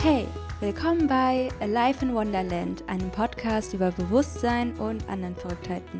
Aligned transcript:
Hey, 0.00 0.28
willkommen 0.60 1.08
bei 1.08 1.48
Alive 1.58 2.04
in 2.04 2.14
Wonderland, 2.14 2.84
einem 2.86 3.10
Podcast 3.10 3.74
über 3.74 3.90
Bewusstsein 3.90 4.72
und 4.78 5.08
anderen 5.08 5.34
Verrücktheiten. 5.34 5.98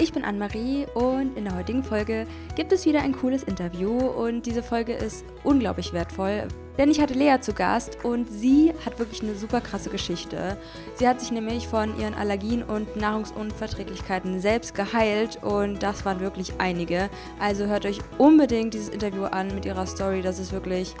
Ich 0.00 0.12
bin 0.12 0.24
Anne-Marie 0.24 0.86
und 0.94 1.36
in 1.36 1.44
der 1.44 1.56
heutigen 1.56 1.82
Folge 1.82 2.28
gibt 2.54 2.70
es 2.70 2.86
wieder 2.86 3.02
ein 3.02 3.12
cooles 3.12 3.42
Interview 3.42 3.98
und 3.98 4.46
diese 4.46 4.62
Folge 4.62 4.92
ist 4.92 5.24
unglaublich 5.42 5.92
wertvoll, 5.92 6.46
denn 6.78 6.88
ich 6.88 7.00
hatte 7.00 7.14
Lea 7.14 7.40
zu 7.40 7.52
Gast 7.52 8.04
und 8.04 8.30
sie 8.30 8.72
hat 8.86 9.00
wirklich 9.00 9.24
eine 9.24 9.34
super 9.34 9.60
krasse 9.60 9.90
Geschichte. 9.90 10.56
Sie 10.94 11.08
hat 11.08 11.20
sich 11.20 11.32
nämlich 11.32 11.66
von 11.66 11.98
ihren 11.98 12.14
Allergien 12.14 12.62
und 12.62 12.94
Nahrungsunverträglichkeiten 12.94 14.40
selbst 14.40 14.76
geheilt 14.76 15.42
und 15.42 15.82
das 15.82 16.04
waren 16.04 16.20
wirklich 16.20 16.52
einige. 16.58 17.10
Also 17.40 17.66
hört 17.66 17.84
euch 17.84 17.98
unbedingt 18.18 18.74
dieses 18.74 18.90
Interview 18.90 19.24
an 19.24 19.52
mit 19.52 19.64
ihrer 19.64 19.86
Story, 19.86 20.22
das 20.22 20.38
ist 20.38 20.52
wirklich 20.52 20.94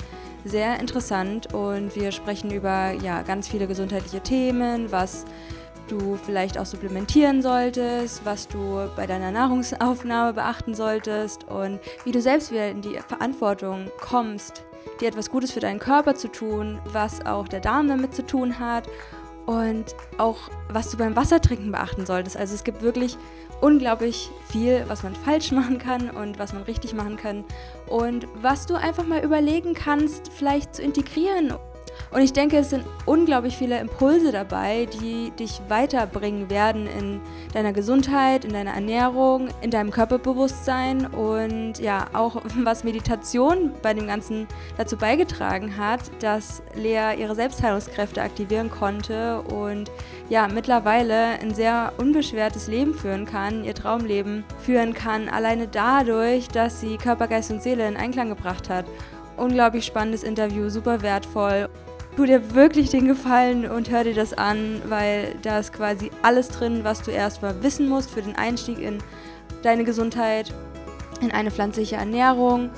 sehr 0.44 0.80
interessant 0.80 1.54
und 1.54 1.94
wir 1.94 2.10
sprechen 2.10 2.50
über 2.50 2.92
ja, 2.92 3.22
ganz 3.22 3.46
viele 3.46 3.68
gesundheitliche 3.68 4.20
Themen, 4.20 4.90
was 4.90 5.24
du 5.90 6.16
vielleicht 6.16 6.58
auch 6.58 6.66
supplementieren 6.66 7.42
solltest, 7.42 8.24
was 8.24 8.48
du 8.48 8.88
bei 8.96 9.06
deiner 9.06 9.30
Nahrungsaufnahme 9.30 10.34
beachten 10.34 10.74
solltest 10.74 11.44
und 11.44 11.80
wie 12.04 12.12
du 12.12 12.20
selbst 12.20 12.50
wieder 12.50 12.70
in 12.70 12.82
die 12.82 12.98
Verantwortung 13.06 13.90
kommst, 14.00 14.64
dir 15.00 15.08
etwas 15.08 15.30
Gutes 15.30 15.52
für 15.52 15.60
deinen 15.60 15.78
Körper 15.78 16.14
zu 16.14 16.28
tun, 16.28 16.78
was 16.92 17.24
auch 17.24 17.48
der 17.48 17.60
Darm 17.60 17.88
damit 17.88 18.14
zu 18.14 18.24
tun 18.24 18.58
hat 18.58 18.88
und 19.46 19.96
auch 20.18 20.50
was 20.68 20.90
du 20.90 20.98
beim 20.98 21.16
Wassertrinken 21.16 21.72
beachten 21.72 22.04
solltest. 22.04 22.36
Also 22.36 22.54
es 22.54 22.64
gibt 22.64 22.82
wirklich 22.82 23.16
unglaublich 23.60 24.30
viel, 24.50 24.84
was 24.88 25.02
man 25.02 25.14
falsch 25.14 25.52
machen 25.52 25.78
kann 25.78 26.10
und 26.10 26.38
was 26.38 26.52
man 26.52 26.62
richtig 26.62 26.94
machen 26.94 27.16
kann 27.16 27.44
und 27.86 28.28
was 28.40 28.66
du 28.66 28.74
einfach 28.74 29.06
mal 29.06 29.24
überlegen 29.24 29.74
kannst, 29.74 30.30
vielleicht 30.32 30.74
zu 30.74 30.82
integrieren 30.82 31.52
und 32.10 32.22
ich 32.22 32.32
denke, 32.32 32.56
es 32.56 32.70
sind 32.70 32.84
unglaublich 33.04 33.56
viele 33.56 33.78
Impulse 33.78 34.32
dabei, 34.32 34.86
die 35.00 35.30
dich 35.32 35.60
weiterbringen 35.68 36.48
werden 36.48 36.86
in 36.86 37.20
deiner 37.52 37.72
Gesundheit, 37.72 38.44
in 38.44 38.52
deiner 38.52 38.72
Ernährung, 38.72 39.48
in 39.60 39.70
deinem 39.70 39.90
Körperbewusstsein 39.90 41.06
und 41.06 41.78
ja, 41.80 42.06
auch 42.14 42.42
was 42.64 42.84
Meditation 42.84 43.72
bei 43.82 43.92
dem 43.92 44.06
Ganzen 44.06 44.46
dazu 44.78 44.96
beigetragen 44.96 45.76
hat, 45.76 46.00
dass 46.20 46.62
Lea 46.74 47.14
ihre 47.18 47.34
Selbstheilungskräfte 47.34 48.22
aktivieren 48.22 48.70
konnte 48.70 49.42
und 49.42 49.90
ja, 50.30 50.48
mittlerweile 50.48 51.38
ein 51.40 51.54
sehr 51.54 51.92
unbeschwertes 51.98 52.68
Leben 52.68 52.94
führen 52.94 53.26
kann, 53.26 53.64
ihr 53.64 53.74
Traumleben 53.74 54.44
führen 54.60 54.94
kann, 54.94 55.28
alleine 55.28 55.68
dadurch, 55.68 56.48
dass 56.48 56.80
sie 56.80 56.96
Körper, 56.96 57.28
Geist 57.28 57.50
und 57.50 57.62
Seele 57.62 57.86
in 57.86 57.96
Einklang 57.96 58.28
gebracht 58.28 58.68
hat. 58.68 58.86
Unglaublich 59.36 59.86
spannendes 59.86 60.24
Interview, 60.24 60.68
super 60.68 61.00
wertvoll 61.02 61.68
tu 62.18 62.26
dir 62.26 62.52
wirklich 62.52 62.90
den 62.90 63.06
Gefallen 63.06 63.70
und 63.70 63.90
hör 63.90 64.02
dir 64.02 64.12
das 64.12 64.32
an, 64.32 64.82
weil 64.88 65.36
da 65.42 65.60
ist 65.60 65.72
quasi 65.72 66.10
alles 66.20 66.48
drin, 66.48 66.80
was 66.82 67.00
du 67.02 67.12
erstmal 67.12 67.62
wissen 67.62 67.88
musst 67.88 68.10
für 68.10 68.20
den 68.20 68.34
Einstieg 68.34 68.80
in 68.80 68.98
deine 69.62 69.84
Gesundheit, 69.84 70.52
in 71.20 71.30
eine 71.30 71.52
pflanzliche 71.52 71.94
Ernährung 71.94 72.70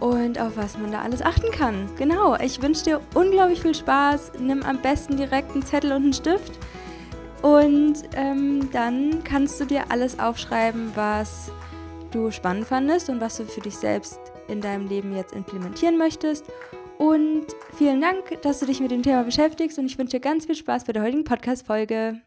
und 0.00 0.40
auf 0.40 0.56
was 0.56 0.78
man 0.78 0.92
da 0.92 1.02
alles 1.02 1.20
achten 1.20 1.50
kann. 1.50 1.90
Genau, 1.98 2.36
ich 2.36 2.62
wünsche 2.62 2.84
dir 2.84 3.00
unglaublich 3.12 3.60
viel 3.60 3.74
Spaß. 3.74 4.32
Nimm 4.38 4.62
am 4.62 4.80
besten 4.80 5.18
direkt 5.18 5.50
einen 5.52 5.62
Zettel 5.62 5.92
und 5.92 6.04
einen 6.04 6.12
Stift 6.14 6.58
und 7.42 7.96
ähm, 8.14 8.70
dann 8.72 9.22
kannst 9.24 9.60
du 9.60 9.66
dir 9.66 9.90
alles 9.90 10.18
aufschreiben, 10.18 10.92
was 10.94 11.52
du 12.12 12.30
spannend 12.30 12.66
fandest 12.66 13.10
und 13.10 13.20
was 13.20 13.36
du 13.36 13.44
für 13.44 13.60
dich 13.60 13.76
selbst 13.76 14.18
in 14.48 14.62
deinem 14.62 14.88
Leben 14.88 15.14
jetzt 15.14 15.34
implementieren 15.34 15.98
möchtest. 15.98 16.46
Und 17.00 17.46
vielen 17.78 18.02
Dank, 18.02 18.42
dass 18.42 18.60
du 18.60 18.66
dich 18.66 18.78
mit 18.78 18.90
dem 18.90 19.02
Thema 19.02 19.24
beschäftigst 19.24 19.78
und 19.78 19.86
ich 19.86 19.96
wünsche 19.96 20.18
dir 20.18 20.20
ganz 20.20 20.44
viel 20.44 20.54
Spaß 20.54 20.84
bei 20.84 20.92
der 20.92 21.02
heutigen 21.02 21.24
Podcast-Folge. 21.24 22.20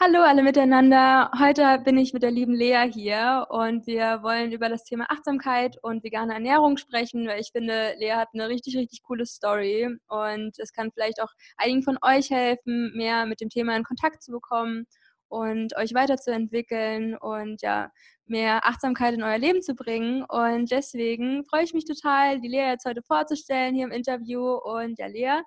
Hallo 0.00 0.22
alle 0.22 0.42
miteinander. 0.42 1.30
Heute 1.38 1.82
bin 1.84 1.98
ich 1.98 2.14
mit 2.14 2.22
der 2.22 2.30
lieben 2.30 2.54
Lea 2.54 2.90
hier 2.90 3.46
und 3.50 3.86
wir 3.86 4.22
wollen 4.22 4.52
über 4.52 4.70
das 4.70 4.84
Thema 4.84 5.04
Achtsamkeit 5.10 5.76
und 5.82 6.02
vegane 6.02 6.32
Ernährung 6.32 6.78
sprechen, 6.78 7.28
weil 7.28 7.42
ich 7.42 7.50
finde, 7.52 7.92
Lea 7.98 8.12
hat 8.12 8.28
eine 8.32 8.48
richtig, 8.48 8.78
richtig 8.78 9.02
coole 9.02 9.26
Story 9.26 9.94
und 10.08 10.58
es 10.58 10.72
kann 10.72 10.90
vielleicht 10.90 11.20
auch 11.20 11.32
einigen 11.58 11.82
von 11.82 11.98
euch 12.00 12.30
helfen, 12.30 12.90
mehr 12.96 13.26
mit 13.26 13.42
dem 13.42 13.50
Thema 13.50 13.76
in 13.76 13.84
Kontakt 13.84 14.22
zu 14.22 14.32
bekommen 14.32 14.86
und 15.28 15.76
euch 15.76 15.94
weiterzuentwickeln 15.94 17.16
und 17.16 17.62
ja, 17.62 17.90
mehr 18.26 18.66
Achtsamkeit 18.66 19.14
in 19.14 19.22
euer 19.22 19.38
Leben 19.38 19.62
zu 19.62 19.74
bringen. 19.74 20.24
Und 20.24 20.70
deswegen 20.70 21.44
freue 21.44 21.64
ich 21.64 21.74
mich 21.74 21.84
total, 21.84 22.40
die 22.40 22.48
Lea 22.48 22.70
jetzt 22.70 22.84
heute 22.84 23.02
vorzustellen 23.02 23.74
hier 23.74 23.86
im 23.86 23.92
Interview. 23.92 24.54
Und 24.54 24.98
ja, 24.98 25.06
Lea, 25.06 25.42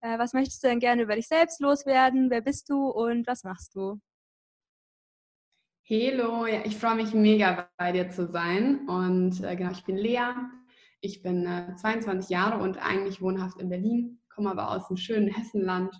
äh, 0.00 0.18
was 0.18 0.32
möchtest 0.32 0.62
du 0.62 0.68
denn 0.68 0.80
gerne 0.80 1.02
über 1.02 1.16
dich 1.16 1.28
selbst 1.28 1.60
loswerden? 1.60 2.30
Wer 2.30 2.40
bist 2.40 2.68
du 2.68 2.88
und 2.88 3.26
was 3.26 3.44
machst 3.44 3.74
du? 3.74 4.00
Hallo, 5.88 6.46
ja, 6.46 6.64
ich 6.64 6.76
freue 6.76 6.96
mich 6.96 7.14
mega 7.14 7.68
bei 7.76 7.92
dir 7.92 8.10
zu 8.10 8.26
sein. 8.26 8.88
Und 8.88 9.42
äh, 9.42 9.56
genau, 9.56 9.70
ich 9.70 9.84
bin 9.84 9.96
Lea. 9.96 10.32
Ich 11.00 11.22
bin 11.22 11.46
äh, 11.46 11.74
22 11.76 12.30
Jahre 12.30 12.62
und 12.62 12.78
eigentlich 12.78 13.20
wohnhaft 13.20 13.60
in 13.60 13.68
Berlin, 13.68 14.20
komme 14.34 14.50
aber 14.50 14.70
aus 14.70 14.88
dem 14.88 14.96
schönen 14.96 15.28
Hessenland 15.28 15.94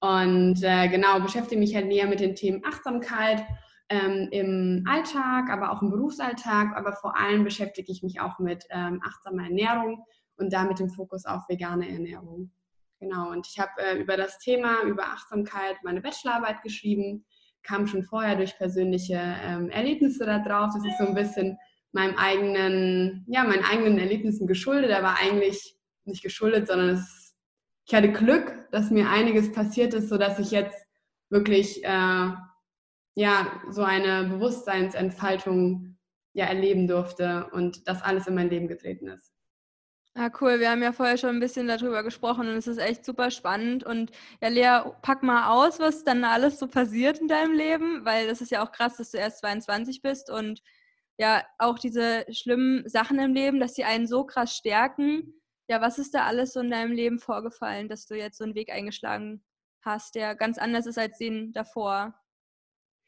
und 0.00 0.62
äh, 0.62 0.88
genau, 0.88 1.20
beschäftige 1.20 1.60
mich 1.60 1.74
halt 1.74 1.86
näher 1.86 2.06
mit 2.06 2.20
den 2.20 2.34
Themen 2.34 2.64
Achtsamkeit 2.64 3.44
ähm, 3.90 4.28
im 4.30 4.84
Alltag, 4.88 5.50
aber 5.50 5.72
auch 5.72 5.82
im 5.82 5.90
Berufsalltag. 5.90 6.74
Aber 6.74 6.94
vor 6.94 7.18
allem 7.18 7.44
beschäftige 7.44 7.92
ich 7.92 8.02
mich 8.02 8.20
auch 8.20 8.38
mit 8.38 8.64
ähm, 8.70 9.00
achtsamer 9.04 9.44
Ernährung 9.44 10.04
und 10.36 10.52
da 10.52 10.64
mit 10.64 10.78
dem 10.78 10.88
Fokus 10.88 11.26
auf 11.26 11.42
vegane 11.48 11.88
Ernährung. 11.88 12.50
Genau, 12.98 13.30
und 13.30 13.46
ich 13.46 13.58
habe 13.58 13.72
äh, 13.78 13.98
über 13.98 14.16
das 14.16 14.38
Thema, 14.38 14.82
über 14.84 15.04
Achtsamkeit 15.04 15.76
meine 15.82 16.00
Bachelorarbeit 16.00 16.62
geschrieben, 16.62 17.26
kam 17.62 17.86
schon 17.86 18.02
vorher 18.02 18.36
durch 18.36 18.56
persönliche 18.56 19.20
ähm, 19.42 19.68
Erlebnisse 19.68 20.24
da 20.24 20.38
drauf. 20.38 20.70
Das 20.74 20.84
ist 20.84 20.98
so 20.98 21.06
ein 21.06 21.14
bisschen 21.14 21.58
meinem 21.92 22.16
eigenen, 22.16 23.26
ja, 23.28 23.44
meinen 23.44 23.64
eigenen 23.64 23.98
Erlebnissen 23.98 24.46
geschuldet. 24.46 24.90
War 24.90 25.18
eigentlich 25.20 25.76
nicht 26.04 26.22
geschuldet, 26.22 26.68
sondern 26.68 26.90
es 26.90 27.19
ich 27.90 27.96
hatte 27.96 28.12
Glück, 28.12 28.68
dass 28.70 28.92
mir 28.92 29.10
einiges 29.10 29.50
passiert 29.50 29.94
ist, 29.94 30.10
sodass 30.10 30.38
ich 30.38 30.52
jetzt 30.52 30.86
wirklich 31.28 31.82
äh, 31.82 32.30
ja, 33.16 33.60
so 33.68 33.82
eine 33.82 34.28
Bewusstseinsentfaltung 34.28 35.98
ja, 36.32 36.46
erleben 36.46 36.86
durfte 36.86 37.50
und 37.50 37.88
das 37.88 38.00
alles 38.00 38.28
in 38.28 38.36
mein 38.36 38.48
Leben 38.48 38.68
getreten 38.68 39.08
ist. 39.08 39.32
Ah, 40.14 40.30
cool. 40.40 40.60
Wir 40.60 40.70
haben 40.70 40.84
ja 40.84 40.92
vorher 40.92 41.18
schon 41.18 41.30
ein 41.30 41.40
bisschen 41.40 41.66
darüber 41.66 42.04
gesprochen 42.04 42.48
und 42.48 42.54
es 42.54 42.68
ist 42.68 42.78
echt 42.78 43.04
super 43.04 43.32
spannend. 43.32 43.82
Und 43.82 44.12
ja, 44.40 44.48
Lea, 44.48 44.92
pack 45.02 45.24
mal 45.24 45.50
aus, 45.50 45.80
was 45.80 46.04
dann 46.04 46.22
alles 46.22 46.60
so 46.60 46.68
passiert 46.68 47.18
in 47.18 47.26
deinem 47.26 47.54
Leben, 47.54 48.04
weil 48.04 48.28
das 48.28 48.40
ist 48.40 48.52
ja 48.52 48.64
auch 48.64 48.70
krass, 48.70 48.98
dass 48.98 49.10
du 49.10 49.18
erst 49.18 49.40
22 49.40 50.00
bist 50.00 50.30
und 50.30 50.62
ja, 51.18 51.42
auch 51.58 51.76
diese 51.76 52.24
schlimmen 52.30 52.88
Sachen 52.88 53.18
im 53.18 53.34
Leben, 53.34 53.58
dass 53.58 53.74
sie 53.74 53.82
einen 53.82 54.06
so 54.06 54.24
krass 54.24 54.54
stärken 54.54 55.39
ja, 55.70 55.80
was 55.80 56.00
ist 56.00 56.14
da 56.14 56.24
alles 56.26 56.52
so 56.52 56.60
in 56.60 56.70
deinem 56.70 56.90
Leben 56.90 57.20
vorgefallen, 57.20 57.88
dass 57.88 58.04
du 58.04 58.16
jetzt 58.16 58.38
so 58.38 58.42
einen 58.42 58.56
Weg 58.56 58.72
eingeschlagen 58.72 59.44
hast, 59.82 60.16
der 60.16 60.34
ganz 60.34 60.58
anders 60.58 60.84
ist 60.84 60.98
als 60.98 61.16
den 61.16 61.52
davor? 61.52 62.12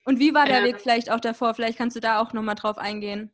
Und 0.05 0.21
wie 0.21 0.33
war 0.33 0.47
der 0.47 0.63
äh, 0.63 0.65
Weg 0.67 0.81
vielleicht 0.81 1.11
auch 1.11 1.19
davor? 1.19 1.55
Vielleicht 1.55 1.77
kannst 1.77 1.97
du 1.97 2.01
da 2.01 2.21
auch 2.21 2.33
nochmal 2.33 2.55
drauf 2.55 2.79
eingehen. 2.79 3.33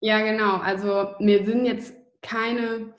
Ja, 0.00 0.22
genau. 0.22 0.56
Also 0.56 1.14
mir 1.18 1.44
sind 1.44 1.66
jetzt 1.66 1.94
keine, 2.22 2.94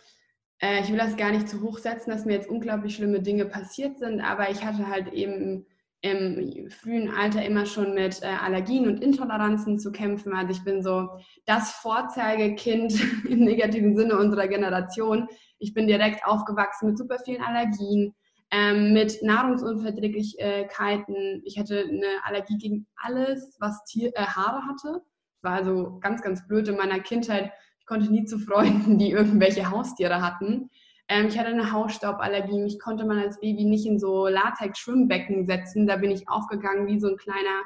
äh, 0.61 0.81
ich 0.81 0.91
will 0.91 1.00
das 1.00 1.17
gar 1.17 1.31
nicht 1.31 1.50
zu 1.50 1.61
hoch 1.63 1.79
setzen, 1.79 2.11
dass 2.11 2.25
mir 2.25 2.34
jetzt 2.34 2.50
unglaublich 2.50 2.95
schlimme 2.95 3.23
Dinge 3.23 3.45
passiert 3.45 3.97
sind, 3.97 4.22
aber 4.22 4.51
ich 4.51 4.63
hatte 4.63 4.88
halt 4.88 5.11
eben 5.11 5.66
im 6.03 6.69
frühen 6.69 7.09
Alter 7.09 7.44
immer 7.44 7.66
schon 7.66 7.94
mit 7.94 8.22
äh, 8.22 8.25
Allergien 8.28 8.88
und 8.88 9.01
Intoleranzen 9.01 9.79
zu 9.79 9.91
kämpfen. 9.91 10.34
Also 10.34 10.52
ich 10.52 10.64
bin 10.64 10.84
so 10.84 11.09
das 11.46 11.72
Vorzeigekind 11.72 12.93
im 13.28 13.40
negativen 13.40 13.96
Sinne 13.96 14.17
unserer 14.17 14.47
Generation. 14.47 15.28
Ich 15.63 15.73
bin 15.73 15.87
direkt 15.87 16.23
aufgewachsen 16.25 16.89
mit 16.89 16.97
super 16.97 17.19
vielen 17.23 17.41
Allergien, 17.41 18.13
ähm, 18.51 18.91
mit 18.91 19.23
Nahrungsunverträglichkeiten. 19.23 21.41
Ich 21.45 21.57
hatte 21.57 21.85
eine 21.87 22.21
Allergie 22.25 22.57
gegen 22.57 22.85
alles, 22.97 23.55
was 23.61 23.81
Tier, 23.85 24.11
äh, 24.15 24.25
Haare 24.25 24.67
hatte. 24.67 25.01
Das 25.31 25.43
war 25.43 25.53
also 25.53 25.99
ganz, 26.01 26.21
ganz 26.21 26.45
blöd 26.45 26.67
in 26.67 26.75
meiner 26.75 26.99
Kindheit. 26.99 27.53
Ich 27.79 27.85
konnte 27.85 28.11
nie 28.11 28.25
zu 28.25 28.39
Freunden, 28.39 28.97
die 28.97 29.11
irgendwelche 29.11 29.71
Haustiere 29.71 30.21
hatten. 30.21 30.69
Ähm, 31.07 31.27
ich 31.27 31.39
hatte 31.39 31.51
eine 31.51 31.71
Hausstauballergie. 31.71 32.59
Mich 32.59 32.77
konnte 32.77 33.05
man 33.05 33.19
als 33.19 33.39
Baby 33.39 33.63
nicht 33.63 33.85
in 33.85 33.99
so 33.99 34.27
Latex-Schwimmbecken 34.27 35.45
setzen. 35.45 35.87
Da 35.87 35.95
bin 35.95 36.11
ich 36.11 36.27
aufgegangen 36.27 36.87
wie 36.87 36.99
so 36.99 37.07
ein 37.07 37.15
kleiner, 37.15 37.61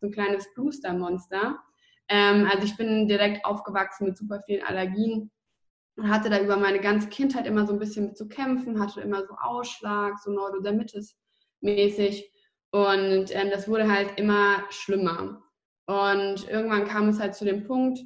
so 0.00 0.06
ein 0.06 0.12
kleines 0.12 0.46
Booster-Monster. 0.54 1.58
Ähm, 2.08 2.48
also 2.48 2.62
ich 2.62 2.76
bin 2.76 3.08
direkt 3.08 3.44
aufgewachsen 3.44 4.06
mit 4.06 4.16
super 4.16 4.40
vielen 4.46 4.64
Allergien 4.64 5.32
und 6.00 6.08
hatte 6.08 6.30
da 6.30 6.40
über 6.40 6.56
meine 6.56 6.80
ganze 6.80 7.08
Kindheit 7.08 7.46
immer 7.46 7.66
so 7.66 7.74
ein 7.74 7.78
bisschen 7.78 8.06
mit 8.06 8.16
zu 8.16 8.26
kämpfen, 8.26 8.80
hatte 8.80 9.02
immer 9.02 9.26
so 9.26 9.34
Ausschlag, 9.34 10.18
so 10.18 10.30
Neurodermitis 10.30 11.14
mäßig. 11.60 12.32
Und 12.72 13.34
ähm, 13.34 13.50
das 13.50 13.68
wurde 13.68 13.90
halt 13.90 14.18
immer 14.18 14.64
schlimmer. 14.70 15.42
Und 15.86 16.48
irgendwann 16.48 16.86
kam 16.86 17.10
es 17.10 17.20
halt 17.20 17.34
zu 17.34 17.44
dem 17.44 17.64
Punkt, 17.64 18.00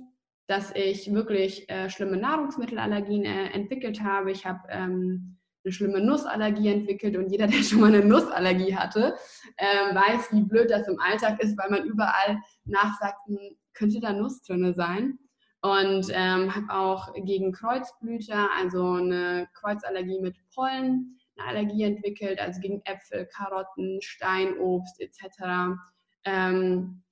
dass 0.48 0.72
ich 0.74 1.12
wirklich 1.14 1.70
äh, 1.70 1.88
schlimme 1.88 2.16
Nahrungsmittelallergien 2.16 3.24
äh, 3.24 3.50
entwickelt 3.50 4.02
habe. 4.02 4.32
Ich 4.32 4.44
habe 4.44 4.60
ähm, 4.70 5.38
eine 5.64 5.72
schlimme 5.72 6.00
Nussallergie 6.00 6.68
entwickelt 6.68 7.16
und 7.16 7.30
jeder, 7.30 7.46
der 7.48 7.62
schon 7.62 7.80
mal 7.80 7.94
eine 7.94 8.04
Nussallergie 8.04 8.74
hatte, 8.74 9.14
ähm, 9.58 9.94
weiß, 9.94 10.32
wie 10.32 10.42
blöd 10.42 10.70
das 10.70 10.88
im 10.88 10.98
Alltag 10.98 11.40
ist, 11.40 11.56
weil 11.56 11.70
man 11.70 11.84
überall 11.84 12.40
nachsagt, 12.64 13.18
hm, 13.26 13.38
könnte 13.72 14.00
da 14.00 14.12
Nuss 14.12 14.42
drin 14.42 14.74
sein. 14.74 15.18
Und 15.64 16.10
ähm, 16.12 16.54
habe 16.54 16.74
auch 16.74 17.14
gegen 17.24 17.52
Kreuzblüter, 17.52 18.50
also 18.54 18.92
eine 18.92 19.48
Kreuzallergie 19.54 20.20
mit 20.20 20.36
Pollen, 20.54 21.18
eine 21.38 21.48
Allergie 21.48 21.84
entwickelt, 21.84 22.38
also 22.38 22.60
gegen 22.60 22.82
Äpfel, 22.84 23.26
Karotten, 23.34 23.98
Steinobst 24.02 25.00
etc. 25.00 25.78
Ähm, 26.24 27.02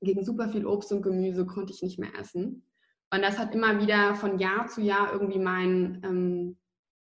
gegen 0.00 0.24
super 0.24 0.48
viel 0.48 0.66
Obst 0.66 0.90
und 0.90 1.02
Gemüse 1.02 1.46
konnte 1.46 1.72
ich 1.72 1.82
nicht 1.82 2.00
mehr 2.00 2.12
essen. 2.18 2.66
Und 3.12 3.22
das 3.22 3.38
hat 3.38 3.54
immer 3.54 3.80
wieder 3.80 4.16
von 4.16 4.40
Jahr 4.40 4.66
zu 4.66 4.80
Jahr 4.80 5.12
irgendwie 5.12 5.38
meinen 5.38 6.02
ähm, 6.02 6.56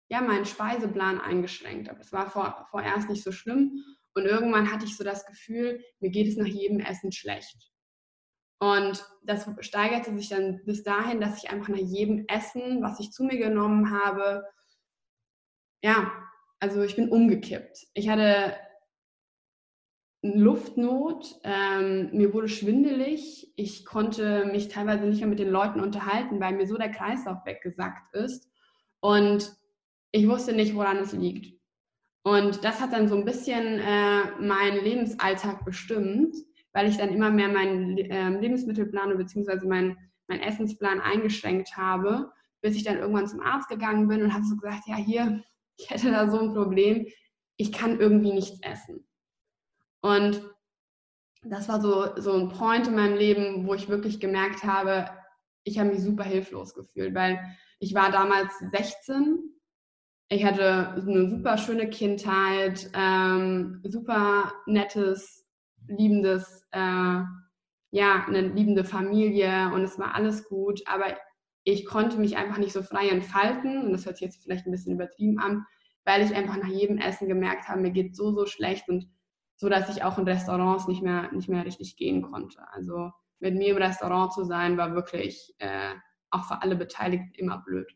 ja, 0.09 0.19
meinen 0.19 0.45
Speiseplan 0.45 1.21
eingeschränkt. 1.21 1.89
Aber 1.89 2.01
es 2.01 2.11
war 2.11 2.29
vor, 2.29 2.67
vorerst 2.69 3.09
nicht 3.09 3.23
so 3.23 3.31
schlimm. 3.31 3.81
Und 4.13 4.25
irgendwann 4.25 4.71
hatte 4.71 4.85
ich 4.85 4.97
so 4.97 5.05
das 5.05 5.25
Gefühl, 5.25 5.81
mir 6.01 6.09
geht 6.09 6.27
es 6.27 6.35
nach 6.35 6.45
jedem 6.45 6.79
Essen 6.81 7.13
schlecht. 7.13 7.71
Und 8.59 9.05
das 9.23 9.49
steigerte 9.59 10.15
sich 10.17 10.29
dann 10.29 10.61
bis 10.65 10.83
dahin, 10.83 11.19
dass 11.19 11.43
ich 11.43 11.49
einfach 11.49 11.69
nach 11.69 11.77
jedem 11.77 12.25
Essen, 12.27 12.81
was 12.81 12.99
ich 12.99 13.11
zu 13.11 13.23
mir 13.23 13.37
genommen 13.37 13.91
habe, 13.91 14.45
ja, 15.83 16.11
also 16.59 16.81
ich 16.81 16.95
bin 16.95 17.09
umgekippt. 17.09 17.87
Ich 17.93 18.09
hatte 18.09 18.55
Luftnot, 20.23 21.39
ähm, 21.43 22.09
mir 22.13 22.33
wurde 22.33 22.47
schwindelig, 22.47 23.53
ich 23.55 23.85
konnte 23.85 24.45
mich 24.45 24.69
teilweise 24.69 25.05
nicht 25.05 25.19
mehr 25.19 25.29
mit 25.29 25.37
den 25.37 25.51
Leuten 25.51 25.79
unterhalten, 25.79 26.39
weil 26.39 26.53
mir 26.53 26.65
so 26.65 26.77
der 26.77 26.89
Kreislauf 26.89 27.45
weggesackt 27.45 28.15
ist. 28.15 28.49
Und 29.01 29.55
ich 30.11 30.27
wusste 30.27 30.53
nicht, 30.53 30.73
woran 30.73 30.97
es 30.97 31.13
liegt. 31.13 31.55
Und 32.23 32.63
das 32.63 32.81
hat 32.81 32.91
dann 32.91 33.07
so 33.07 33.15
ein 33.15 33.25
bisschen 33.25 33.79
äh, 33.79 34.31
meinen 34.39 34.83
Lebensalltag 34.83 35.63
bestimmt, 35.63 36.35
weil 36.75 36.89
ich 36.89 36.97
dann 36.97 37.09
immer 37.09 37.31
mehr 37.31 37.47
meinen 37.47 37.97
äh, 37.97 38.29
Lebensmittelplan 38.29 39.17
bzw. 39.17 39.65
meinen 39.65 39.97
mein 40.27 40.41
Essensplan 40.41 40.99
eingeschränkt 40.99 41.77
habe, 41.77 42.31
bis 42.61 42.75
ich 42.75 42.83
dann 42.83 42.97
irgendwann 42.97 43.27
zum 43.27 43.41
Arzt 43.41 43.69
gegangen 43.69 44.07
bin 44.07 44.21
und 44.21 44.33
habe 44.33 44.43
so 44.43 44.57
gesagt, 44.57 44.87
ja 44.87 44.95
hier, 44.95 45.41
ich 45.77 45.89
hätte 45.89 46.11
da 46.11 46.29
so 46.29 46.39
ein 46.39 46.53
Problem, 46.53 47.07
ich 47.57 47.71
kann 47.71 47.99
irgendwie 47.99 48.33
nichts 48.33 48.59
essen. 48.61 49.07
Und 50.01 50.41
das 51.43 51.69
war 51.69 51.79
so, 51.79 52.19
so 52.19 52.33
ein 52.33 52.49
Point 52.49 52.87
in 52.87 52.95
meinem 52.95 53.17
Leben, 53.17 53.67
wo 53.67 53.73
ich 53.73 53.87
wirklich 53.87 54.19
gemerkt 54.19 54.63
habe, 54.63 55.09
ich 55.63 55.79
habe 55.79 55.89
mich 55.89 56.01
super 56.01 56.23
hilflos 56.23 56.73
gefühlt, 56.73 57.15
weil 57.15 57.39
ich 57.79 57.93
war 57.93 58.11
damals 58.11 58.53
16. 58.59 59.39
Ich 60.29 60.43
hatte 60.43 60.89
eine 60.89 61.29
super 61.29 61.57
schöne 61.57 61.89
Kindheit, 61.89 62.89
ähm, 62.93 63.81
super 63.83 64.53
nettes, 64.65 65.44
liebendes, 65.87 66.65
äh, 66.71 67.21
ja, 67.91 68.25
eine 68.27 68.41
liebende 68.41 68.83
Familie 68.83 69.71
und 69.73 69.81
es 69.83 69.97
war 69.97 70.15
alles 70.15 70.47
gut, 70.47 70.81
aber 70.85 71.17
ich 71.63 71.85
konnte 71.85 72.17
mich 72.17 72.37
einfach 72.37 72.57
nicht 72.57 72.73
so 72.73 72.83
frei 72.83 73.09
entfalten 73.09 73.83
und 73.83 73.91
das 73.91 74.05
hört 74.05 74.17
sich 74.17 74.25
jetzt 74.25 74.43
vielleicht 74.43 74.65
ein 74.65 74.71
bisschen 74.71 74.93
übertrieben 74.93 75.39
an, 75.39 75.65
weil 76.03 76.23
ich 76.23 76.35
einfach 76.35 76.57
nach 76.57 76.67
jedem 76.67 76.97
Essen 76.97 77.27
gemerkt 77.27 77.67
habe, 77.67 77.81
mir 77.81 77.91
geht 77.91 78.15
so, 78.15 78.31
so 78.31 78.45
schlecht 78.45 78.87
und 78.89 79.09
so 79.57 79.69
dass 79.69 79.89
ich 79.89 80.03
auch 80.03 80.17
in 80.17 80.27
Restaurants 80.27 80.87
nicht 80.87 81.01
mehr, 81.01 81.31
nicht 81.31 81.49
mehr 81.49 81.65
richtig 81.65 81.95
gehen 81.95 82.21
konnte. 82.21 82.59
Also 82.71 83.11
mit 83.39 83.55
mir 83.55 83.69
im 83.69 83.77
Restaurant 83.77 84.33
zu 84.33 84.43
sein, 84.43 84.77
war 84.77 84.93
wirklich 84.93 85.53
äh, 85.59 85.93
auch 86.29 86.45
für 86.45 86.61
alle 86.61 86.75
Beteiligten 86.75 87.33
immer 87.35 87.59
blöd. 87.59 87.91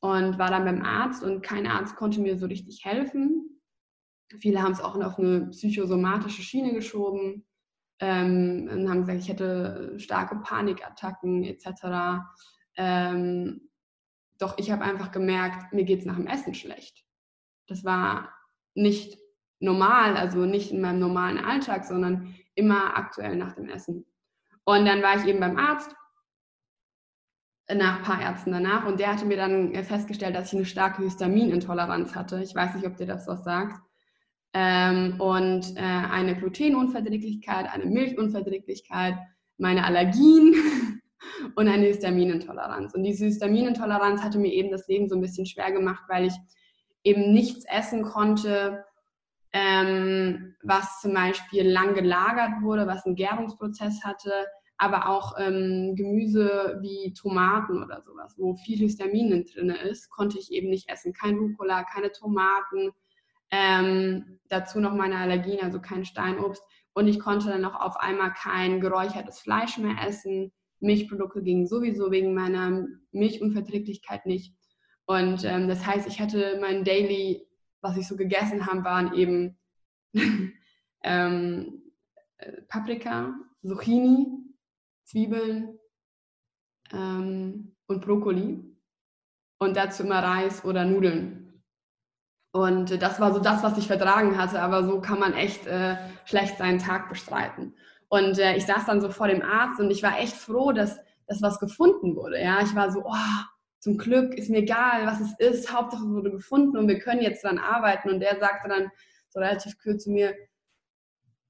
Und 0.00 0.38
war 0.38 0.50
dann 0.50 0.64
beim 0.64 0.82
Arzt 0.82 1.22
und 1.22 1.42
kein 1.42 1.66
Arzt 1.66 1.96
konnte 1.96 2.20
mir 2.20 2.38
so 2.38 2.46
richtig 2.46 2.84
helfen. 2.84 3.59
Viele 4.38 4.62
haben 4.62 4.72
es 4.72 4.80
auch 4.80 4.94
auf 4.96 5.18
eine 5.18 5.48
psychosomatische 5.50 6.42
Schiene 6.42 6.72
geschoben 6.72 7.44
ähm, 7.98 8.68
und 8.72 8.88
haben 8.88 9.00
gesagt, 9.00 9.18
ich 9.18 9.28
hätte 9.28 9.94
starke 9.98 10.36
Panikattacken 10.36 11.44
etc. 11.44 12.22
Ähm, 12.76 13.68
doch 14.38 14.56
ich 14.58 14.70
habe 14.70 14.84
einfach 14.84 15.10
gemerkt, 15.10 15.72
mir 15.72 15.84
geht 15.84 16.00
es 16.00 16.06
nach 16.06 16.16
dem 16.16 16.26
Essen 16.26 16.54
schlecht. 16.54 17.04
Das 17.66 17.84
war 17.84 18.32
nicht 18.74 19.18
normal, 19.58 20.16
also 20.16 20.46
nicht 20.46 20.72
in 20.72 20.80
meinem 20.80 21.00
normalen 21.00 21.38
Alltag, 21.38 21.84
sondern 21.84 22.34
immer 22.54 22.96
aktuell 22.96 23.36
nach 23.36 23.54
dem 23.54 23.68
Essen. 23.68 24.06
Und 24.64 24.86
dann 24.86 25.02
war 25.02 25.16
ich 25.16 25.26
eben 25.26 25.40
beim 25.40 25.58
Arzt, 25.58 25.94
nach 27.72 27.98
ein 27.98 28.02
paar 28.02 28.20
Ärzten 28.20 28.50
danach, 28.50 28.86
und 28.86 28.98
der 28.98 29.12
hatte 29.12 29.26
mir 29.26 29.36
dann 29.36 29.74
festgestellt, 29.84 30.34
dass 30.34 30.48
ich 30.48 30.58
eine 30.58 30.64
starke 30.64 31.02
Histaminintoleranz 31.02 32.16
hatte. 32.16 32.42
Ich 32.42 32.54
weiß 32.54 32.74
nicht, 32.74 32.86
ob 32.86 32.96
dir 32.96 33.06
das 33.06 33.28
was 33.28 33.44
sagt. 33.44 33.80
Ähm, 34.52 35.20
und 35.20 35.76
äh, 35.76 35.80
eine 35.80 36.36
Glutenunverträglichkeit, 36.36 37.72
eine 37.72 37.86
Milchunverträglichkeit, 37.86 39.14
meine 39.58 39.84
Allergien 39.84 40.54
und 41.54 41.68
eine 41.68 41.86
Histaminintoleranz. 41.86 42.94
Und 42.94 43.04
diese 43.04 43.26
Histaminintoleranz 43.26 44.22
hatte 44.22 44.38
mir 44.38 44.52
eben 44.52 44.70
das 44.70 44.88
Leben 44.88 45.08
so 45.08 45.14
ein 45.14 45.20
bisschen 45.20 45.46
schwer 45.46 45.70
gemacht, 45.70 46.04
weil 46.08 46.26
ich 46.26 46.34
eben 47.04 47.32
nichts 47.32 47.64
essen 47.64 48.02
konnte, 48.02 48.84
ähm, 49.52 50.54
was 50.62 51.00
zum 51.00 51.14
Beispiel 51.14 51.68
lang 51.68 51.94
gelagert 51.94 52.62
wurde, 52.62 52.86
was 52.86 53.04
einen 53.06 53.16
Gärungsprozess 53.16 54.04
hatte, 54.04 54.32
aber 54.78 55.08
auch 55.08 55.34
ähm, 55.38 55.94
Gemüse 55.94 56.78
wie 56.80 57.12
Tomaten 57.12 57.82
oder 57.82 58.00
sowas, 58.02 58.34
wo 58.38 58.54
viel 58.54 58.78
Histamin 58.78 59.44
drin 59.44 59.70
ist, 59.70 60.08
konnte 60.10 60.38
ich 60.38 60.50
eben 60.52 60.70
nicht 60.70 60.88
essen. 60.88 61.12
Kein 61.12 61.36
Rucola, 61.36 61.84
keine 61.84 62.12
Tomaten, 62.12 62.90
ähm, 63.50 64.38
dazu 64.48 64.80
noch 64.80 64.94
meine 64.94 65.16
Allergien, 65.16 65.60
also 65.62 65.80
kein 65.80 66.04
Steinobst. 66.04 66.62
Und 66.92 67.06
ich 67.06 67.20
konnte 67.20 67.48
dann 67.48 67.64
auch 67.64 67.80
auf 67.80 67.96
einmal 67.96 68.32
kein 68.32 68.80
geräuchertes 68.80 69.40
Fleisch 69.40 69.78
mehr 69.78 69.96
essen. 70.06 70.52
Milchprodukte 70.80 71.42
gingen 71.42 71.66
sowieso 71.66 72.10
wegen 72.10 72.34
meiner 72.34 72.86
Milchunverträglichkeit 73.12 74.26
nicht. 74.26 74.54
Und 75.06 75.44
ähm, 75.44 75.68
das 75.68 75.84
heißt, 75.86 76.08
ich 76.08 76.20
hatte 76.20 76.58
mein 76.60 76.84
Daily 76.84 77.46
was 77.82 77.96
ich 77.96 78.06
so 78.06 78.16
gegessen 78.16 78.66
habe, 78.66 78.84
waren 78.84 79.14
eben 79.14 79.58
ähm, 81.02 81.82
äh, 82.38 82.62
Paprika, 82.68 83.34
Zucchini, 83.66 84.26
Zwiebeln 85.04 85.78
ähm, 86.92 87.76
und 87.86 88.04
Brokkoli. 88.04 88.64
Und 89.58 89.76
dazu 89.76 90.04
immer 90.04 90.22
Reis 90.22 90.64
oder 90.64 90.84
Nudeln. 90.84 91.39
Und 92.52 92.90
äh, 92.90 92.98
das 92.98 93.20
war 93.20 93.32
so 93.32 93.40
das, 93.40 93.62
was 93.62 93.78
ich 93.78 93.86
vertragen 93.86 94.38
hatte. 94.38 94.60
Aber 94.60 94.84
so 94.84 95.00
kann 95.00 95.18
man 95.18 95.34
echt 95.34 95.66
äh, 95.66 95.96
schlecht 96.24 96.58
seinen 96.58 96.78
Tag 96.78 97.08
bestreiten. 97.08 97.74
Und 98.08 98.38
äh, 98.38 98.56
ich 98.56 98.66
saß 98.66 98.86
dann 98.86 99.00
so 99.00 99.10
vor 99.10 99.28
dem 99.28 99.42
Arzt 99.42 99.80
und 99.80 99.90
ich 99.90 100.02
war 100.02 100.18
echt 100.18 100.34
froh, 100.34 100.72
dass, 100.72 100.98
dass 101.26 101.42
was 101.42 101.60
gefunden 101.60 102.16
wurde. 102.16 102.42
Ja, 102.42 102.60
ich 102.62 102.74
war 102.74 102.90
so, 102.90 103.04
oh, 103.04 103.44
zum 103.78 103.96
Glück 103.96 104.34
ist 104.34 104.50
mir 104.50 104.58
egal, 104.58 105.06
was 105.06 105.20
es 105.20 105.38
ist, 105.38 105.72
Hauptsache 105.72 106.04
es 106.04 106.10
wurde 106.10 106.30
gefunden 106.30 106.76
und 106.76 106.88
wir 106.88 106.98
können 106.98 107.22
jetzt 107.22 107.44
dran 107.44 107.58
arbeiten. 107.58 108.10
Und 108.10 108.20
der 108.20 108.38
sagte 108.38 108.68
dann 108.68 108.90
so 109.28 109.38
relativ 109.38 109.78
kühl 109.78 109.96
zu 109.96 110.10
mir, 110.10 110.34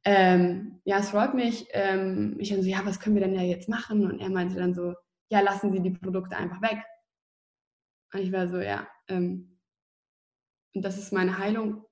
ähm, 0.04 0.80
ja, 0.84 0.98
es 0.98 1.10
freut 1.10 1.34
mich. 1.34 1.66
Ähm, 1.72 2.36
ich 2.38 2.50
dann 2.50 2.62
so, 2.62 2.68
ja, 2.68 2.84
was 2.84 3.00
können 3.00 3.16
wir 3.16 3.22
denn 3.22 3.34
ja 3.34 3.42
jetzt 3.42 3.68
machen? 3.68 4.04
Und 4.04 4.20
er 4.20 4.30
meinte 4.30 4.56
dann 4.56 4.74
so, 4.74 4.94
ja, 5.30 5.40
lassen 5.40 5.72
Sie 5.72 5.80
die 5.80 5.90
Produkte 5.90 6.36
einfach 6.36 6.60
weg. 6.62 6.78
Und 8.12 8.20
ich 8.20 8.32
war 8.32 8.48
so, 8.48 8.58
ja, 8.58 8.86
ähm, 9.08 9.49
und 10.74 10.82
das 10.84 10.98
ist 10.98 11.12
meine 11.12 11.38
Heilung 11.38 11.84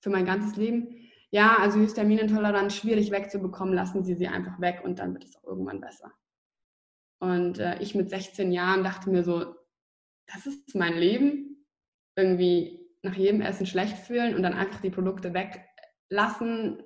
für 0.00 0.10
mein 0.10 0.26
ganzes 0.26 0.56
Leben. 0.56 1.10
Ja, 1.30 1.56
also 1.58 1.78
Histaminintoleranz 1.80 2.74
schwierig 2.74 3.10
wegzubekommen, 3.10 3.74
lassen 3.74 4.02
Sie 4.02 4.14
sie 4.14 4.28
einfach 4.28 4.60
weg 4.60 4.80
und 4.84 4.98
dann 4.98 5.12
wird 5.12 5.24
es 5.24 5.36
auch 5.36 5.44
irgendwann 5.44 5.80
besser. 5.80 6.12
Und 7.20 7.58
äh, 7.58 7.80
ich 7.80 7.94
mit 7.94 8.10
16 8.10 8.52
Jahren 8.52 8.84
dachte 8.84 9.10
mir 9.10 9.24
so, 9.24 9.54
das 10.26 10.46
ist 10.46 10.74
mein 10.74 10.96
Leben, 10.96 11.66
irgendwie 12.16 12.86
nach 13.02 13.14
jedem 13.14 13.40
Essen 13.40 13.66
schlecht 13.66 13.98
fühlen 13.98 14.34
und 14.34 14.42
dann 14.42 14.54
einfach 14.54 14.80
die 14.80 14.90
Produkte 14.90 15.34
weglassen, 15.34 16.82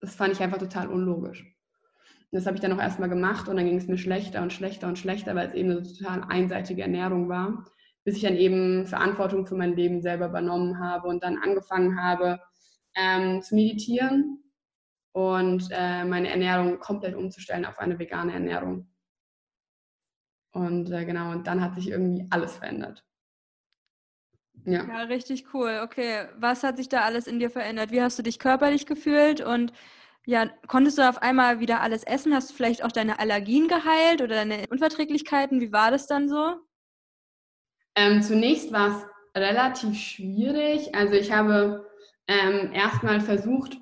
das 0.00 0.14
fand 0.14 0.32
ich 0.32 0.40
einfach 0.40 0.58
total 0.58 0.88
unlogisch. 0.88 1.42
Und 1.42 2.38
das 2.38 2.46
habe 2.46 2.56
ich 2.56 2.60
dann 2.60 2.72
auch 2.72 2.80
erstmal 2.80 3.08
gemacht 3.08 3.48
und 3.48 3.56
dann 3.56 3.64
ging 3.64 3.76
es 3.76 3.86
mir 3.86 3.98
schlechter 3.98 4.42
und 4.42 4.52
schlechter 4.52 4.88
und 4.88 4.98
schlechter, 4.98 5.34
weil 5.34 5.48
es 5.48 5.54
eben 5.54 5.70
eine 5.70 5.82
total 5.82 6.24
einseitige 6.24 6.82
Ernährung 6.82 7.28
war, 7.28 7.64
bis 8.04 8.16
ich 8.16 8.22
dann 8.22 8.36
eben 8.36 8.86
Verantwortung 8.86 9.46
für 9.46 9.56
mein 9.56 9.74
Leben 9.74 10.02
selber 10.02 10.28
übernommen 10.28 10.78
habe 10.78 11.08
und 11.08 11.22
dann 11.22 11.38
angefangen 11.38 12.00
habe 12.00 12.40
ähm, 12.94 13.42
zu 13.42 13.54
meditieren 13.54 14.44
und 15.12 15.68
äh, 15.70 16.04
meine 16.04 16.30
Ernährung 16.30 16.78
komplett 16.80 17.14
umzustellen 17.14 17.64
auf 17.64 17.78
eine 17.78 17.98
vegane 17.98 18.32
Ernährung. 18.32 18.88
Und 20.52 20.90
äh, 20.90 21.04
genau, 21.04 21.32
und 21.32 21.46
dann 21.46 21.60
hat 21.60 21.74
sich 21.74 21.90
irgendwie 21.90 22.26
alles 22.30 22.56
verändert. 22.56 23.04
Ja. 24.66 24.84
ja, 24.86 25.02
richtig 25.02 25.52
cool. 25.52 25.80
Okay, 25.82 26.28
was 26.36 26.62
hat 26.62 26.76
sich 26.76 26.88
da 26.88 27.02
alles 27.02 27.26
in 27.26 27.38
dir 27.38 27.50
verändert? 27.50 27.90
Wie 27.90 28.00
hast 28.00 28.18
du 28.18 28.22
dich 28.22 28.38
körperlich 28.38 28.86
gefühlt? 28.86 29.40
Und 29.40 29.72
ja, 30.26 30.48
konntest 30.68 30.96
du 30.98 31.08
auf 31.08 31.20
einmal 31.22 31.60
wieder 31.60 31.80
alles 31.80 32.04
essen? 32.04 32.34
Hast 32.34 32.50
du 32.50 32.54
vielleicht 32.54 32.82
auch 32.82 32.92
deine 32.92 33.18
Allergien 33.18 33.68
geheilt 33.68 34.22
oder 34.22 34.36
deine 34.36 34.66
Unverträglichkeiten? 34.70 35.60
Wie 35.60 35.72
war 35.72 35.90
das 35.90 36.06
dann 36.06 36.28
so? 36.28 36.56
Ähm, 37.96 38.22
zunächst 38.22 38.72
war 38.72 38.88
es 38.88 39.40
relativ 39.40 39.98
schwierig. 39.98 40.94
Also 40.94 41.14
ich 41.14 41.32
habe 41.32 41.86
ähm, 42.26 42.72
erstmal 42.72 43.20
versucht, 43.20 43.78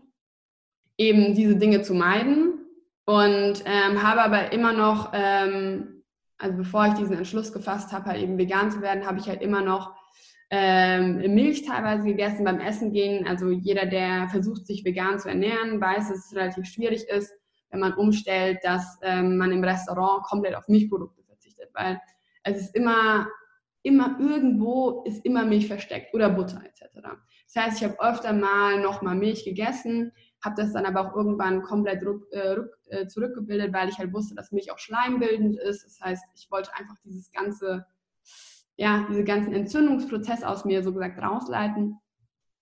eben 0.98 1.34
diese 1.34 1.56
Dinge 1.56 1.82
zu 1.82 1.94
meiden 1.94 2.66
und 3.04 3.62
ähm, 3.64 4.02
habe 4.02 4.22
aber 4.22 4.52
immer 4.52 4.72
noch, 4.72 5.12
ähm, 5.14 6.02
also 6.38 6.56
bevor 6.58 6.86
ich 6.86 6.94
diesen 6.94 7.16
Entschluss 7.16 7.52
gefasst 7.52 7.92
habe, 7.92 8.06
halt 8.06 8.22
eben 8.22 8.38
vegan 8.38 8.70
zu 8.70 8.80
werden, 8.80 9.06
habe 9.06 9.18
ich 9.18 9.28
halt 9.28 9.42
immer 9.42 9.62
noch 9.62 9.94
ähm, 10.50 11.34
Milch 11.34 11.62
teilweise 11.62 12.04
gegessen 12.04 12.44
beim 12.44 12.60
Essen 12.60 12.92
gehen. 12.92 13.26
Also 13.26 13.50
jeder, 13.50 13.86
der 13.86 14.28
versucht, 14.28 14.66
sich 14.66 14.84
vegan 14.84 15.18
zu 15.18 15.28
ernähren, 15.28 15.80
weiß, 15.80 16.08
dass 16.08 16.26
es 16.26 16.36
relativ 16.36 16.66
schwierig 16.66 17.08
ist, 17.08 17.32
wenn 17.70 17.80
man 17.80 17.94
umstellt, 17.94 18.58
dass 18.62 18.98
ähm, 19.02 19.38
man 19.38 19.50
im 19.50 19.64
Restaurant 19.64 20.24
komplett 20.24 20.54
auf 20.54 20.68
Milchprodukte 20.68 21.22
verzichtet, 21.24 21.70
weil 21.72 21.98
es 22.44 22.60
ist 22.60 22.76
immer, 22.76 23.26
immer 23.82 24.18
irgendwo 24.20 25.02
ist 25.04 25.24
immer 25.24 25.44
Milch 25.44 25.66
versteckt 25.66 26.14
oder 26.14 26.30
Butter 26.30 26.62
etc. 26.64 27.00
Das 27.52 27.64
heißt, 27.64 27.82
ich 27.82 27.88
habe 27.88 28.00
öfter 28.00 28.32
mal 28.32 28.80
nochmal 28.80 29.14
Milch 29.14 29.44
gegessen, 29.44 30.12
habe 30.42 30.56
das 30.56 30.72
dann 30.72 30.86
aber 30.86 31.00
auch 31.00 31.16
irgendwann 31.16 31.62
komplett 31.62 32.02
äh, 32.02 32.38
rück, 32.50 32.78
äh, 32.88 33.06
zurückgebildet, 33.06 33.72
weil 33.72 33.88
ich 33.88 33.98
halt 33.98 34.12
wusste, 34.12 34.34
dass 34.34 34.52
Milch 34.52 34.72
auch 34.72 34.78
schleimbildend 34.78 35.58
ist. 35.58 35.84
Das 35.84 36.00
heißt, 36.00 36.24
ich 36.34 36.50
wollte 36.50 36.74
einfach 36.74 36.96
dieses 37.04 37.30
ganze, 37.32 37.86
ja, 38.76 39.06
diese 39.08 39.24
ganzen 39.24 39.52
Entzündungsprozess 39.52 40.42
aus 40.42 40.64
mir 40.64 40.82
so 40.82 40.92
gesagt 40.92 41.20
rausleiten. 41.20 41.98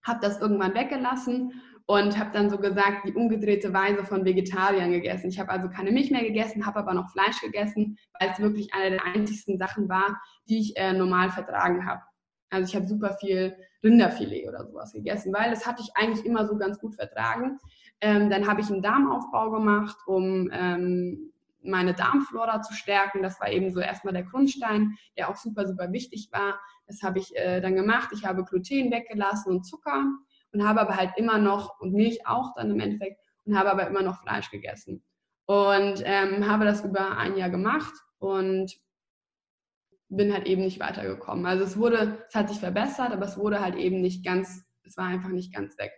Habe 0.02 0.20
das 0.22 0.40
irgendwann 0.40 0.74
weggelassen 0.74 1.52
und 1.90 2.16
habe 2.16 2.30
dann 2.32 2.48
so 2.48 2.56
gesagt, 2.56 3.04
die 3.04 3.14
umgedrehte 3.14 3.72
Weise 3.72 4.04
von 4.04 4.24
Vegetariern 4.24 4.92
gegessen. 4.92 5.28
Ich 5.28 5.40
habe 5.40 5.50
also 5.50 5.68
keine 5.68 5.90
Milch 5.90 6.12
mehr 6.12 6.22
gegessen, 6.22 6.64
habe 6.64 6.78
aber 6.78 6.94
noch 6.94 7.10
Fleisch 7.10 7.40
gegessen, 7.40 7.98
weil 8.20 8.30
es 8.30 8.38
wirklich 8.38 8.72
eine 8.72 8.90
der 8.90 9.04
einzigsten 9.04 9.58
Sachen 9.58 9.88
war, 9.88 10.20
die 10.48 10.60
ich 10.60 10.76
äh, 10.76 10.92
normal 10.92 11.30
vertragen 11.30 11.84
habe. 11.84 12.00
Also 12.48 12.68
ich 12.68 12.76
habe 12.76 12.86
super 12.86 13.16
viel 13.18 13.56
Rinderfilet 13.82 14.46
oder 14.46 14.64
sowas 14.66 14.92
gegessen, 14.92 15.32
weil 15.32 15.50
das 15.50 15.66
hatte 15.66 15.82
ich 15.82 15.90
eigentlich 15.96 16.24
immer 16.24 16.46
so 16.46 16.56
ganz 16.56 16.78
gut 16.78 16.94
vertragen. 16.94 17.58
Ähm, 18.00 18.30
dann 18.30 18.46
habe 18.46 18.60
ich 18.60 18.70
einen 18.70 18.82
Darmaufbau 18.82 19.50
gemacht, 19.50 19.96
um 20.06 20.48
ähm, 20.52 21.32
meine 21.60 21.94
Darmflora 21.94 22.62
zu 22.62 22.72
stärken. 22.72 23.20
Das 23.20 23.40
war 23.40 23.50
eben 23.50 23.72
so 23.72 23.80
erstmal 23.80 24.14
der 24.14 24.22
Grundstein, 24.22 24.96
der 25.16 25.28
auch 25.28 25.36
super, 25.36 25.66
super 25.66 25.90
wichtig 25.90 26.28
war. 26.30 26.60
Das 26.86 27.02
habe 27.02 27.18
ich 27.18 27.34
äh, 27.34 27.60
dann 27.60 27.74
gemacht. 27.74 28.10
Ich 28.12 28.24
habe 28.24 28.44
Gluten 28.44 28.92
weggelassen 28.92 29.50
und 29.50 29.64
Zucker 29.64 30.04
und 30.52 30.66
habe 30.66 30.80
aber 30.80 30.96
halt 30.96 31.12
immer 31.16 31.38
noch, 31.38 31.80
und 31.80 31.92
Milch 31.92 32.26
auch 32.26 32.54
dann 32.56 32.70
im 32.70 32.80
Endeffekt, 32.80 33.20
und 33.44 33.58
habe 33.58 33.70
aber 33.70 33.86
immer 33.86 34.02
noch 34.02 34.20
Fleisch 34.22 34.50
gegessen. 34.50 35.02
Und 35.46 36.02
ähm, 36.04 36.48
habe 36.48 36.64
das 36.64 36.84
über 36.84 37.16
ein 37.16 37.36
Jahr 37.36 37.50
gemacht 37.50 37.92
und 38.18 38.72
bin 40.08 40.32
halt 40.32 40.46
eben 40.46 40.62
nicht 40.62 40.80
weitergekommen. 40.80 41.46
Also 41.46 41.64
es 41.64 41.76
wurde, 41.76 42.24
es 42.28 42.34
hat 42.34 42.48
sich 42.48 42.58
verbessert, 42.58 43.12
aber 43.12 43.24
es 43.24 43.38
wurde 43.38 43.60
halt 43.60 43.76
eben 43.76 44.00
nicht 44.00 44.24
ganz, 44.24 44.64
es 44.84 44.96
war 44.96 45.06
einfach 45.06 45.30
nicht 45.30 45.54
ganz 45.54 45.78
weg. 45.78 45.92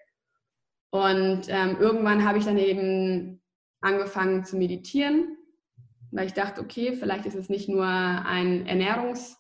Und 0.91 1.45
ähm, 1.49 1.79
irgendwann 1.81 2.27
habe 2.27 2.39
ich 2.39 2.45
dann 2.45 2.59
eben 2.59 3.43
angefangen 3.81 4.45
zu 4.45 4.57
meditieren, 4.57 5.37
weil 6.11 6.27
ich 6.27 6.35
dachte, 6.35 6.61
okay, 6.61 6.95
vielleicht 6.95 7.25
ist 7.25 7.35
es 7.35 7.49
nicht 7.49 7.69
nur 7.69 7.87
ein 7.87 8.67
Ernährungs, 8.67 9.39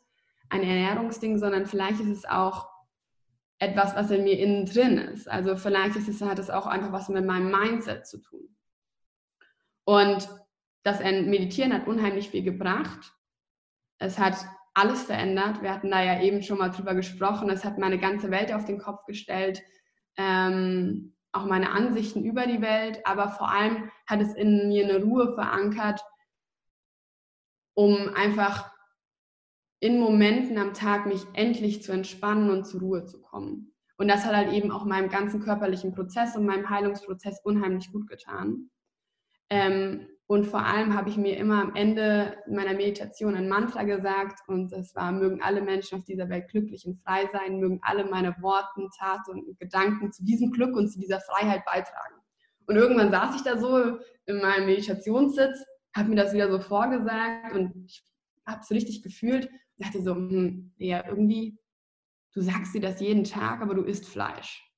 ein 0.48 0.62
Ernährungsding, 0.62 1.38
sondern 1.38 1.66
vielleicht 1.66 2.00
ist 2.00 2.08
es 2.08 2.24
auch 2.24 2.71
etwas, 3.62 3.94
was 3.94 4.10
in 4.10 4.24
mir 4.24 4.38
innen 4.40 4.66
drin 4.66 4.98
ist. 4.98 5.30
Also 5.30 5.56
vielleicht 5.56 5.94
ist 5.94 6.08
es, 6.08 6.20
hat 6.20 6.40
es 6.40 6.50
auch 6.50 6.66
einfach 6.66 6.90
was 6.90 7.08
mit 7.08 7.24
meinem 7.24 7.48
Mindset 7.48 8.08
zu 8.08 8.18
tun. 8.18 8.56
Und 9.84 10.28
das 10.82 10.98
Meditieren 10.98 11.72
hat 11.72 11.86
unheimlich 11.86 12.30
viel 12.30 12.42
gebracht. 12.42 13.12
Es 13.98 14.18
hat 14.18 14.36
alles 14.74 15.04
verändert. 15.04 15.62
Wir 15.62 15.72
hatten 15.72 15.92
da 15.92 16.02
ja 16.02 16.20
eben 16.20 16.42
schon 16.42 16.58
mal 16.58 16.70
drüber 16.70 16.96
gesprochen. 16.96 17.50
Es 17.50 17.64
hat 17.64 17.78
meine 17.78 17.98
ganze 18.00 18.32
Welt 18.32 18.52
auf 18.52 18.64
den 18.64 18.78
Kopf 18.78 19.04
gestellt. 19.06 19.62
Ähm, 20.16 21.14
auch 21.30 21.46
meine 21.46 21.70
Ansichten 21.70 22.24
über 22.24 22.46
die 22.46 22.60
Welt, 22.60 23.06
aber 23.06 23.30
vor 23.30 23.48
allem 23.48 23.90
hat 24.06 24.20
es 24.20 24.34
in 24.34 24.68
mir 24.68 24.84
eine 24.84 25.02
Ruhe 25.02 25.34
verankert, 25.34 26.02
um 27.74 28.12
einfach 28.14 28.71
in 29.82 29.98
Momenten 29.98 30.58
am 30.58 30.74
Tag 30.74 31.06
mich 31.06 31.22
endlich 31.32 31.82
zu 31.82 31.90
entspannen 31.90 32.50
und 32.50 32.64
zur 32.64 32.80
Ruhe 32.80 33.04
zu 33.04 33.20
kommen. 33.20 33.74
Und 33.98 34.06
das 34.06 34.24
hat 34.24 34.34
halt 34.34 34.52
eben 34.52 34.70
auch 34.70 34.84
meinem 34.84 35.08
ganzen 35.08 35.42
körperlichen 35.42 35.92
Prozess 35.92 36.36
und 36.36 36.46
meinem 36.46 36.70
Heilungsprozess 36.70 37.40
unheimlich 37.42 37.90
gut 37.90 38.06
getan. 38.06 38.70
Ähm, 39.50 40.06
und 40.28 40.46
vor 40.46 40.64
allem 40.64 40.96
habe 40.96 41.10
ich 41.10 41.16
mir 41.16 41.36
immer 41.36 41.60
am 41.60 41.74
Ende 41.74 42.36
meiner 42.48 42.74
Meditation 42.74 43.34
ein 43.34 43.48
Mantra 43.48 43.82
gesagt 43.82 44.38
und 44.46 44.70
das 44.70 44.94
war, 44.94 45.10
mögen 45.10 45.42
alle 45.42 45.60
Menschen 45.60 45.98
auf 45.98 46.04
dieser 46.04 46.28
Welt 46.28 46.48
glücklich 46.48 46.86
und 46.86 47.00
frei 47.02 47.28
sein, 47.32 47.58
mögen 47.58 47.80
alle 47.82 48.04
meine 48.04 48.36
Worte, 48.40 48.88
Taten 48.96 49.42
und 49.42 49.58
Gedanken 49.58 50.12
zu 50.12 50.24
diesem 50.24 50.52
Glück 50.52 50.76
und 50.76 50.90
zu 50.90 51.00
dieser 51.00 51.20
Freiheit 51.20 51.64
beitragen. 51.64 52.14
Und 52.66 52.76
irgendwann 52.76 53.10
saß 53.10 53.34
ich 53.34 53.42
da 53.42 53.58
so 53.58 53.98
in 54.26 54.40
meinem 54.40 54.66
Meditationssitz, 54.66 55.66
habe 55.94 56.10
mir 56.10 56.16
das 56.16 56.32
wieder 56.32 56.48
so 56.52 56.60
vorgesagt 56.60 57.56
und 57.56 57.74
ich 57.84 58.04
habe 58.46 58.60
es 58.62 58.70
richtig 58.70 59.02
gefühlt 59.02 59.50
dachte 59.78 60.02
so, 60.02 60.14
hm, 60.14 60.72
ja, 60.76 61.06
irgendwie, 61.06 61.58
du 62.34 62.40
sagst 62.40 62.74
dir 62.74 62.80
das 62.80 63.00
jeden 63.00 63.24
Tag, 63.24 63.60
aber 63.60 63.74
du 63.74 63.82
isst 63.82 64.08
Fleisch. 64.08 64.68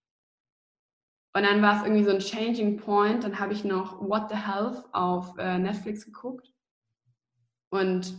Und 1.36 1.42
dann 1.42 1.62
war 1.62 1.76
es 1.76 1.82
irgendwie 1.82 2.04
so 2.04 2.10
ein 2.10 2.20
Changing 2.20 2.76
Point. 2.76 3.24
Dann 3.24 3.40
habe 3.40 3.52
ich 3.52 3.64
noch 3.64 4.00
What 4.00 4.30
the 4.30 4.36
Health 4.36 4.84
auf 4.92 5.36
äh, 5.36 5.58
Netflix 5.58 6.04
geguckt. 6.04 6.52
Und 7.70 8.14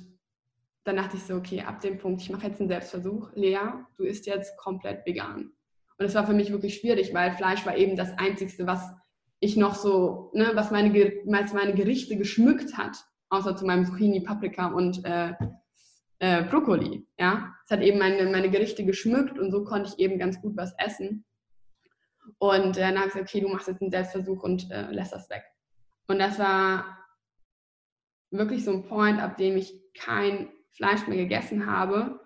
dann 0.84 0.98
dachte 0.98 1.16
ich 1.16 1.24
so, 1.24 1.36
okay, 1.36 1.62
ab 1.62 1.80
dem 1.80 1.98
Punkt, 1.98 2.22
ich 2.22 2.30
mache 2.30 2.48
jetzt 2.48 2.60
einen 2.60 2.68
Selbstversuch. 2.68 3.32
Lea, 3.36 3.60
du 3.98 4.04
isst 4.04 4.26
jetzt 4.26 4.58
komplett 4.58 5.06
vegan. 5.06 5.52
Und 5.98 6.06
es 6.06 6.14
war 6.14 6.28
für 6.28 6.34
mich 6.34 6.52
wirklich 6.52 6.76
schwierig, 6.76 7.14
weil 7.14 7.32
Fleisch 7.32 7.66
war 7.66 7.78
eben 7.78 7.96
das 7.96 8.12
Einzige, 8.18 8.68
was 8.68 8.92
ich 9.40 9.56
noch 9.56 9.76
so, 9.76 10.32
ne, 10.34 10.52
was 10.54 10.72
meine, 10.72 10.92
meine 11.26 11.74
Gerichte 11.74 12.18
geschmückt 12.18 12.78
hat, 12.78 12.98
außer 13.30 13.56
zu 13.56 13.66
meinem 13.66 13.86
Zucchini, 13.86 14.20
Paprika 14.20 14.68
und 14.68 15.06
äh, 15.06 15.34
äh, 16.20 16.44
Brokkoli. 16.44 17.06
Ja? 17.18 17.56
Es 17.66 17.72
hat 17.72 17.82
eben 17.82 18.00
meine, 18.00 18.30
meine 18.30 18.50
Gerichte 18.50 18.86
geschmückt 18.86 19.38
und 19.38 19.52
so 19.52 19.64
konnte 19.64 19.90
ich 19.90 20.00
eben 20.00 20.20
ganz 20.20 20.42
gut 20.42 20.56
was 20.56 20.74
essen. 20.78 21.26
Und 22.38 22.78
äh, 22.78 22.82
dann 22.82 22.98
habe 22.98 23.08
ich 23.08 23.14
gesagt, 23.14 23.30
okay, 23.30 23.42
du 23.42 23.50
machst 23.50 23.68
jetzt 23.68 23.82
einen 23.82 23.92
Selbstversuch 23.92 24.44
und 24.44 24.70
äh, 24.72 24.90
lässt 24.92 25.14
das 25.14 25.30
weg. 25.30 25.44
Und 26.08 26.20
das 26.20 26.40
war 26.40 26.98
wirklich 28.32 28.64
so 28.64 28.72
ein 28.72 28.84
Point, 28.84 29.20
ab 29.20 29.38
dem 29.38 29.58
ich 29.58 29.74
kein 29.94 30.50
Fleisch 30.72 31.08
mehr 31.08 31.18
gegessen 31.18 31.66
habe. 31.66 32.20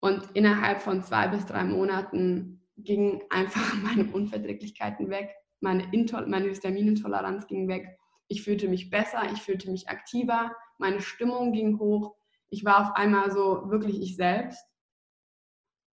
Und 0.00 0.30
innerhalb 0.32 0.80
von 0.80 1.02
zwei 1.02 1.28
bis 1.28 1.46
drei 1.46 1.64
Monaten 1.64 2.66
gingen 2.76 3.22
einfach 3.30 3.74
meine 3.82 4.10
Unverträglichkeiten 4.10 5.10
weg, 5.10 5.34
meine, 5.60 5.86
meine 6.26 6.48
Histaminintoleranz 6.48 7.46
ging 7.46 7.68
weg. 7.68 7.98
Ich 8.28 8.42
fühlte 8.42 8.68
mich 8.68 8.90
besser, 8.90 9.22
ich 9.32 9.42
fühlte 9.42 9.70
mich 9.70 9.88
aktiver, 9.88 10.54
meine 10.78 11.00
Stimmung 11.00 11.52
ging 11.52 11.78
hoch 11.78 12.16
ich 12.50 12.64
war 12.64 12.80
auf 12.80 12.96
einmal 12.96 13.30
so 13.30 13.70
wirklich 13.70 14.00
ich 14.00 14.16
selbst. 14.16 14.64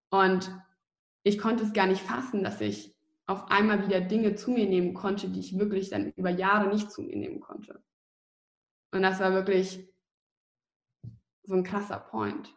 Und 0.10 0.52
ich 1.24 1.38
konnte 1.38 1.64
es 1.64 1.74
gar 1.74 1.88
nicht 1.88 2.02
fassen, 2.02 2.44
dass 2.44 2.62
ich 2.62 2.96
auf 3.28 3.52
einmal 3.52 3.86
wieder 3.86 4.02
Dinge 4.02 4.36
zu 4.36 4.52
mir 4.52 4.68
nehmen 4.68 4.94
konnte, 4.94 5.30
die 5.30 5.40
ich 5.40 5.58
wirklich 5.58 5.90
dann 5.90 6.12
über 6.14 6.30
Jahre 6.30 6.70
nicht 6.70 6.92
zu 6.92 7.02
mir 7.02 7.18
nehmen 7.18 7.42
konnte. 7.42 7.84
Und 8.92 9.02
das 9.02 9.20
war 9.20 9.34
wirklich 9.34 9.88
so 11.44 11.54
ein 11.54 11.64
krasser 11.64 12.00
Point. 12.00 12.57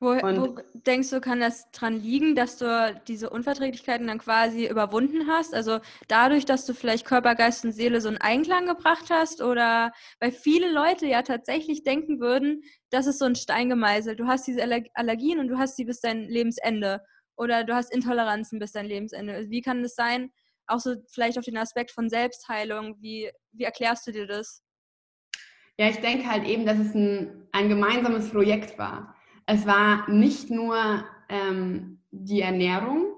Wo, 0.00 0.10
wo, 0.10 0.54
denkst 0.86 1.10
du, 1.10 1.20
kann 1.20 1.40
das 1.40 1.72
dran 1.72 2.00
liegen, 2.00 2.36
dass 2.36 2.56
du 2.56 3.00
diese 3.08 3.30
Unverträglichkeiten 3.30 4.06
dann 4.06 4.18
quasi 4.18 4.68
überwunden 4.68 5.26
hast? 5.26 5.54
Also 5.54 5.80
dadurch, 6.06 6.44
dass 6.44 6.64
du 6.66 6.72
vielleicht 6.72 7.04
Körper, 7.04 7.34
Geist 7.34 7.64
und 7.64 7.72
Seele 7.72 8.00
so 8.00 8.06
einen 8.06 8.18
Einklang 8.18 8.66
gebracht 8.66 9.06
hast? 9.10 9.42
Oder 9.42 9.90
weil 10.20 10.30
viele 10.30 10.70
Leute 10.70 11.06
ja 11.06 11.22
tatsächlich 11.22 11.82
denken 11.82 12.20
würden, 12.20 12.62
das 12.90 13.08
ist 13.08 13.18
so 13.18 13.24
ein 13.24 13.34
Stein 13.34 13.68
gemeißelt. 13.68 14.20
Du 14.20 14.28
hast 14.28 14.46
diese 14.46 14.62
Allergien 14.94 15.40
und 15.40 15.48
du 15.48 15.58
hast 15.58 15.74
sie 15.74 15.84
bis 15.84 16.00
dein 16.00 16.28
Lebensende. 16.28 17.02
Oder 17.36 17.64
du 17.64 17.74
hast 17.74 17.92
Intoleranzen 17.92 18.60
bis 18.60 18.70
dein 18.70 18.86
Lebensende. 18.86 19.46
Wie 19.50 19.62
kann 19.62 19.82
das 19.82 19.96
sein? 19.96 20.30
Auch 20.68 20.78
so 20.78 20.94
vielleicht 21.08 21.38
auf 21.38 21.44
den 21.44 21.56
Aspekt 21.56 21.90
von 21.90 22.08
Selbstheilung. 22.08 23.02
Wie, 23.02 23.32
wie 23.50 23.64
erklärst 23.64 24.06
du 24.06 24.12
dir 24.12 24.28
das? 24.28 24.62
Ja, 25.76 25.88
ich 25.88 25.98
denke 25.98 26.30
halt 26.30 26.46
eben, 26.46 26.66
dass 26.66 26.78
es 26.78 26.94
ein, 26.94 27.48
ein 27.50 27.68
gemeinsames 27.68 28.30
Projekt 28.30 28.78
war 28.78 29.17
es 29.48 29.66
war 29.66 30.08
nicht 30.10 30.50
nur 30.50 30.76
ähm, 31.30 32.02
die 32.10 32.42
Ernährung, 32.42 33.14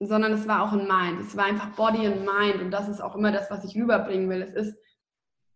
sondern 0.00 0.32
es 0.32 0.48
war 0.48 0.62
auch 0.62 0.72
ein 0.72 0.88
Mind. 0.88 1.20
Es 1.20 1.36
war 1.36 1.44
einfach 1.44 1.76
Body 1.76 2.04
and 2.04 2.26
Mind 2.26 2.60
und 2.60 2.72
das 2.72 2.88
ist 2.88 3.00
auch 3.00 3.14
immer 3.14 3.30
das, 3.30 3.48
was 3.48 3.64
ich 3.64 3.76
rüberbringen 3.76 4.28
will. 4.28 4.42
Es 4.42 4.54
ist 4.54 4.76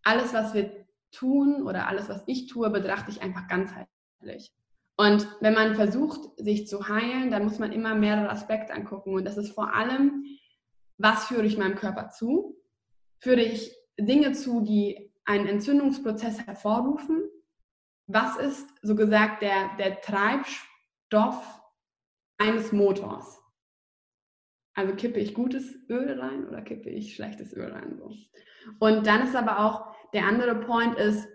alles, 0.05 0.33
was 0.33 0.55
wir 0.55 0.87
tun 1.11 1.65
oder 1.67 1.89
alles, 1.89 2.09
was 2.09 2.23
ich 2.29 2.47
tue, 2.47 2.71
betrachte 2.71 3.11
ich 3.11 3.21
einfach 3.21 3.49
ganzheitlich. 3.49 4.53
Und 4.97 5.27
wenn 5.41 5.55
man 5.55 5.75
versucht, 5.75 6.21
sich 6.39 6.69
zu 6.69 6.89
heilen, 6.89 7.33
dann 7.33 7.43
muss 7.43 7.59
man 7.59 7.73
immer 7.73 7.97
mehrere 7.97 8.31
Aspekte 8.31 8.73
angucken. 8.73 9.15
Und 9.15 9.25
das 9.25 9.39
ist 9.39 9.51
vor 9.51 9.75
allem, 9.75 10.25
was 10.99 11.25
führe 11.25 11.47
ich 11.47 11.59
meinem 11.59 11.75
Körper 11.75 12.11
zu? 12.11 12.57
Führe 13.19 13.43
ich 13.43 13.75
Dinge 13.99 14.33
zu, 14.33 14.61
die 14.61 15.13
einen 15.25 15.49
Entzündungsprozess 15.49 16.47
hervorrufen? 16.47 17.25
Was 18.13 18.37
ist 18.37 18.69
so 18.83 18.95
gesagt 18.95 19.43
der, 19.43 19.77
der 19.79 20.01
Treibstoff 20.01 21.61
meines 22.39 22.73
Motors. 22.73 23.39
Also 24.75 24.95
kippe 24.95 25.21
ich 25.21 25.35
gutes 25.35 25.77
Öl 25.89 26.19
rein 26.19 26.47
oder 26.49 26.63
kippe 26.63 26.89
ich 26.89 27.15
schlechtes 27.15 27.53
Öl 27.53 27.71
rein? 27.71 28.01
Und 28.79 29.07
dann 29.07 29.23
ist 29.23 29.37
aber 29.37 29.61
auch 29.61 29.95
der 30.13 30.27
andere 30.27 30.55
Point 30.57 30.97
ist, 30.97 31.29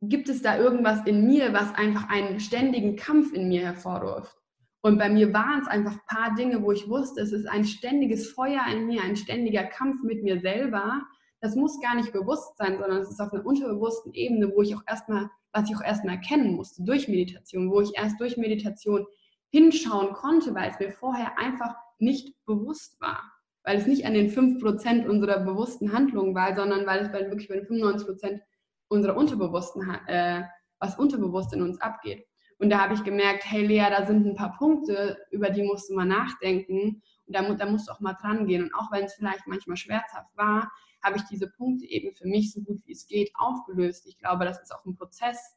gibt 0.00 0.28
es 0.28 0.42
da 0.42 0.58
irgendwas 0.58 1.06
in 1.06 1.26
mir, 1.26 1.52
was 1.52 1.74
einfach 1.74 2.08
einen 2.08 2.40
ständigen 2.40 2.96
Kampf 2.96 3.32
in 3.32 3.48
mir 3.48 3.62
hervorruft? 3.62 4.36
Und 4.84 4.98
bei 4.98 5.08
mir 5.08 5.32
waren 5.32 5.60
es 5.60 5.68
einfach 5.68 5.92
ein 5.92 6.06
paar 6.06 6.34
Dinge, 6.34 6.62
wo 6.62 6.72
ich 6.72 6.88
wusste, 6.88 7.20
es 7.20 7.32
ist 7.32 7.46
ein 7.46 7.64
ständiges 7.64 8.32
Feuer 8.32 8.64
in 8.72 8.86
mir, 8.86 9.02
ein 9.02 9.14
ständiger 9.16 9.62
Kampf 9.64 10.02
mit 10.02 10.24
mir 10.24 10.40
selber. 10.40 11.02
Das 11.42 11.56
muss 11.56 11.80
gar 11.80 11.96
nicht 11.96 12.12
bewusst 12.12 12.56
sein, 12.56 12.78
sondern 12.78 13.00
es 13.00 13.10
ist 13.10 13.20
auf 13.20 13.32
einer 13.32 13.44
unterbewussten 13.44 14.14
Ebene, 14.14 14.52
wo 14.54 14.62
ich 14.62 14.76
auch 14.76 14.82
erstmal, 14.86 15.28
was 15.52 15.68
ich 15.68 15.76
auch 15.76 15.82
erstmal 15.82 16.14
erkennen 16.14 16.54
musste 16.54 16.84
durch 16.84 17.08
Meditation, 17.08 17.68
wo 17.68 17.80
ich 17.80 17.90
erst 17.96 18.20
durch 18.20 18.36
Meditation 18.36 19.04
hinschauen 19.50 20.12
konnte, 20.12 20.54
weil 20.54 20.70
es 20.70 20.78
mir 20.78 20.92
vorher 20.92 21.36
einfach 21.38 21.74
nicht 21.98 22.32
bewusst 22.46 23.00
war. 23.00 23.20
Weil 23.64 23.76
es 23.76 23.88
nicht 23.88 24.06
an 24.06 24.14
den 24.14 24.30
5% 24.30 25.06
unserer 25.08 25.40
bewussten 25.40 25.92
Handlungen 25.92 26.32
war, 26.34 26.54
sondern 26.54 26.86
weil 26.86 27.00
es 27.00 27.10
bei, 27.10 27.28
wirklich 27.28 27.48
bei 27.48 27.56
den 27.56 27.66
95% 27.66 28.40
unserer 28.86 29.16
unterbewussten, 29.16 29.82
äh, 30.06 30.44
was 30.78 30.96
unterbewusst 30.96 31.52
in 31.54 31.62
uns 31.62 31.80
abgeht. 31.80 32.24
Und 32.58 32.70
da 32.70 32.80
habe 32.80 32.94
ich 32.94 33.02
gemerkt, 33.02 33.44
hey 33.44 33.66
Lea, 33.66 33.86
da 33.90 34.06
sind 34.06 34.24
ein 34.26 34.36
paar 34.36 34.56
Punkte, 34.56 35.18
über 35.32 35.50
die 35.50 35.64
musst 35.64 35.90
du 35.90 35.94
mal 35.94 36.04
nachdenken 36.04 37.02
und 37.26 37.36
da, 37.36 37.42
da 37.54 37.66
musst 37.66 37.88
du 37.88 37.92
auch 37.92 37.98
mal 37.98 38.16
dran 38.20 38.46
gehen. 38.46 38.62
Und 38.62 38.74
auch 38.74 38.92
wenn 38.92 39.04
es 39.04 39.14
vielleicht 39.14 39.48
manchmal 39.48 39.76
schmerzhaft 39.76 40.30
war, 40.36 40.70
habe 41.02 41.16
ich 41.16 41.24
diese 41.24 41.48
Punkte 41.48 41.86
eben 41.86 42.14
für 42.14 42.26
mich 42.26 42.52
so 42.52 42.60
gut 42.60 42.80
wie 42.86 42.92
es 42.92 43.06
geht 43.06 43.32
aufgelöst. 43.34 44.06
Ich 44.06 44.18
glaube, 44.18 44.44
das 44.44 44.60
ist 44.60 44.72
auch 44.74 44.84
ein 44.84 44.96
Prozess, 44.96 45.56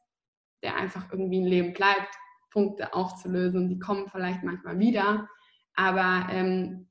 der 0.62 0.76
einfach 0.76 1.10
irgendwie 1.12 1.40
ein 1.40 1.46
Leben 1.46 1.72
bleibt, 1.72 2.14
Punkte 2.50 2.94
aufzulösen. 2.94 3.68
Die 3.68 3.78
kommen 3.78 4.08
vielleicht 4.08 4.42
manchmal 4.42 4.78
wieder, 4.78 5.28
aber 5.74 6.28
ähm, 6.32 6.88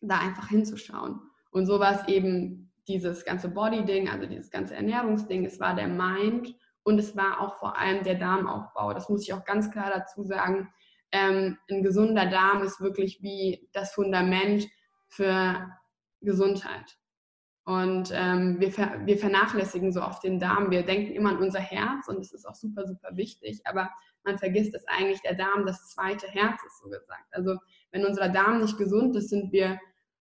da 0.00 0.18
einfach 0.18 0.48
hinzuschauen. 0.48 1.20
Und 1.50 1.66
so 1.66 1.80
war 1.80 2.00
es 2.00 2.08
eben 2.08 2.72
dieses 2.86 3.24
ganze 3.24 3.48
Body-Ding, 3.48 4.08
also 4.08 4.26
dieses 4.26 4.50
ganze 4.50 4.74
Ernährungsding, 4.74 5.44
es 5.44 5.60
war 5.60 5.74
der 5.74 5.88
Mind 5.88 6.54
und 6.82 6.98
es 6.98 7.16
war 7.16 7.40
auch 7.40 7.58
vor 7.58 7.76
allem 7.78 8.02
der 8.04 8.16
Darmaufbau. 8.16 8.94
Das 8.94 9.08
muss 9.08 9.22
ich 9.22 9.32
auch 9.32 9.44
ganz 9.44 9.70
klar 9.70 9.90
dazu 9.90 10.22
sagen. 10.24 10.72
Ähm, 11.12 11.58
ein 11.68 11.82
gesunder 11.82 12.26
Darm 12.26 12.62
ist 12.62 12.80
wirklich 12.80 13.20
wie 13.22 13.68
das 13.72 13.92
Fundament 13.92 14.68
für 15.08 15.68
Gesundheit. 16.20 16.99
Und 17.64 18.10
ähm, 18.12 18.58
wir, 18.58 18.72
ver 18.72 19.02
wir 19.04 19.18
vernachlässigen 19.18 19.92
so 19.92 20.02
oft 20.02 20.24
den 20.24 20.38
Darm. 20.38 20.70
Wir 20.70 20.82
denken 20.82 21.12
immer 21.12 21.30
an 21.30 21.38
unser 21.38 21.60
Herz 21.60 22.08
und 22.08 22.18
das 22.18 22.32
ist 22.32 22.46
auch 22.46 22.54
super, 22.54 22.86
super 22.86 23.16
wichtig. 23.16 23.60
Aber 23.64 23.90
man 24.24 24.38
vergisst, 24.38 24.74
dass 24.74 24.86
eigentlich 24.88 25.20
der 25.20 25.34
Darm 25.34 25.66
das 25.66 25.88
zweite 25.88 26.26
Herz 26.28 26.60
ist, 26.66 26.80
so 26.82 26.88
gesagt. 26.88 27.26
Also 27.32 27.58
wenn 27.92 28.04
unser 28.04 28.28
Darm 28.28 28.60
nicht 28.60 28.78
gesund 28.78 29.14
ist, 29.16 29.28
sind 29.30 29.52
wir 29.52 29.78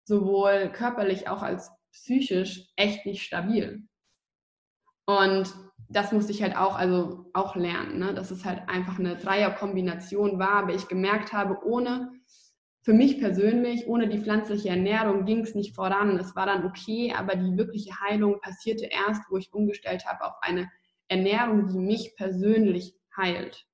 sowohl 0.05 0.71
körperlich 0.73 1.29
auch 1.29 1.43
als 1.43 1.71
psychisch 1.93 2.69
echt 2.77 3.07
nicht 3.07 3.23
stabil. 3.23 3.87
Und 5.07 5.55
das 5.89 6.13
musste 6.13 6.33
ich 6.33 6.43
halt 6.43 6.57
auch, 6.57 6.77
also 6.77 7.31
auch 7.33 7.55
lernen, 7.55 7.99
ne? 7.99 8.13
dass 8.13 8.31
es 8.31 8.45
halt 8.45 8.69
einfach 8.69 8.99
eine 8.99 9.17
Dreierkombination 9.17 10.39
war, 10.39 10.55
aber 10.55 10.75
ich 10.75 10.89
gemerkt 10.89 11.33
habe, 11.33 11.65
ohne, 11.65 12.13
für 12.87 12.93
mich 12.93 13.19
persönlich, 13.19 13.89
ohne 13.89 14.09
die 14.09 14.21
pflanzliche 14.21 14.69
Ernährung 14.69 15.25
ging 15.25 15.41
es 15.41 15.57
nicht 15.57 15.75
voran. 15.75 16.17
Es 16.21 16.37
war 16.37 16.47
dann 16.47 16.65
okay, 16.65 17.13
aber 17.13 17.35
die 17.35 17.57
wirkliche 17.59 17.91
Heilung 18.01 18.41
passierte 18.41 18.85
erst, 18.85 19.23
wo 19.29 19.37
ich 19.37 19.53
umgestellt 19.53 20.07
habe 20.07 20.25
auf 20.25 20.37
eine 20.41 20.71
Ernährung, 21.09 21.67
die 21.67 21.81
mich 21.81 22.15
persönlich 22.15 22.95
heilt. 23.17 23.67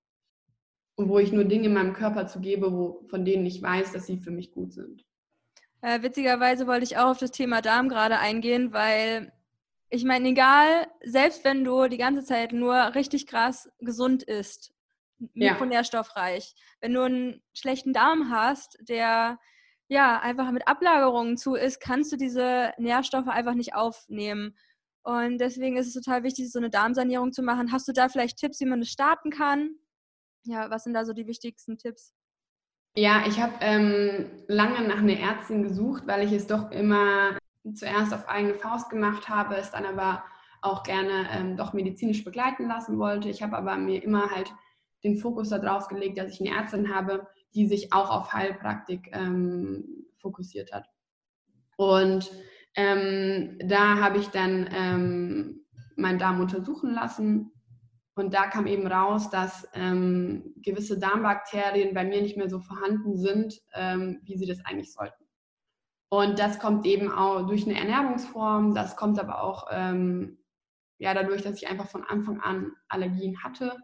Und 0.94 1.10
wo 1.10 1.18
ich 1.18 1.30
nur 1.30 1.44
Dinge 1.44 1.66
in 1.66 1.74
meinem 1.74 1.92
Körper 1.92 2.26
zugebe, 2.26 2.72
wo, 2.72 3.06
von 3.10 3.26
denen 3.26 3.44
ich 3.44 3.60
weiß, 3.60 3.92
dass 3.92 4.06
sie 4.06 4.16
für 4.16 4.30
mich 4.30 4.50
gut 4.50 4.72
sind. 4.72 5.04
Äh, 5.82 6.02
witzigerweise 6.02 6.66
wollte 6.66 6.84
ich 6.84 6.96
auch 6.96 7.10
auf 7.10 7.18
das 7.18 7.32
Thema 7.32 7.60
Darm 7.60 7.90
gerade 7.90 8.18
eingehen, 8.18 8.72
weil 8.72 9.30
ich 9.90 10.04
meine, 10.04 10.30
egal, 10.30 10.86
selbst 11.04 11.44
wenn 11.44 11.64
du 11.64 11.86
die 11.86 11.98
ganze 11.98 12.24
Zeit 12.24 12.54
nur 12.54 12.94
richtig 12.94 13.26
krass 13.26 13.70
gesund 13.78 14.22
isst, 14.22 14.71
mikronährstoffreich, 15.34 16.54
ja. 16.54 16.62
wenn 16.80 16.94
du 16.94 17.02
einen 17.02 17.42
schlechten 17.52 17.92
Darm 17.92 18.30
hast, 18.30 18.78
der 18.80 19.38
ja 19.88 20.20
einfach 20.20 20.50
mit 20.50 20.66
Ablagerungen 20.66 21.36
zu 21.36 21.54
ist, 21.54 21.80
kannst 21.80 22.12
du 22.12 22.16
diese 22.16 22.72
Nährstoffe 22.78 23.28
einfach 23.28 23.54
nicht 23.54 23.74
aufnehmen. 23.74 24.56
Und 25.04 25.38
deswegen 25.38 25.76
ist 25.76 25.88
es 25.88 25.94
total 25.94 26.22
wichtig, 26.22 26.50
so 26.50 26.58
eine 26.58 26.70
Darmsanierung 26.70 27.32
zu 27.32 27.42
machen. 27.42 27.72
Hast 27.72 27.88
du 27.88 27.92
da 27.92 28.08
vielleicht 28.08 28.38
Tipps, 28.38 28.60
wie 28.60 28.66
man 28.66 28.80
das 28.80 28.88
starten 28.88 29.30
kann? 29.30 29.76
Ja, 30.44 30.70
was 30.70 30.84
sind 30.84 30.94
da 30.94 31.04
so 31.04 31.12
die 31.12 31.26
wichtigsten 31.26 31.78
Tipps? 31.78 32.14
Ja, 32.94 33.24
ich 33.26 33.40
habe 33.40 33.54
ähm, 33.60 34.30
lange 34.48 34.86
nach 34.86 34.98
einer 34.98 35.18
Ärztin 35.18 35.62
gesucht, 35.62 36.06
weil 36.06 36.26
ich 36.26 36.32
es 36.32 36.46
doch 36.46 36.70
immer 36.70 37.38
zuerst 37.74 38.12
auf 38.12 38.28
eigene 38.28 38.54
Faust 38.54 38.90
gemacht 38.90 39.28
habe, 39.28 39.56
es 39.56 39.70
dann 39.70 39.86
aber 39.86 40.24
auch 40.60 40.82
gerne 40.82 41.28
ähm, 41.32 41.56
doch 41.56 41.72
medizinisch 41.72 42.24
begleiten 42.24 42.68
lassen 42.68 42.98
wollte. 42.98 43.28
Ich 43.28 43.42
habe 43.42 43.56
aber 43.56 43.76
mir 43.76 44.02
immer 44.02 44.30
halt 44.30 44.52
den 45.04 45.16
Fokus 45.16 45.48
darauf 45.48 45.88
gelegt, 45.88 46.18
dass 46.18 46.32
ich 46.32 46.40
eine 46.40 46.56
Ärztin 46.56 46.94
habe, 46.94 47.26
die 47.54 47.66
sich 47.66 47.92
auch 47.92 48.10
auf 48.10 48.32
Heilpraktik 48.32 49.10
ähm, 49.12 50.06
fokussiert 50.18 50.72
hat. 50.72 50.86
Und 51.76 52.30
ähm, 52.74 53.58
da 53.64 53.96
habe 53.98 54.18
ich 54.18 54.28
dann 54.28 54.68
ähm, 54.72 55.64
meinen 55.96 56.18
Darm 56.18 56.40
untersuchen 56.40 56.94
lassen 56.94 57.52
und 58.14 58.34
da 58.34 58.46
kam 58.46 58.66
eben 58.66 58.86
raus, 58.86 59.30
dass 59.30 59.68
ähm, 59.74 60.54
gewisse 60.56 60.98
Darmbakterien 60.98 61.94
bei 61.94 62.04
mir 62.04 62.22
nicht 62.22 62.36
mehr 62.36 62.48
so 62.48 62.60
vorhanden 62.60 63.16
sind, 63.16 63.60
ähm, 63.74 64.20
wie 64.22 64.36
sie 64.36 64.46
das 64.46 64.64
eigentlich 64.64 64.92
sollten. 64.92 65.24
Und 66.10 66.38
das 66.38 66.58
kommt 66.58 66.84
eben 66.84 67.10
auch 67.10 67.46
durch 67.46 67.64
eine 67.64 67.78
Ernährungsform, 67.78 68.74
das 68.74 68.96
kommt 68.96 69.18
aber 69.18 69.42
auch 69.42 69.68
ähm, 69.70 70.38
ja, 70.98 71.14
dadurch, 71.14 71.42
dass 71.42 71.56
ich 71.56 71.68
einfach 71.68 71.88
von 71.88 72.04
Anfang 72.04 72.40
an 72.40 72.72
Allergien 72.88 73.42
hatte 73.42 73.76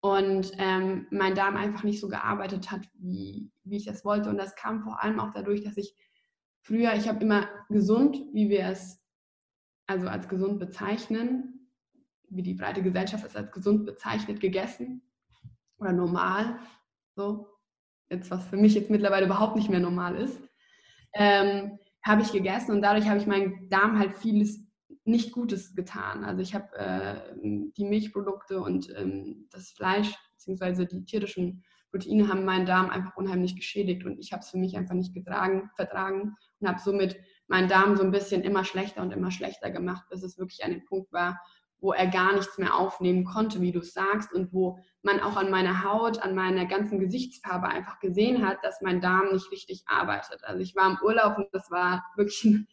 und 0.00 0.52
ähm, 0.58 1.06
mein 1.10 1.34
Darm 1.34 1.56
einfach 1.56 1.82
nicht 1.82 2.00
so 2.00 2.08
gearbeitet 2.08 2.70
hat, 2.70 2.88
wie, 2.94 3.50
wie 3.64 3.76
ich 3.76 3.84
das 3.84 4.04
wollte. 4.04 4.30
Und 4.30 4.38
das 4.38 4.54
kam 4.54 4.82
vor 4.82 5.02
allem 5.02 5.18
auch 5.18 5.32
dadurch, 5.32 5.62
dass 5.62 5.76
ich 5.76 5.94
früher, 6.60 6.94
ich 6.94 7.08
habe 7.08 7.22
immer 7.22 7.48
gesund, 7.68 8.16
wie 8.32 8.48
wir 8.48 8.66
es 8.66 9.00
also 9.86 10.06
als 10.06 10.28
gesund 10.28 10.60
bezeichnen, 10.60 11.70
wie 12.28 12.42
die 12.42 12.54
breite 12.54 12.82
Gesellschaft 12.82 13.24
es 13.24 13.34
als 13.34 13.50
gesund 13.52 13.86
bezeichnet, 13.86 14.40
gegessen 14.40 15.02
oder 15.78 15.92
normal. 15.92 16.58
So, 17.16 17.48
jetzt 18.10 18.30
was 18.30 18.46
für 18.46 18.56
mich 18.56 18.74
jetzt 18.74 18.90
mittlerweile 18.90 19.26
überhaupt 19.26 19.56
nicht 19.56 19.70
mehr 19.70 19.80
normal 19.80 20.16
ist, 20.16 20.40
ähm, 21.14 21.78
habe 22.04 22.22
ich 22.22 22.32
gegessen 22.32 22.72
und 22.72 22.82
dadurch 22.82 23.08
habe 23.08 23.18
ich 23.18 23.26
meinem 23.26 23.68
Darm 23.68 23.98
halt 23.98 24.14
vieles 24.14 24.67
nicht 25.08 25.32
Gutes 25.32 25.74
getan. 25.74 26.24
Also 26.24 26.42
ich 26.42 26.54
habe 26.54 26.76
äh, 26.76 27.16
die 27.42 27.84
Milchprodukte 27.84 28.60
und 28.60 28.94
ähm, 28.96 29.46
das 29.50 29.70
Fleisch 29.70 30.14
bzw. 30.36 30.86
die 30.86 31.04
tierischen 31.04 31.64
Proteine 31.90 32.28
haben 32.28 32.44
meinen 32.44 32.66
Darm 32.66 32.90
einfach 32.90 33.16
unheimlich 33.16 33.56
geschädigt 33.56 34.04
und 34.04 34.18
ich 34.18 34.32
habe 34.32 34.42
es 34.42 34.50
für 34.50 34.58
mich 34.58 34.76
einfach 34.76 34.94
nicht 34.94 35.14
getragen, 35.14 35.70
vertragen 35.74 36.36
und 36.60 36.68
habe 36.68 36.78
somit 36.78 37.18
meinen 37.46 37.68
Darm 37.68 37.96
so 37.96 38.02
ein 38.02 38.10
bisschen 38.10 38.42
immer 38.42 38.64
schlechter 38.64 39.00
und 39.00 39.10
immer 39.10 39.30
schlechter 39.30 39.70
gemacht, 39.70 40.04
bis 40.10 40.22
es 40.22 40.38
wirklich 40.38 40.62
an 40.64 40.72
dem 40.72 40.84
Punkt 40.84 41.10
war, 41.12 41.40
wo 41.80 41.92
er 41.92 42.08
gar 42.08 42.34
nichts 42.34 42.58
mehr 42.58 42.74
aufnehmen 42.74 43.24
konnte, 43.24 43.62
wie 43.62 43.72
du 43.72 43.82
sagst, 43.82 44.34
und 44.34 44.52
wo 44.52 44.78
man 45.02 45.20
auch 45.20 45.36
an 45.36 45.50
meiner 45.50 45.84
Haut, 45.84 46.20
an 46.20 46.34
meiner 46.34 46.66
ganzen 46.66 46.98
Gesichtsfarbe 46.98 47.68
einfach 47.68 48.00
gesehen 48.00 48.46
hat, 48.46 48.58
dass 48.62 48.82
mein 48.82 49.00
Darm 49.00 49.32
nicht 49.32 49.50
richtig 49.50 49.84
arbeitet. 49.86 50.44
Also 50.44 50.60
ich 50.60 50.76
war 50.76 50.90
im 50.90 50.98
Urlaub 51.02 51.38
und 51.38 51.46
das 51.52 51.70
war 51.70 52.04
wirklich 52.16 52.66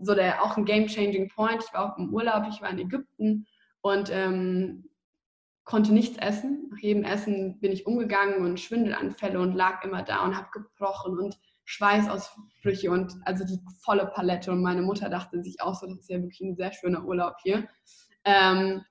so 0.00 0.14
der 0.14 0.42
auch 0.42 0.56
ein 0.56 0.64
game-changing 0.64 1.28
Point. 1.28 1.62
Ich 1.64 1.72
war 1.74 1.92
auch 1.92 1.98
im 1.98 2.12
Urlaub, 2.12 2.44
ich 2.48 2.60
war 2.60 2.70
in 2.70 2.78
Ägypten 2.78 3.46
und 3.80 4.10
ähm, 4.12 4.88
konnte 5.64 5.92
nichts 5.92 6.18
essen. 6.18 6.68
Nach 6.70 6.78
jedem 6.78 7.04
Essen 7.04 7.60
bin 7.60 7.72
ich 7.72 7.86
umgegangen 7.86 8.44
und 8.44 8.60
Schwindelanfälle 8.60 9.40
und 9.40 9.54
lag 9.54 9.84
immer 9.84 10.02
da 10.02 10.24
und 10.24 10.36
habe 10.36 10.48
gebrochen 10.52 11.18
und 11.18 11.38
Schweißausbrüche 11.64 12.90
und 12.90 13.14
also 13.24 13.44
die 13.44 13.60
volle 13.80 14.06
Palette. 14.06 14.52
Und 14.52 14.62
meine 14.62 14.82
Mutter 14.82 15.08
dachte 15.08 15.42
sich 15.42 15.60
auch 15.60 15.74
so, 15.74 15.86
das 15.86 16.00
ist 16.00 16.10
ja 16.10 16.20
wirklich 16.20 16.40
ein 16.40 16.56
sehr 16.56 16.72
schöner 16.72 17.04
Urlaub 17.04 17.36
hier. 17.42 17.66
Ähm, 18.24 18.82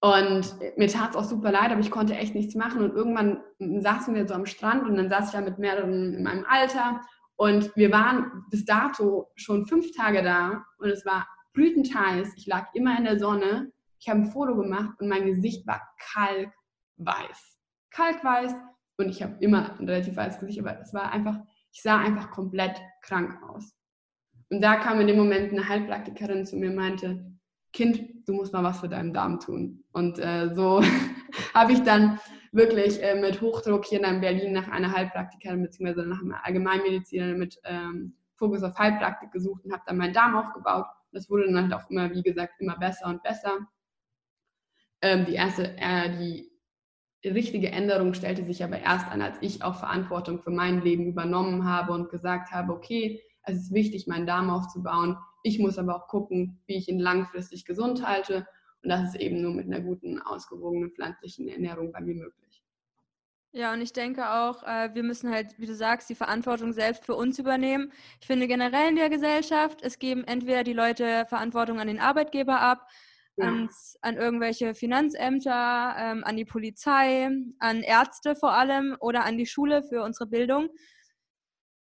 und 0.00 0.56
mir 0.76 0.88
tat 0.88 1.10
es 1.10 1.16
auch 1.16 1.24
super 1.24 1.50
leid, 1.50 1.70
aber 1.70 1.80
ich 1.80 1.90
konnte 1.90 2.14
echt 2.14 2.34
nichts 2.34 2.54
machen. 2.54 2.82
Und 2.82 2.94
irgendwann 2.94 3.40
saßen 3.58 4.14
wir 4.14 4.26
so 4.26 4.34
am 4.34 4.46
Strand 4.46 4.84
und 4.84 4.96
dann 4.96 5.08
saß 5.08 5.26
ich 5.26 5.32
da 5.32 5.40
mit 5.40 5.58
mehreren 5.58 6.14
in 6.14 6.22
meinem 6.22 6.44
Alter. 6.46 7.00
Und 7.36 7.74
wir 7.76 7.90
waren 7.90 8.44
bis 8.50 8.64
dato 8.64 9.30
schon 9.34 9.66
fünf 9.66 9.90
Tage 9.92 10.22
da 10.22 10.64
und 10.78 10.88
es 10.88 11.04
war 11.04 11.26
brütend 11.52 11.94
heiß. 11.94 12.34
Ich 12.36 12.46
lag 12.46 12.68
immer 12.74 12.96
in 12.96 13.04
der 13.04 13.18
Sonne. 13.18 13.72
Ich 13.98 14.08
habe 14.08 14.20
ein 14.20 14.30
Foto 14.30 14.56
gemacht 14.56 15.00
und 15.00 15.08
mein 15.08 15.26
Gesicht 15.26 15.66
war 15.66 15.80
kalkweiß. 16.12 17.58
Kalkweiß 17.90 18.54
und 18.98 19.08
ich 19.08 19.22
habe 19.22 19.36
immer 19.40 19.78
ein 19.78 19.88
relativ 19.88 20.16
weißes 20.16 20.40
Gesicht, 20.40 20.60
aber 20.60 20.80
es 20.80 20.92
war 20.94 21.10
einfach, 21.10 21.38
ich 21.72 21.82
sah 21.82 21.98
einfach 21.98 22.30
komplett 22.30 22.80
krank 23.02 23.36
aus. 23.42 23.74
Und 24.50 24.60
da 24.60 24.76
kam 24.76 25.00
in 25.00 25.06
dem 25.06 25.16
Moment 25.16 25.52
eine 25.52 25.68
Heilpraktikerin 25.68 26.46
zu 26.46 26.56
mir 26.56 26.70
und 26.70 26.76
meinte, 26.76 27.32
Kind, 27.72 28.28
du 28.28 28.34
musst 28.34 28.52
mal 28.52 28.62
was 28.62 28.80
für 28.80 28.88
deinen 28.88 29.12
Darm 29.12 29.40
tun. 29.40 29.82
Und 29.92 30.18
äh, 30.18 30.54
so 30.54 30.80
habe 31.54 31.72
ich 31.72 31.82
dann 31.82 32.20
wirklich 32.54 33.02
äh, 33.02 33.14
mit 33.14 33.40
Hochdruck 33.40 33.84
hier 33.84 34.02
in 34.02 34.20
Berlin 34.20 34.52
nach 34.52 34.68
einer 34.68 34.92
Heilpraktikerin 34.92 35.62
bzw. 35.62 36.06
nach 36.06 36.22
einer 36.22 36.44
Allgemeinmedizinerin 36.44 37.38
mit 37.38 37.58
ähm, 37.64 38.16
Fokus 38.36 38.62
auf 38.62 38.78
Heilpraktik 38.78 39.32
gesucht 39.32 39.64
und 39.64 39.72
habe 39.72 39.82
dann 39.86 39.96
meinen 39.96 40.12
Darm 40.12 40.36
aufgebaut. 40.36 40.86
Das 41.12 41.28
wurde 41.30 41.46
dann 41.46 41.62
halt 41.62 41.72
auch 41.72 41.90
immer, 41.90 42.10
wie 42.12 42.22
gesagt, 42.22 42.54
immer 42.60 42.78
besser 42.78 43.06
und 43.06 43.22
besser. 43.22 43.58
Ähm, 45.02 45.26
die 45.26 45.34
erste, 45.34 45.76
äh, 45.76 46.16
die 46.16 46.50
richtige 47.28 47.70
Änderung 47.70 48.14
stellte 48.14 48.44
sich 48.44 48.62
aber 48.62 48.78
erst 48.78 49.10
an, 49.10 49.22
als 49.22 49.36
ich 49.40 49.62
auch 49.62 49.76
Verantwortung 49.76 50.40
für 50.40 50.50
mein 50.50 50.82
Leben 50.82 51.06
übernommen 51.06 51.68
habe 51.68 51.92
und 51.92 52.10
gesagt 52.10 52.52
habe, 52.52 52.72
okay, 52.72 53.22
es 53.42 53.56
ist 53.56 53.74
wichtig, 53.74 54.06
meinen 54.06 54.26
Darm 54.26 54.50
aufzubauen. 54.50 55.16
Ich 55.42 55.58
muss 55.58 55.78
aber 55.78 55.96
auch 55.96 56.08
gucken, 56.08 56.60
wie 56.66 56.76
ich 56.76 56.88
ihn 56.88 56.98
langfristig 56.98 57.64
gesund 57.64 58.06
halte. 58.06 58.46
Und 58.82 58.90
das 58.90 59.02
ist 59.02 59.16
eben 59.16 59.40
nur 59.40 59.52
mit 59.52 59.66
einer 59.66 59.80
guten, 59.80 60.20
ausgewogenen 60.20 60.90
pflanzlichen 60.90 61.48
Ernährung 61.48 61.92
bei 61.92 62.00
mir 62.00 62.14
möglich. 62.14 62.43
Ja, 63.56 63.72
und 63.72 63.80
ich 63.80 63.92
denke 63.92 64.28
auch, 64.28 64.64
äh, 64.64 64.92
wir 64.94 65.04
müssen 65.04 65.30
halt, 65.30 65.56
wie 65.60 65.66
du 65.66 65.76
sagst, 65.76 66.10
die 66.10 66.16
Verantwortung 66.16 66.72
selbst 66.72 67.04
für 67.04 67.14
uns 67.14 67.38
übernehmen. 67.38 67.92
Ich 68.20 68.26
finde 68.26 68.48
generell 68.48 68.88
in 68.88 68.96
der 68.96 69.08
Gesellschaft, 69.08 69.80
es 69.82 70.00
geben 70.00 70.24
entweder 70.24 70.64
die 70.64 70.72
Leute 70.72 71.24
Verantwortung 71.28 71.78
an 71.78 71.86
den 71.86 72.00
Arbeitgeber 72.00 72.60
ab, 72.60 72.88
ja. 73.36 73.44
ans, 73.44 73.96
an 74.02 74.16
irgendwelche 74.16 74.74
Finanzämter, 74.74 75.94
ähm, 75.96 76.24
an 76.24 76.36
die 76.36 76.44
Polizei, 76.44 77.30
an 77.60 77.82
Ärzte 77.84 78.34
vor 78.34 78.54
allem 78.54 78.96
oder 78.98 79.24
an 79.24 79.38
die 79.38 79.46
Schule 79.46 79.84
für 79.84 80.02
unsere 80.02 80.28
Bildung. 80.28 80.68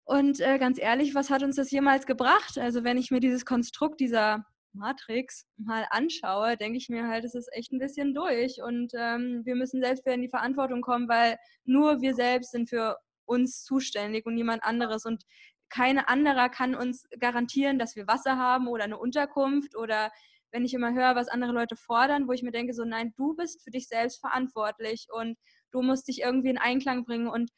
Und 0.04 0.38
äh, 0.38 0.58
ganz 0.58 0.78
ehrlich, 0.78 1.16
was 1.16 1.30
hat 1.30 1.42
uns 1.42 1.56
das 1.56 1.72
jemals 1.72 2.06
gebracht? 2.06 2.58
Also 2.58 2.84
wenn 2.84 2.96
ich 2.96 3.10
mir 3.10 3.18
dieses 3.18 3.44
Konstrukt 3.44 3.98
dieser 3.98 4.46
Matrix 4.76 5.46
mal 5.56 5.86
anschaue, 5.90 6.56
denke 6.56 6.78
ich 6.78 6.88
mir 6.88 7.08
halt, 7.08 7.24
es 7.24 7.34
ist 7.34 7.48
echt 7.52 7.72
ein 7.72 7.78
bisschen 7.78 8.14
durch. 8.14 8.62
Und 8.62 8.92
ähm, 8.94 9.42
wir 9.44 9.56
müssen 9.56 9.82
selbst 9.82 10.04
wieder 10.04 10.14
in 10.14 10.22
die 10.22 10.28
Verantwortung 10.28 10.82
kommen, 10.82 11.08
weil 11.08 11.38
nur 11.64 12.00
wir 12.00 12.14
selbst 12.14 12.52
sind 12.52 12.68
für 12.68 12.96
uns 13.24 13.64
zuständig 13.64 14.26
und 14.26 14.34
niemand 14.34 14.64
anderes. 14.64 15.04
Und 15.04 15.24
kein 15.68 15.98
anderer 15.98 16.48
kann 16.48 16.74
uns 16.74 17.06
garantieren, 17.18 17.78
dass 17.78 17.96
wir 17.96 18.06
Wasser 18.06 18.36
haben 18.38 18.68
oder 18.68 18.84
eine 18.84 18.98
Unterkunft 18.98 19.76
oder 19.76 20.10
wenn 20.52 20.64
ich 20.64 20.74
immer 20.74 20.94
höre, 20.94 21.16
was 21.16 21.28
andere 21.28 21.52
Leute 21.52 21.76
fordern, 21.76 22.28
wo 22.28 22.32
ich 22.32 22.42
mir 22.42 22.52
denke, 22.52 22.72
so 22.72 22.84
nein, 22.84 23.12
du 23.16 23.34
bist 23.34 23.62
für 23.62 23.70
dich 23.70 23.88
selbst 23.88 24.20
verantwortlich 24.20 25.08
und 25.10 25.36
du 25.72 25.82
musst 25.82 26.08
dich 26.08 26.22
irgendwie 26.22 26.50
in 26.50 26.58
Einklang 26.58 27.04
bringen. 27.04 27.28
Und 27.28 27.50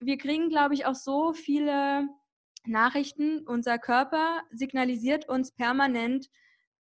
wir 0.00 0.18
kriegen, 0.18 0.48
glaube 0.48 0.74
ich, 0.74 0.86
auch 0.86 0.94
so 0.94 1.32
viele 1.32 2.08
Nachrichten. 2.64 3.46
Unser 3.46 3.78
Körper 3.78 4.40
signalisiert 4.50 5.28
uns 5.28 5.52
permanent, 5.52 6.28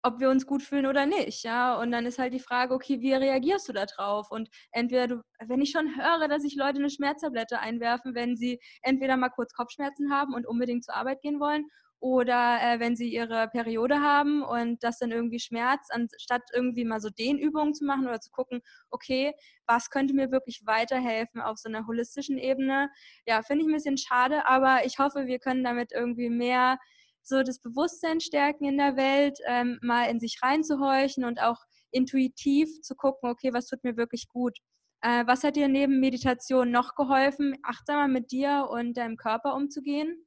ob 0.01 0.19
wir 0.19 0.29
uns 0.29 0.45
gut 0.45 0.63
fühlen 0.63 0.85
oder 0.85 1.05
nicht, 1.05 1.43
ja. 1.43 1.75
Und 1.79 1.91
dann 1.91 2.05
ist 2.05 2.19
halt 2.19 2.33
die 2.33 2.39
Frage, 2.39 2.73
okay, 2.73 3.01
wie 3.01 3.13
reagierst 3.13 3.67
du 3.69 3.73
da 3.73 3.85
drauf? 3.85 4.31
Und 4.31 4.49
entweder 4.71 5.07
du, 5.07 5.21
wenn 5.45 5.62
ich 5.62 5.71
schon 5.71 5.95
höre, 5.97 6.27
dass 6.27 6.43
sich 6.43 6.55
Leute 6.55 6.79
eine 6.79 6.89
Schmerztablette 6.89 7.59
einwerfen, 7.59 8.15
wenn 8.15 8.35
sie 8.38 8.59
entweder 8.81 9.17
mal 9.17 9.29
kurz 9.29 9.53
Kopfschmerzen 9.53 10.12
haben 10.12 10.33
und 10.33 10.47
unbedingt 10.47 10.83
zur 10.85 10.95
Arbeit 10.95 11.21
gehen 11.21 11.39
wollen 11.39 11.65
oder 12.01 12.59
äh, 12.62 12.79
wenn 12.79 12.95
sie 12.95 13.09
ihre 13.09 13.49
Periode 13.49 13.99
haben 13.99 14.41
und 14.41 14.83
das 14.83 14.99
dann 14.99 15.12
irgendwie 15.12 15.39
schmerzt, 15.39 15.91
anstatt 15.93 16.43
irgendwie 16.53 16.85
mal 16.85 17.01
so 17.01 17.09
Dehnübungen 17.09 17.73
zu 17.73 17.85
machen 17.85 18.07
oder 18.07 18.21
zu 18.21 18.31
gucken, 18.31 18.62
okay, 18.89 19.33
was 19.67 19.89
könnte 19.89 20.13
mir 20.13 20.31
wirklich 20.31 20.62
weiterhelfen 20.65 21.41
auf 21.41 21.57
so 21.57 21.67
einer 21.69 21.88
holistischen 21.88 22.38
Ebene. 22.38 22.89
Ja, 23.25 23.41
finde 23.41 23.63
ich 23.63 23.69
ein 23.69 23.73
bisschen 23.73 23.97
schade, 23.97 24.45
aber 24.47 24.85
ich 24.85 24.97
hoffe, 24.99 25.25
wir 25.27 25.39
können 25.39 25.63
damit 25.63 25.91
irgendwie 25.91 26.29
mehr 26.29 26.77
so 27.23 27.43
das 27.43 27.60
Bewusstsein 27.60 28.19
stärken 28.19 28.65
in 28.65 28.77
der 28.77 28.95
Welt, 28.95 29.39
ähm, 29.47 29.79
mal 29.82 30.05
in 30.05 30.19
sich 30.19 30.39
reinzuhorchen 30.41 31.25
und 31.25 31.41
auch 31.41 31.60
intuitiv 31.91 32.82
zu 32.82 32.95
gucken, 32.95 33.29
okay, 33.29 33.53
was 33.53 33.67
tut 33.67 33.84
mir 33.84 33.97
wirklich 33.97 34.27
gut. 34.27 34.58
Äh, 35.01 35.25
was 35.27 35.43
hat 35.43 35.55
dir 35.55 35.67
neben 35.67 35.99
Meditation 35.99 36.71
noch 36.71 36.95
geholfen, 36.95 37.55
achtsamer 37.63 38.08
mit 38.08 38.32
dir 38.32 38.67
und 38.69 38.97
deinem 38.97 39.17
Körper 39.17 39.55
umzugehen? 39.55 40.25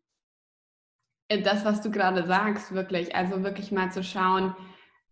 Äh, 1.28 1.42
das, 1.42 1.64
was 1.64 1.83
du 1.83 1.90
gerade 1.90 2.26
sagst, 2.26 2.72
wirklich, 2.72 3.14
also 3.14 3.42
wirklich 3.42 3.70
mal 3.72 3.92
zu 3.92 4.02
schauen, 4.02 4.55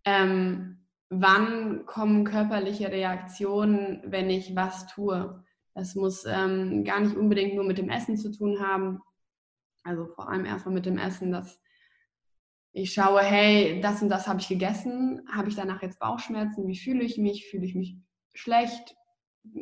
ähm, 0.05 0.87
wann 1.09 1.85
kommen 1.85 2.23
körperliche 2.23 2.91
Reaktionen, 2.91 4.01
wenn 4.05 4.29
ich 4.29 4.55
was 4.55 4.87
tue. 4.87 5.43
Das 5.75 5.95
muss 5.95 6.25
ähm, 6.25 6.83
gar 6.83 6.99
nicht 6.99 7.15
unbedingt 7.15 7.55
nur 7.55 7.63
mit 7.63 7.77
dem 7.77 7.89
Essen 7.89 8.17
zu 8.17 8.31
tun 8.31 8.59
haben. 8.65 9.01
Also 9.83 10.07
vor 10.07 10.29
allem 10.29 10.45
erstmal 10.45 10.73
mit 10.73 10.85
dem 10.85 10.97
Essen, 10.97 11.31
dass 11.31 11.59
ich 12.73 12.93
schaue, 12.93 13.21
hey, 13.21 13.81
das 13.81 14.01
und 14.01 14.09
das 14.09 14.27
habe 14.27 14.39
ich 14.39 14.47
gegessen, 14.47 15.21
habe 15.31 15.49
ich 15.49 15.55
danach 15.55 15.81
jetzt 15.81 15.99
Bauchschmerzen, 15.99 16.67
wie 16.67 16.77
fühle 16.77 17.03
ich 17.03 17.17
mich, 17.17 17.49
fühle 17.49 17.65
ich 17.65 17.75
mich 17.75 17.97
schlecht, 18.33 18.95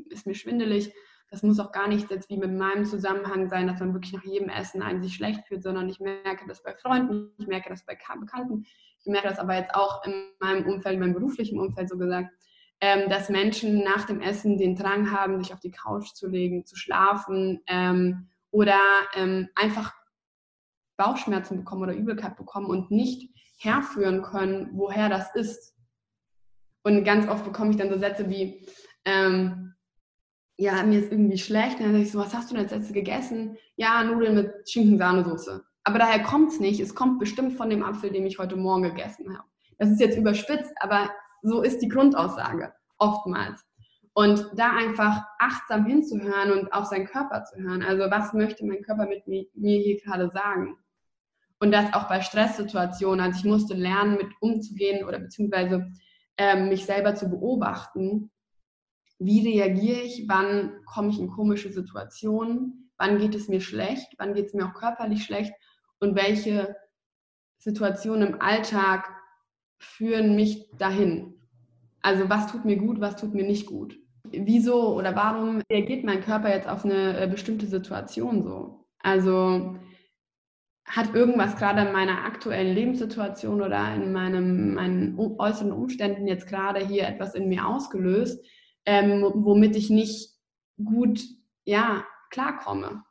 ist 0.09 0.27
mir 0.27 0.35
schwindelig. 0.35 0.93
Das 1.31 1.43
muss 1.43 1.59
auch 1.59 1.71
gar 1.71 1.87
nicht 1.87 2.09
jetzt 2.09 2.29
wie 2.29 2.37
mit 2.37 2.51
meinem 2.51 2.85
Zusammenhang 2.85 3.47
sein, 3.47 3.67
dass 3.67 3.79
man 3.79 3.93
wirklich 3.93 4.13
nach 4.13 4.23
jedem 4.23 4.49
Essen 4.49 4.81
einen 4.81 5.01
sich 5.01 5.13
schlecht 5.13 5.45
fühlt, 5.47 5.61
sondern 5.61 5.87
ich 5.87 5.99
merke 5.99 6.47
das 6.47 6.63
bei 6.63 6.73
Freunden, 6.73 7.31
ich 7.37 7.47
merke 7.47 7.69
das 7.69 7.85
bei 7.85 7.95
Bekannten, 8.19 8.65
ich 8.99 9.05
merke 9.05 9.27
das 9.27 9.39
aber 9.39 9.55
jetzt 9.55 9.75
auch 9.75 10.03
in 10.05 10.13
meinem 10.39 10.65
Umfeld, 10.65 10.95
in 10.95 11.01
meinem 11.01 11.13
beruflichen 11.13 11.59
Umfeld 11.59 11.89
so 11.89 11.97
gesagt, 11.97 12.29
ähm, 12.81 13.09
dass 13.09 13.29
Menschen 13.29 13.83
nach 13.83 14.05
dem 14.05 14.21
Essen 14.21 14.57
den 14.57 14.75
Drang 14.75 15.11
haben, 15.11 15.41
sich 15.43 15.53
auf 15.53 15.59
die 15.59 15.71
Couch 15.71 16.13
zu 16.13 16.27
legen, 16.27 16.65
zu 16.65 16.75
schlafen 16.75 17.61
ähm, 17.67 18.29
oder 18.51 18.79
ähm, 19.15 19.49
einfach 19.53 19.93
Bauchschmerzen 20.99 21.57
bekommen 21.57 21.83
oder 21.83 21.95
Übelkeit 21.95 22.35
bekommen 22.35 22.67
und 22.67 22.91
nicht 22.91 23.31
herführen 23.57 24.21
können, 24.21 24.69
woher 24.73 25.09
das 25.09 25.33
ist. 25.33 25.73
Und 26.83 27.03
ganz 27.05 27.27
oft 27.27 27.45
bekomme 27.45 27.71
ich 27.71 27.77
dann 27.77 27.89
so 27.89 27.97
Sätze 27.97 28.29
wie, 28.29 28.67
ähm, 29.05 29.73
ja, 30.57 30.83
mir 30.83 30.99
ist 30.99 31.11
irgendwie 31.11 31.37
schlecht. 31.37 31.79
Und 31.79 31.85
dann 31.85 31.91
sage 31.93 32.03
ich 32.03 32.11
so, 32.11 32.19
was 32.19 32.33
hast 32.33 32.51
du 32.51 32.55
denn 32.55 32.63
als 32.63 32.73
letzte 32.73 32.93
gegessen? 32.93 33.57
Ja, 33.77 34.03
Nudeln 34.03 34.35
mit 34.35 34.69
Schinken-Sahnesoße. 34.69 35.63
Aber 35.85 35.99
daher 35.99 36.21
kommt 36.21 36.51
es 36.51 36.59
nicht. 36.59 36.81
Es 36.81 36.93
kommt 36.93 37.19
bestimmt 37.19 37.53
von 37.53 37.69
dem 37.69 37.83
Apfel, 37.83 38.11
den 38.11 38.25
ich 38.25 38.37
heute 38.37 38.57
Morgen 38.57 38.83
gegessen 38.83 39.35
habe. 39.37 39.47
Das 39.77 39.89
ist 39.89 40.01
jetzt 40.01 40.17
überspitzt, 40.17 40.73
aber 40.81 41.09
so 41.41 41.61
ist 41.61 41.81
die 41.81 41.87
Grundaussage 41.87 42.73
oftmals. 42.97 43.65
Und 44.13 44.51
da 44.55 44.75
einfach 44.75 45.23
achtsam 45.39 45.85
hinzuhören 45.85 46.51
und 46.51 46.73
auf 46.73 46.85
seinen 46.85 47.05
Körper 47.05 47.45
zu 47.45 47.57
hören. 47.61 47.81
Also 47.81 48.11
was 48.11 48.33
möchte 48.33 48.65
mein 48.65 48.81
Körper 48.81 49.07
mit 49.07 49.25
mir 49.27 49.45
hier 49.53 50.01
gerade 50.01 50.29
sagen? 50.33 50.77
Und 51.59 51.71
das 51.71 51.93
auch 51.93 52.07
bei 52.07 52.21
Stresssituationen. 52.21 53.19
Also 53.19 53.39
ich 53.39 53.45
musste 53.45 53.73
lernen, 53.73 54.17
mit 54.17 54.29
umzugehen 54.39 55.05
oder 55.05 55.19
beziehungsweise 55.19 55.91
ähm, 56.37 56.69
mich 56.69 56.85
selber 56.85 57.15
zu 57.15 57.29
beobachten. 57.29 58.31
Wie 59.19 59.45
reagiere 59.45 59.99
ich? 59.99 60.25
Wann 60.27 60.83
komme 60.85 61.09
ich 61.09 61.19
in 61.19 61.29
komische 61.29 61.71
Situationen? 61.71 62.91
Wann 62.97 63.17
geht 63.19 63.35
es 63.35 63.49
mir 63.49 63.59
schlecht? 63.59 64.07
Wann 64.17 64.33
geht 64.33 64.47
es 64.47 64.53
mir 64.53 64.65
auch 64.65 64.73
körperlich 64.73 65.23
schlecht? 65.25 65.53
Und 65.99 66.15
welche 66.15 66.75
Situationen 67.57 68.29
im 68.29 68.41
Alltag 68.41 69.09
führen 69.77 70.35
mich 70.35 70.69
dahin? 70.77 71.33
Also 72.01 72.29
was 72.29 72.49
tut 72.51 72.63
mir 72.63 72.77
gut, 72.77 73.01
was 73.01 73.17
tut 73.17 73.33
mir 73.33 73.45
nicht 73.45 73.65
gut? 73.65 73.99
Wieso 74.23 74.95
oder 74.95 75.15
warum 75.15 75.61
reagiert 75.69 76.05
mein 76.05 76.21
Körper 76.21 76.49
jetzt 76.49 76.67
auf 76.67 76.85
eine 76.85 77.19
äh, 77.19 77.27
bestimmte 77.27 77.65
Situation 77.65 78.43
so? 78.43 78.85
Also 78.99 79.75
hat 80.89 81.13
irgendwas 81.13 81.55
gerade 81.55 81.81
in 81.81 81.93
meiner 81.93 82.25
aktuellen 82.25 82.73
Lebenssituation 82.73 83.61
oder 83.61 83.93
in 83.93 84.11
meinem, 84.11 84.73
meinen 84.73 85.19
äußeren 85.19 85.71
Umständen 85.71 86.27
jetzt 86.27 86.47
gerade 86.47 86.85
hier 86.85 87.07
etwas 87.07 87.35
in 87.35 87.47
mir 87.47 87.67
ausgelöst, 87.67 88.43
ähm, 88.85 89.23
womit 89.35 89.75
ich 89.75 89.91
nicht 89.91 90.31
gut 90.83 91.21
ja, 91.63 92.03
klarkomme. 92.31 93.03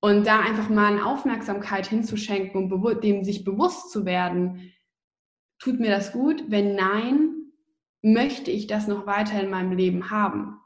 Und 0.00 0.26
da 0.26 0.40
einfach 0.40 0.70
mal 0.70 0.92
eine 0.92 1.04
Aufmerksamkeit 1.04 1.86
hinzuschenken 1.86 2.72
und 2.72 3.04
dem 3.04 3.22
sich 3.22 3.44
bewusst 3.44 3.90
zu 3.90 4.06
werden, 4.06 4.72
tut 5.58 5.78
mir 5.78 5.90
das 5.90 6.12
gut? 6.12 6.44
Wenn 6.48 6.74
nein, 6.74 7.34
möchte 8.00 8.50
ich 8.50 8.66
das 8.66 8.88
noch 8.88 9.06
weiter 9.06 9.42
in 9.42 9.50
meinem 9.50 9.72
Leben 9.72 10.10
haben? 10.10 10.58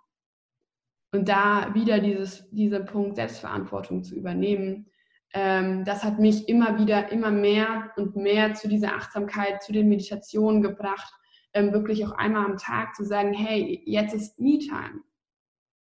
Und 1.13 1.29
da 1.29 1.75
wieder 1.75 1.99
dieses, 1.99 2.49
dieser 2.51 2.81
Punkt 2.81 3.17
Selbstverantwortung 3.17 4.05
zu 4.05 4.15
übernehmen 4.15 4.90
ähm, 5.33 5.85
das 5.85 6.03
hat 6.03 6.19
mich 6.19 6.49
immer 6.49 6.79
wieder, 6.79 7.13
immer 7.13 7.31
mehr 7.31 7.93
und 7.97 8.17
mehr 8.17 8.55
zu 8.55 8.69
dieser 8.69 8.95
Achtsamkeit, 8.95 9.63
zu 9.63 9.73
den 9.73 9.89
Meditationen 9.89 10.63
gebracht, 10.63 11.13
ähm, 11.53 11.73
wirklich 11.73 12.05
auch 12.07 12.13
einmal 12.13 12.45
am 12.45 12.57
Tag 12.57 12.95
zu 12.95 13.05
sagen, 13.05 13.33
hey, 13.33 13.83
jetzt 13.85 14.15
ist 14.15 14.39
Me-Time. 14.41 15.03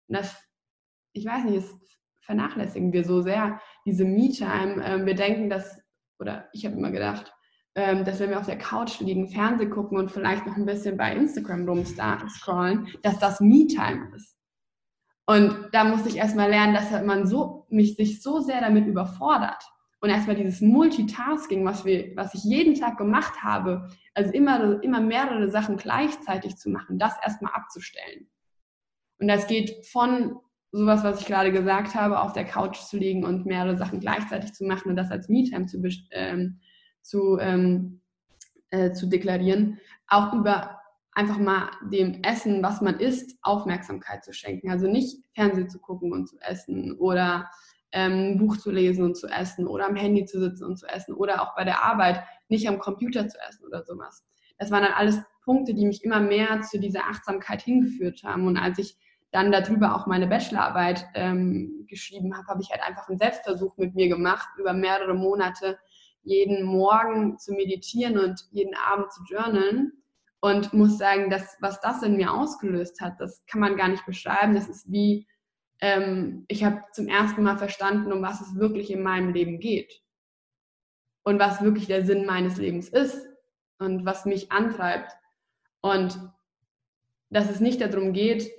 das, 0.08 0.36
ich 1.14 1.26
weiß 1.26 1.46
nicht, 1.46 1.58
das 1.58 1.80
vernachlässigen 2.22 2.94
wir 2.94 3.04
so 3.04 3.22
sehr, 3.22 3.60
diese 3.86 4.06
Me-Time. 4.06 4.84
Ähm, 4.86 5.06
wir 5.06 5.16
denken, 5.16 5.50
dass, 5.50 5.80
oder 6.20 6.48
ich 6.54 6.66
habe 6.66 6.76
immer 6.76 6.92
gedacht, 6.92 7.34
ähm, 7.76 8.04
dass 8.04 8.20
wenn 8.20 8.30
wir 8.30 8.40
auf 8.40 8.46
der 8.46 8.58
Couch 8.58 9.00
liegen, 9.00 9.30
Fernsehen 9.30 9.70
gucken 9.70 9.98
und 9.98 10.12
vielleicht 10.12 10.46
noch 10.46 10.56
ein 10.56 10.66
bisschen 10.66 10.98
bei 10.98 11.16
Instagram 11.16 11.68
rumscrollen, 11.68 12.88
dass 13.04 13.20
das 13.20 13.40
Me-Time 13.40 14.12
ist. 14.16 14.39
Und 15.30 15.70
da 15.74 15.84
musste 15.84 16.10
ich 16.10 16.16
erstmal 16.16 16.50
lernen, 16.50 16.74
dass 16.74 16.90
man 17.06 17.28
so, 17.28 17.68
mich 17.70 17.96
sich 17.96 18.24
so 18.24 18.40
sehr 18.40 18.62
damit 18.62 18.88
überfordert. 18.88 19.64
Und 20.02 20.10
erstmal 20.10 20.36
dieses 20.36 20.60
Multitasking, 20.60 21.64
was, 21.64 21.86
wir, 21.86 22.16
was 22.16 22.34
ich 22.34 22.44
jeden 22.46 22.74
Tag 22.74 22.98
gemacht 22.98 23.44
habe, 23.44 23.92
also 24.16 24.32
immer, 24.32 24.82
immer 24.82 25.02
mehrere 25.02 25.52
Sachen 25.52 25.78
gleichzeitig 25.78 26.56
zu 26.58 26.72
machen, 26.72 26.98
das 26.98 27.14
erstmal 27.24 27.54
abzustellen. 27.54 28.28
Und 29.20 29.28
das 29.28 29.46
geht 29.46 29.86
von 29.86 30.40
sowas, 30.72 31.04
was 31.04 31.22
ich 31.22 31.28
gerade 31.28 31.52
gesagt 31.52 31.94
habe, 31.94 32.22
auf 32.22 32.34
der 32.34 32.46
Couch 32.46 32.78
zu 32.78 32.98
liegen 32.98 33.24
und 33.24 33.46
mehrere 33.46 33.78
Sachen 33.78 34.00
gleichzeitig 34.00 34.54
zu 34.54 34.66
machen 34.66 34.90
und 34.90 34.96
das 34.96 35.12
als 35.12 35.30
Me-Time 35.30 35.68
zu, 35.68 35.80
ähm, 36.10 36.60
zu, 37.04 37.38
ähm, 37.38 38.02
äh, 38.72 38.94
zu 38.94 39.06
deklarieren, 39.06 39.80
auch 40.08 40.34
über 40.34 40.80
einfach 41.20 41.38
mal 41.38 41.70
dem 41.92 42.24
Essen, 42.24 42.64
was 42.64 42.80
man 42.80 42.98
isst, 42.98 43.38
Aufmerksamkeit 43.42 44.24
zu 44.24 44.32
schenken. 44.32 44.72
Also 44.72 44.88
nicht 44.88 45.18
Fernsehen 45.36 45.70
zu 45.70 45.80
gucken 45.80 46.14
und 46.14 46.28
zu 46.30 46.38
essen 46.40 46.94
oder 46.98 47.50
ähm, 47.92 48.32
ein 48.32 48.38
Buch 48.38 48.56
zu 48.56 48.72
lesen 48.72 49.04
und 49.04 49.18
zu 49.18 49.28
essen 49.28 49.68
oder 49.68 49.88
am 49.88 49.98
Handy 49.98 50.24
zu 50.24 50.40
sitzen 50.40 50.64
und 50.64 50.78
zu 50.78 50.88
essen 50.88 51.14
oder 51.14 51.42
auch 51.42 51.56
bei 51.56 51.66
der 51.66 51.84
Arbeit 51.84 52.24
nicht 52.48 52.70
am 52.70 52.80
Computer 52.80 53.28
zu 53.28 53.38
essen 53.50 53.66
oder 53.66 53.84
sowas. 53.84 54.24
Das 54.58 54.72
waren 54.72 54.84
dann 54.84 54.94
alles 54.94 55.20
Punkte, 55.44 55.74
die 55.74 55.86
mich 55.86 56.06
immer 56.06 56.22
mehr 56.22 56.62
zu 56.62 56.80
dieser 56.80 57.04
Achtsamkeit 57.10 57.62
hingeführt 57.62 58.24
haben. 58.24 58.48
Und 58.48 58.56
als 58.56 58.78
ich 58.78 58.96
dann 59.32 59.52
darüber 59.52 59.96
auch 59.96 60.08
meine 60.08 60.28
Bachelorarbeit 60.28 61.06
ähm, 61.16 61.86
geschrieben 61.88 62.36
habe, 62.38 62.48
habe 62.48 62.62
ich 62.62 62.70
halt 62.70 62.82
einfach 62.82 63.10
einen 63.10 63.20
Selbstversuch 63.20 63.76
mit 63.76 63.94
mir 63.94 64.08
gemacht, 64.08 64.48
über 64.58 64.72
mehrere 64.72 65.16
Monate 65.16 65.78
jeden 66.24 66.64
Morgen 66.64 67.38
zu 67.38 67.54
meditieren 67.54 68.18
und 68.18 68.40
jeden 68.52 68.76
Abend 68.76 69.12
zu 69.12 69.22
journalen. 69.30 69.99
Und 70.42 70.74
muss 70.74 70.98
sagen, 70.98 71.30
dass, 71.30 71.58
was 71.60 71.82
das 71.82 72.02
in 72.02 72.16
mir 72.16 72.34
ausgelöst 72.34 73.02
hat, 73.02 73.20
das 73.20 73.46
kann 73.46 73.60
man 73.60 73.76
gar 73.76 73.90
nicht 73.90 74.06
beschreiben. 74.06 74.56
Das 74.56 74.70
ist 74.70 74.90
wie, 74.90 75.28
ähm, 75.82 76.46
ich 76.48 76.64
habe 76.64 76.82
zum 76.94 77.08
ersten 77.08 77.44
Mal 77.44 77.58
verstanden, 77.58 78.14
um 78.14 78.22
was 78.22 78.40
es 78.42 78.56
wirklich 78.56 78.90
in 78.92 79.04
meinem 79.04 79.34
Leben 79.34 79.60
geht. 79.60 80.02
Und 81.24 81.40
was 81.40 81.62
wirklich 81.62 81.88
der 81.88 82.06
Sinn 82.06 82.26
meines 82.26 82.58
Lebens 82.58 82.88
ist 82.90 83.28
und 83.80 84.06
was 84.06 84.26
mich 84.26 84.52
antreibt. 84.52 85.12
Und 85.82 86.20
dass 87.30 87.50
es 87.50 87.60
nicht 87.60 87.82
darum 87.82 88.14
geht, 88.14 88.50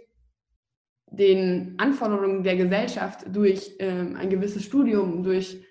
den 1.07 1.75
Anforderungen 1.79 2.43
der 2.43 2.57
Gesellschaft 2.57 3.25
durch 3.35 3.75
ähm, 3.79 4.16
ein 4.16 4.31
gewisses 4.31 4.64
Studium, 4.64 5.23
durch 5.23 5.64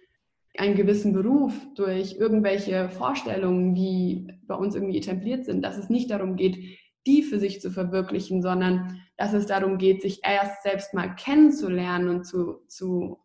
einen 0.58 0.76
gewissen 0.76 1.14
Beruf, 1.14 1.54
durch 1.76 2.16
irgendwelche 2.16 2.90
Vorstellungen, 2.90 3.76
die 3.76 4.28
bei 4.48 4.56
uns 4.56 4.76
irgendwie 4.76 4.98
etabliert 4.98 5.46
sind, 5.46 5.64
dass 5.64 5.78
es 5.78 5.90
nicht 5.90 6.10
darum 6.12 6.36
geht, 6.36 6.58
die 7.06 7.24
für 7.24 7.40
sich 7.40 7.62
zu 7.62 7.72
verwirklichen, 7.72 8.42
sondern 8.42 9.02
dass 9.18 9.34
es 9.34 9.46
darum 9.46 9.78
geht, 9.78 10.02
sich 10.02 10.22
erst 10.24 10.64
selbst 10.64 10.94
mal 10.94 11.16
kennenzulernen 11.16 12.10
und 12.10 12.26
zu, 12.26 12.66
zu, 12.68 13.20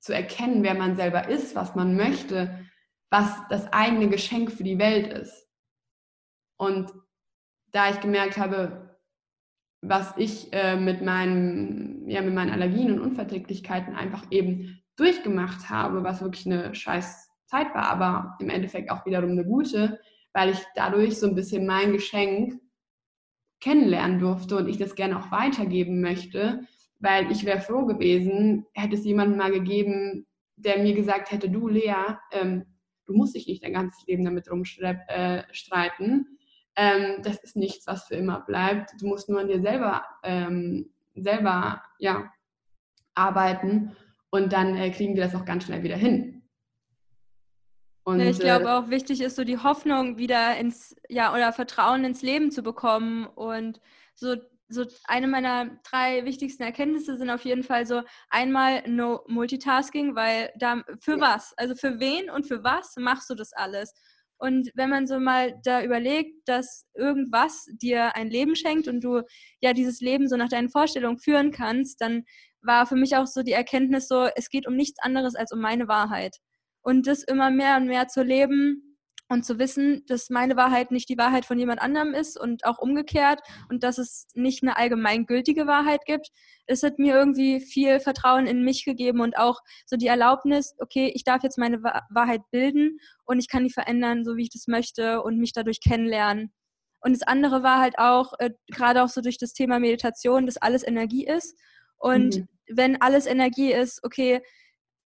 zu 0.00 0.12
erkennen, 0.12 0.62
wer 0.62 0.74
man 0.74 0.96
selber 0.96 1.28
ist, 1.28 1.54
was 1.54 1.74
man 1.74 1.96
möchte, 1.96 2.58
was 3.10 3.30
das 3.48 3.72
eigene 3.72 4.08
Geschenk 4.08 4.52
für 4.52 4.64
die 4.64 4.78
Welt 4.78 5.06
ist. 5.06 5.48
Und 6.56 6.92
da 7.70 7.90
ich 7.90 8.00
gemerkt 8.00 8.36
habe, 8.36 8.98
was 9.80 10.14
ich 10.16 10.52
äh, 10.52 10.76
mit, 10.76 11.02
meinen, 11.02 12.08
ja, 12.08 12.22
mit 12.22 12.34
meinen 12.34 12.52
Allergien 12.52 12.92
und 12.92 13.00
Unverträglichkeiten 13.00 13.96
einfach 13.96 14.24
eben 14.30 14.81
durchgemacht 14.96 15.70
habe, 15.70 16.04
was 16.04 16.22
wirklich 16.22 16.46
eine 16.46 16.74
scheiß 16.74 17.30
Zeit 17.46 17.74
war, 17.74 17.90
aber 17.90 18.36
im 18.40 18.48
Endeffekt 18.48 18.90
auch 18.90 19.04
wiederum 19.06 19.30
eine 19.30 19.44
gute, 19.44 20.00
weil 20.32 20.50
ich 20.50 20.58
dadurch 20.74 21.18
so 21.18 21.26
ein 21.26 21.34
bisschen 21.34 21.66
mein 21.66 21.92
Geschenk 21.92 22.60
kennenlernen 23.60 24.18
durfte 24.18 24.56
und 24.56 24.68
ich 24.68 24.78
das 24.78 24.94
gerne 24.94 25.18
auch 25.18 25.30
weitergeben 25.30 26.00
möchte, 26.00 26.66
weil 26.98 27.30
ich 27.30 27.44
wäre 27.44 27.60
froh 27.60 27.84
gewesen, 27.86 28.66
hätte 28.72 28.94
es 28.94 29.04
jemanden 29.04 29.36
mal 29.36 29.52
gegeben, 29.52 30.26
der 30.56 30.78
mir 30.78 30.94
gesagt 30.94 31.30
hätte, 31.30 31.50
du 31.50 31.68
Lea, 31.68 32.16
ähm, 32.32 32.64
du 33.06 33.14
musst 33.14 33.34
dich 33.34 33.46
nicht 33.46 33.62
dein 33.62 33.74
ganzes 33.74 34.06
Leben 34.06 34.24
damit 34.24 34.50
rumstreiten. 34.50 35.08
Äh, 35.08 36.94
ähm, 37.16 37.22
das 37.22 37.38
ist 37.42 37.56
nichts, 37.56 37.86
was 37.86 38.04
für 38.04 38.14
immer 38.14 38.40
bleibt. 38.40 38.90
Du 39.00 39.06
musst 39.06 39.28
nur 39.28 39.40
an 39.40 39.48
dir 39.48 39.60
selber, 39.60 40.04
ähm, 40.22 40.90
selber 41.14 41.82
ja, 41.98 42.32
arbeiten 43.14 43.94
und 44.32 44.52
dann 44.52 44.76
äh, 44.76 44.90
kriegen 44.90 45.14
wir 45.14 45.24
das 45.24 45.34
auch 45.34 45.44
ganz 45.44 45.64
schnell 45.64 45.82
wieder 45.82 45.96
hin. 45.96 46.42
Und, 48.04 48.18
ja, 48.18 48.26
ich 48.26 48.40
glaube 48.40 48.64
äh, 48.64 48.68
auch 48.68 48.90
wichtig 48.90 49.20
ist 49.20 49.36
so 49.36 49.44
die 49.44 49.58
Hoffnung 49.58 50.18
wieder 50.18 50.56
ins, 50.56 50.96
ja, 51.08 51.32
oder 51.32 51.52
Vertrauen 51.52 52.04
ins 52.04 52.22
Leben 52.22 52.50
zu 52.50 52.62
bekommen 52.62 53.26
und 53.26 53.80
so 54.14 54.36
so 54.68 54.86
eine 55.04 55.28
meiner 55.28 55.78
drei 55.84 56.24
wichtigsten 56.24 56.62
Erkenntnisse 56.62 57.18
sind 57.18 57.28
auf 57.28 57.44
jeden 57.44 57.62
Fall 57.62 57.86
so 57.86 58.00
einmal 58.30 58.82
no 58.88 59.20
Multitasking, 59.28 60.14
weil 60.16 60.50
da 60.58 60.82
für 60.98 61.20
was, 61.20 61.52
also 61.58 61.74
für 61.74 62.00
wen 62.00 62.30
und 62.30 62.46
für 62.46 62.64
was 62.64 62.94
machst 62.96 63.28
du 63.28 63.34
das 63.34 63.52
alles? 63.52 63.92
Und 64.38 64.70
wenn 64.74 64.88
man 64.88 65.06
so 65.06 65.20
mal 65.20 65.60
da 65.62 65.84
überlegt, 65.84 66.48
dass 66.48 66.86
irgendwas 66.94 67.66
dir 67.82 68.16
ein 68.16 68.30
Leben 68.30 68.56
schenkt 68.56 68.88
und 68.88 69.04
du 69.04 69.20
ja 69.60 69.74
dieses 69.74 70.00
Leben 70.00 70.26
so 70.26 70.36
nach 70.36 70.48
deinen 70.48 70.70
Vorstellungen 70.70 71.18
führen 71.18 71.52
kannst, 71.52 72.00
dann 72.00 72.24
war 72.62 72.86
für 72.86 72.96
mich 72.96 73.16
auch 73.16 73.26
so 73.26 73.42
die 73.42 73.52
Erkenntnis 73.52 74.08
so, 74.08 74.28
es 74.36 74.48
geht 74.48 74.66
um 74.66 74.76
nichts 74.76 75.00
anderes 75.02 75.34
als 75.34 75.52
um 75.52 75.60
meine 75.60 75.88
Wahrheit. 75.88 76.38
Und 76.82 77.06
das 77.06 77.22
immer 77.22 77.50
mehr 77.50 77.76
und 77.76 77.86
mehr 77.86 78.08
zu 78.08 78.22
leben 78.22 78.92
und 79.28 79.44
zu 79.44 79.58
wissen, 79.58 80.04
dass 80.06 80.30
meine 80.30 80.56
Wahrheit 80.56 80.90
nicht 80.90 81.08
die 81.08 81.16
Wahrheit 81.16 81.44
von 81.44 81.58
jemand 81.58 81.80
anderem 81.80 82.14
ist 82.14 82.38
und 82.38 82.64
auch 82.64 82.78
umgekehrt 82.78 83.40
und 83.68 83.82
dass 83.82 83.98
es 83.98 84.26
nicht 84.34 84.62
eine 84.62 84.76
allgemeingültige 84.76 85.66
Wahrheit 85.66 86.04
gibt, 86.04 86.28
es 86.66 86.82
hat 86.82 86.98
mir 86.98 87.14
irgendwie 87.14 87.60
viel 87.60 87.98
Vertrauen 87.98 88.46
in 88.46 88.62
mich 88.62 88.84
gegeben 88.84 89.20
und 89.20 89.36
auch 89.38 89.60
so 89.86 89.96
die 89.96 90.06
Erlaubnis, 90.06 90.74
okay, 90.78 91.10
ich 91.14 91.24
darf 91.24 91.42
jetzt 91.42 91.58
meine 91.58 91.82
Wahrheit 91.82 92.42
bilden 92.50 92.98
und 93.24 93.38
ich 93.38 93.48
kann 93.48 93.64
die 93.64 93.72
verändern, 93.72 94.24
so 94.24 94.36
wie 94.36 94.42
ich 94.42 94.50
das 94.50 94.66
möchte 94.66 95.22
und 95.22 95.38
mich 95.38 95.52
dadurch 95.52 95.80
kennenlernen. 95.80 96.52
Und 97.00 97.12
das 97.12 97.22
andere 97.26 97.62
war 97.64 97.80
halt 97.80 97.98
auch, 97.98 98.34
äh, 98.38 98.50
gerade 98.68 99.02
auch 99.02 99.08
so 99.08 99.20
durch 99.20 99.38
das 99.38 99.52
Thema 99.52 99.80
Meditation, 99.80 100.46
dass 100.46 100.56
alles 100.56 100.86
Energie 100.86 101.26
ist. 101.26 101.58
Und 102.02 102.36
mhm. 102.36 102.48
wenn 102.68 103.00
alles 103.00 103.26
Energie 103.26 103.72
ist, 103.72 104.02
okay, 104.02 104.42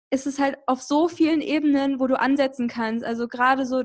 ist 0.10 0.26
es 0.26 0.40
halt 0.40 0.58
auf 0.66 0.82
so 0.82 1.08
vielen 1.08 1.42
Ebenen, 1.42 2.00
wo 2.00 2.08
du 2.08 2.20
ansetzen 2.20 2.68
kannst. 2.68 3.06
Also 3.06 3.28
gerade 3.28 3.66
so, 3.68 3.84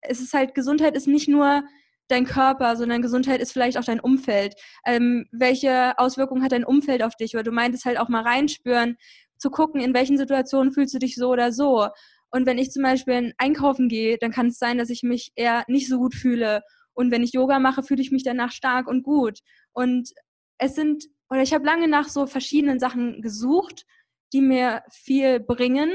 es 0.00 0.20
ist 0.20 0.32
halt, 0.32 0.54
Gesundheit 0.54 0.96
ist 0.96 1.06
nicht 1.06 1.28
nur 1.28 1.62
dein 2.08 2.24
Körper, 2.24 2.76
sondern 2.76 3.02
Gesundheit 3.02 3.42
ist 3.42 3.52
vielleicht 3.52 3.76
auch 3.76 3.84
dein 3.84 4.00
Umfeld. 4.00 4.54
Ähm, 4.86 5.26
welche 5.32 5.98
Auswirkungen 5.98 6.42
hat 6.42 6.52
dein 6.52 6.64
Umfeld 6.64 7.02
auf 7.02 7.14
dich? 7.14 7.34
Oder 7.34 7.44
du 7.44 7.52
meintest 7.52 7.84
halt 7.84 7.98
auch 7.98 8.08
mal 8.08 8.22
reinspüren, 8.22 8.96
zu 9.36 9.50
gucken, 9.50 9.82
in 9.82 9.94
welchen 9.94 10.16
Situationen 10.16 10.72
fühlst 10.72 10.94
du 10.94 10.98
dich 10.98 11.16
so 11.16 11.28
oder 11.28 11.52
so. 11.52 11.88
Und 12.30 12.46
wenn 12.46 12.58
ich 12.58 12.70
zum 12.70 12.82
Beispiel 12.82 13.34
einkaufen 13.36 13.88
gehe, 13.88 14.16
dann 14.18 14.30
kann 14.30 14.46
es 14.46 14.58
sein, 14.58 14.78
dass 14.78 14.88
ich 14.88 15.02
mich 15.02 15.32
eher 15.34 15.64
nicht 15.68 15.88
so 15.88 15.98
gut 15.98 16.14
fühle. 16.14 16.62
Und 16.94 17.10
wenn 17.10 17.22
ich 17.22 17.32
Yoga 17.32 17.58
mache, 17.58 17.82
fühle 17.82 18.00
ich 18.00 18.10
mich 18.10 18.24
danach 18.24 18.52
stark 18.52 18.88
und 18.88 19.02
gut. 19.02 19.40
Und 19.72 20.10
es 20.58 20.74
sind, 20.74 21.04
oder 21.30 21.42
ich 21.42 21.54
habe 21.54 21.64
lange 21.64 21.88
nach 21.88 22.08
so 22.08 22.26
verschiedenen 22.26 22.80
Sachen 22.80 23.22
gesucht, 23.22 23.86
die 24.32 24.40
mir 24.40 24.82
viel 24.90 25.40
bringen 25.40 25.92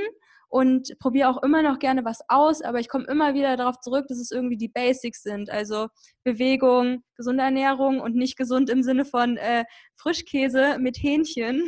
und 0.48 0.98
probiere 1.00 1.30
auch 1.30 1.44
immer 1.44 1.62
noch 1.62 1.80
gerne 1.80 2.06
was 2.06 2.22
aus, 2.30 2.62
aber 2.62 2.80
ich 2.80 2.88
komme 2.88 3.06
immer 3.08 3.34
wieder 3.34 3.58
darauf 3.58 3.80
zurück, 3.80 4.06
dass 4.08 4.20
es 4.20 4.32
irgendwie 4.32 4.58
die 4.58 4.70
Basics 4.70 5.22
sind, 5.22 5.50
also 5.50 5.88
Bewegung, 6.24 7.04
gesunde 7.16 7.44
Ernährung 7.44 8.00
und 8.00 8.16
nicht 8.16 8.38
gesund 8.38 8.70
im 8.70 8.82
Sinne 8.82 9.06
von 9.06 9.38
äh, 9.38 9.66
Frischkäse 9.96 10.78
mit 10.80 10.98
Hähnchen, 10.98 11.64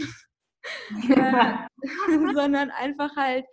äh, 1.10 1.54
sondern 2.34 2.72
einfach 2.72 3.16
halt 3.18 3.46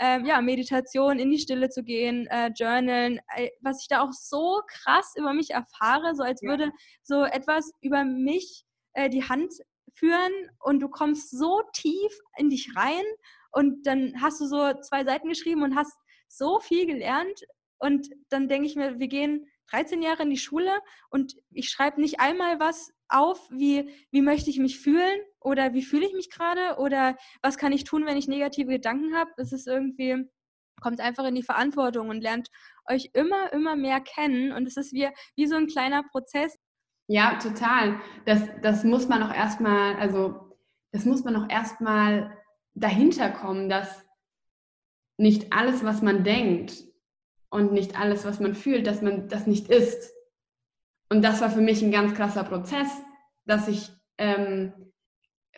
ähm, 0.00 0.24
ja, 0.24 0.40
Meditation, 0.40 1.18
in 1.18 1.30
die 1.30 1.38
Stille 1.38 1.68
zu 1.68 1.84
gehen, 1.84 2.26
äh, 2.28 2.50
Journalen, 2.56 3.20
äh, 3.36 3.50
was 3.60 3.82
ich 3.82 3.88
da 3.88 4.00
auch 4.00 4.12
so 4.12 4.62
krass 4.66 5.12
über 5.16 5.34
mich 5.34 5.50
erfahre, 5.50 6.14
so 6.16 6.22
als 6.22 6.42
würde 6.42 6.72
so 7.02 7.24
etwas 7.24 7.70
über 7.82 8.04
mich 8.04 8.64
äh, 8.94 9.08
die 9.08 9.28
Hand 9.28 9.52
führen 9.94 10.32
und 10.60 10.80
du 10.80 10.88
kommst 10.88 11.30
so 11.30 11.62
tief 11.72 12.12
in 12.36 12.50
dich 12.50 12.74
rein 12.76 13.04
und 13.52 13.86
dann 13.86 14.14
hast 14.20 14.40
du 14.40 14.46
so 14.46 14.72
zwei 14.80 15.04
Seiten 15.04 15.28
geschrieben 15.28 15.62
und 15.62 15.76
hast 15.76 15.96
so 16.28 16.60
viel 16.60 16.86
gelernt. 16.86 17.42
Und 17.78 18.08
dann 18.28 18.48
denke 18.48 18.66
ich 18.66 18.76
mir, 18.76 18.98
wir 18.98 19.08
gehen 19.08 19.46
13 19.70 20.02
Jahre 20.02 20.22
in 20.24 20.30
die 20.30 20.36
Schule 20.36 20.72
und 21.10 21.36
ich 21.50 21.70
schreibe 21.70 22.00
nicht 22.00 22.20
einmal 22.20 22.60
was 22.60 22.92
auf, 23.08 23.48
wie, 23.50 23.90
wie 24.10 24.22
möchte 24.22 24.50
ich 24.50 24.58
mich 24.58 24.78
fühlen 24.78 25.20
oder 25.40 25.72
wie 25.74 25.82
fühle 25.82 26.06
ich 26.06 26.12
mich 26.12 26.30
gerade 26.30 26.78
oder 26.78 27.16
was 27.42 27.56
kann 27.56 27.72
ich 27.72 27.84
tun, 27.84 28.06
wenn 28.06 28.16
ich 28.16 28.28
negative 28.28 28.70
Gedanken 28.70 29.16
habe. 29.16 29.30
Es 29.36 29.52
ist 29.52 29.66
irgendwie, 29.66 30.28
kommt 30.80 31.00
einfach 31.00 31.24
in 31.24 31.34
die 31.34 31.42
Verantwortung 31.42 32.08
und 32.08 32.20
lernt 32.20 32.48
euch 32.88 33.10
immer, 33.14 33.52
immer 33.52 33.76
mehr 33.76 34.00
kennen. 34.00 34.52
Und 34.52 34.66
es 34.66 34.76
ist 34.76 34.92
wie, 34.92 35.08
wie 35.36 35.46
so 35.46 35.56
ein 35.56 35.66
kleiner 35.66 36.02
Prozess. 36.02 36.58
Ja, 37.10 37.40
total. 37.42 38.00
Das, 38.24 38.40
das 38.62 38.84
muss 38.84 39.08
man 39.08 39.24
auch 39.24 39.34
erstmal, 39.34 39.96
also 39.96 40.54
das 40.92 41.04
muss 41.06 41.24
man 41.24 41.34
auch 41.34 41.50
erstmal 41.50 42.38
dahinter 42.74 43.30
kommen, 43.30 43.68
dass 43.68 44.06
nicht 45.16 45.52
alles, 45.52 45.82
was 45.82 46.02
man 46.02 46.22
denkt 46.22 46.84
und 47.48 47.72
nicht 47.72 47.98
alles, 47.98 48.24
was 48.24 48.38
man 48.38 48.54
fühlt, 48.54 48.86
dass 48.86 49.02
man 49.02 49.28
das 49.28 49.48
nicht 49.48 49.68
ist. 49.68 50.12
Und 51.08 51.22
das 51.22 51.40
war 51.40 51.50
für 51.50 51.60
mich 51.60 51.82
ein 51.82 51.90
ganz 51.90 52.14
krasser 52.14 52.44
Prozess, 52.44 52.86
dass 53.44 53.66
ich 53.66 53.90
ähm, 54.16 54.72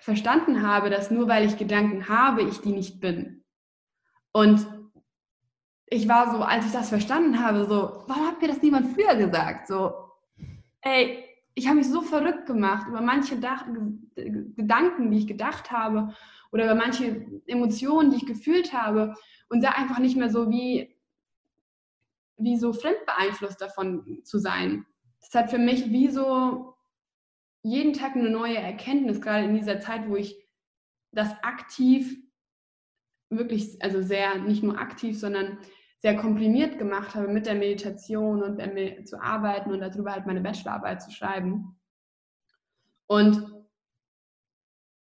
verstanden 0.01 0.67
habe, 0.67 0.89
dass 0.89 1.11
nur 1.11 1.29
weil 1.29 1.45
ich 1.45 1.59
Gedanken 1.59 2.09
habe, 2.09 2.45
ich 2.45 2.63
die 2.63 2.73
nicht 2.73 2.99
bin. 2.99 3.45
Und 4.33 4.67
ich 5.85 6.09
war 6.09 6.33
so, 6.33 6.39
als 6.39 6.65
ich 6.65 6.73
das 6.73 6.89
verstanden 6.89 7.45
habe, 7.45 7.67
so, 7.67 8.05
warum 8.07 8.27
hat 8.27 8.41
mir 8.41 8.49
das 8.49 8.63
niemand 8.63 8.95
früher 8.95 9.17
gesagt? 9.17 9.69
So, 9.69 9.93
ey, 10.81 11.29
ich 11.55 11.67
habe 11.67 11.77
mich 11.77 11.89
so 11.89 12.01
verrückt 12.01 12.47
gemacht 12.47 12.89
über 12.89 13.01
manche 13.01 13.39
Dach 13.39 13.67
Gedanken, 14.15 15.11
die 15.11 15.19
ich 15.19 15.27
gedacht 15.27 15.71
habe 15.71 16.15
oder 16.51 16.65
über 16.65 16.75
manche 16.75 17.27
Emotionen, 17.47 18.11
die 18.11 18.17
ich 18.17 18.27
gefühlt 18.27 18.73
habe 18.73 19.15
und 19.49 19.63
da 19.63 19.71
einfach 19.71 19.99
nicht 19.99 20.17
mehr 20.17 20.31
so 20.31 20.51
wie, 20.51 20.97
wie 22.39 22.57
so 22.57 22.73
fremdbeeinflusst 22.73 23.61
davon 23.61 24.21
zu 24.25 24.39
sein. 24.39 24.87
Das 25.21 25.35
hat 25.35 25.51
für 25.51 25.59
mich 25.59 25.91
wie 25.91 26.09
so 26.09 26.75
jeden 27.63 27.93
Tag 27.93 28.17
eine 28.17 28.31
neue 28.31 28.57
Erkenntnis, 28.57 29.21
gerade 29.21 29.45
in 29.45 29.55
dieser 29.55 29.81
Zeit, 29.81 30.09
wo 30.09 30.17
ich 30.17 30.37
das 31.13 31.33
aktiv 31.43 32.19
wirklich, 33.31 33.81
also 33.83 34.03
sehr, 34.03 34.39
nicht 34.39 34.63
nur 34.63 34.79
aktiv, 34.79 35.19
sondern 35.19 35.59
sehr 36.03 36.17
komprimiert 36.17 36.79
gemacht 36.79 37.15
habe 37.15 37.29
mit 37.29 37.47
der 37.47 37.55
Meditation 37.55 38.43
und 38.43 39.07
zu 39.07 39.23
arbeiten 39.23 39.71
und 39.71 39.81
darüber 39.81 40.13
halt 40.13 40.27
meine 40.27 40.41
Bachelorarbeit 40.41 41.01
zu 41.01 41.13
schreiben. 41.13 41.79
Und 43.07 43.47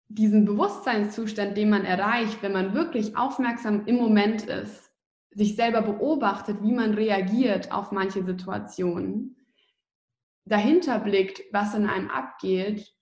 diesen 0.08 0.44
Bewusstseinszustand, 0.44 1.56
den 1.56 1.70
man 1.70 1.84
erreicht, 1.84 2.42
wenn 2.42 2.52
man 2.52 2.74
wirklich 2.74 3.16
aufmerksam 3.16 3.86
im 3.86 3.96
Moment 3.96 4.42
ist, 4.42 4.92
sich 5.32 5.56
selber 5.56 5.82
beobachtet, 5.82 6.62
wie 6.62 6.72
man 6.72 6.94
reagiert 6.94 7.72
auf 7.72 7.90
manche 7.90 8.22
Situationen, 8.22 9.36
dahinter 10.44 11.00
blickt, 11.00 11.42
was 11.52 11.74
in 11.74 11.86
einem 11.86 12.10
abgeht, 12.10 12.94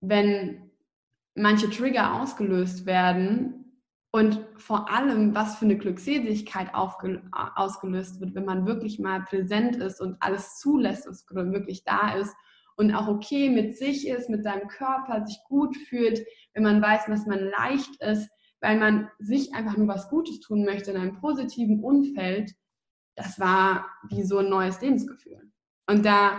wenn 0.00 0.70
manche 1.34 1.68
Trigger 1.68 2.22
ausgelöst 2.22 2.86
werden 2.86 3.65
und 4.12 4.40
vor 4.56 4.90
allem, 4.90 5.34
was 5.34 5.58
für 5.58 5.66
eine 5.66 5.76
Glückseligkeit 5.76 6.72
ausgelöst 6.74 8.20
wird, 8.20 8.34
wenn 8.34 8.44
man 8.44 8.66
wirklich 8.66 8.98
mal 8.98 9.22
präsent 9.22 9.76
ist 9.76 10.00
und 10.00 10.16
alles 10.20 10.58
zulässt, 10.58 11.06
was 11.06 11.26
wirklich 11.30 11.84
da 11.84 12.14
ist 12.14 12.34
und 12.76 12.94
auch 12.94 13.08
okay 13.08 13.50
mit 13.50 13.76
sich 13.76 14.08
ist, 14.08 14.30
mit 14.30 14.42
seinem 14.42 14.68
Körper, 14.68 15.26
sich 15.26 15.38
gut 15.48 15.76
fühlt, 15.76 16.24
wenn 16.54 16.62
man 16.62 16.80
weiß, 16.80 17.06
dass 17.06 17.26
man 17.26 17.40
leicht 17.40 18.00
ist, 18.02 18.30
weil 18.60 18.78
man 18.78 19.10
sich 19.18 19.54
einfach 19.54 19.76
nur 19.76 19.88
was 19.88 20.08
Gutes 20.08 20.40
tun 20.40 20.64
möchte 20.64 20.92
in 20.92 20.96
einem 20.96 21.20
positiven 21.20 21.82
Umfeld, 21.82 22.54
das 23.16 23.40
war 23.40 23.86
wie 24.08 24.22
so 24.22 24.38
ein 24.38 24.48
neues 24.48 24.80
Lebensgefühl. 24.80 25.50
Und 25.88 26.04
da 26.04 26.38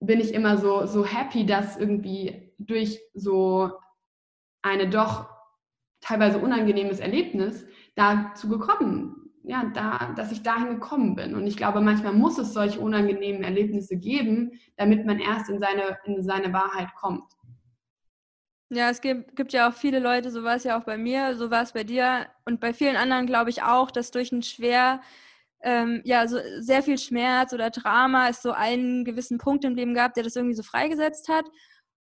bin 0.00 0.20
ich 0.20 0.34
immer 0.34 0.58
so, 0.58 0.86
so 0.86 1.04
happy, 1.04 1.46
dass 1.46 1.76
irgendwie 1.76 2.54
durch 2.58 3.00
so 3.14 3.72
eine 4.62 4.88
doch 4.88 5.35
teilweise 6.06 6.38
unangenehmes 6.38 7.00
Erlebnis 7.00 7.66
dazu 7.96 8.48
gekommen, 8.48 9.30
ja, 9.42 9.70
da, 9.74 10.12
dass 10.16 10.32
ich 10.32 10.42
dahin 10.42 10.68
gekommen 10.68 11.14
bin. 11.14 11.34
Und 11.34 11.46
ich 11.46 11.56
glaube, 11.56 11.80
manchmal 11.80 12.12
muss 12.12 12.38
es 12.38 12.52
solche 12.52 12.80
unangenehmen 12.80 13.42
Erlebnisse 13.42 13.96
geben, 13.96 14.58
damit 14.76 15.06
man 15.06 15.18
erst 15.18 15.48
in 15.48 15.58
seine, 15.58 15.98
in 16.04 16.22
seine 16.22 16.52
Wahrheit 16.52 16.88
kommt. 16.94 17.24
Ja, 18.68 18.90
es 18.90 19.00
gibt, 19.00 19.36
gibt 19.36 19.52
ja 19.52 19.68
auch 19.68 19.74
viele 19.74 20.00
Leute, 20.00 20.30
so 20.30 20.42
war 20.42 20.56
es 20.56 20.64
ja 20.64 20.78
auch 20.78 20.84
bei 20.84 20.98
mir, 20.98 21.36
so 21.36 21.52
war 21.52 21.62
es 21.62 21.72
bei 21.72 21.84
dir 21.84 22.26
und 22.44 22.58
bei 22.60 22.74
vielen 22.74 22.96
anderen 22.96 23.26
glaube 23.26 23.50
ich 23.50 23.62
auch, 23.62 23.92
dass 23.92 24.10
durch 24.10 24.32
ein 24.32 24.42
schwer, 24.42 25.00
ähm, 25.62 26.02
ja, 26.04 26.26
so 26.26 26.38
sehr 26.58 26.82
viel 26.82 26.98
Schmerz 26.98 27.52
oder 27.52 27.70
Drama 27.70 28.28
es 28.28 28.42
so 28.42 28.50
einen 28.50 29.04
gewissen 29.04 29.38
Punkt 29.38 29.64
im 29.64 29.76
Leben 29.76 29.94
gab, 29.94 30.14
der 30.14 30.24
das 30.24 30.34
irgendwie 30.34 30.56
so 30.56 30.64
freigesetzt 30.64 31.28
hat. 31.28 31.44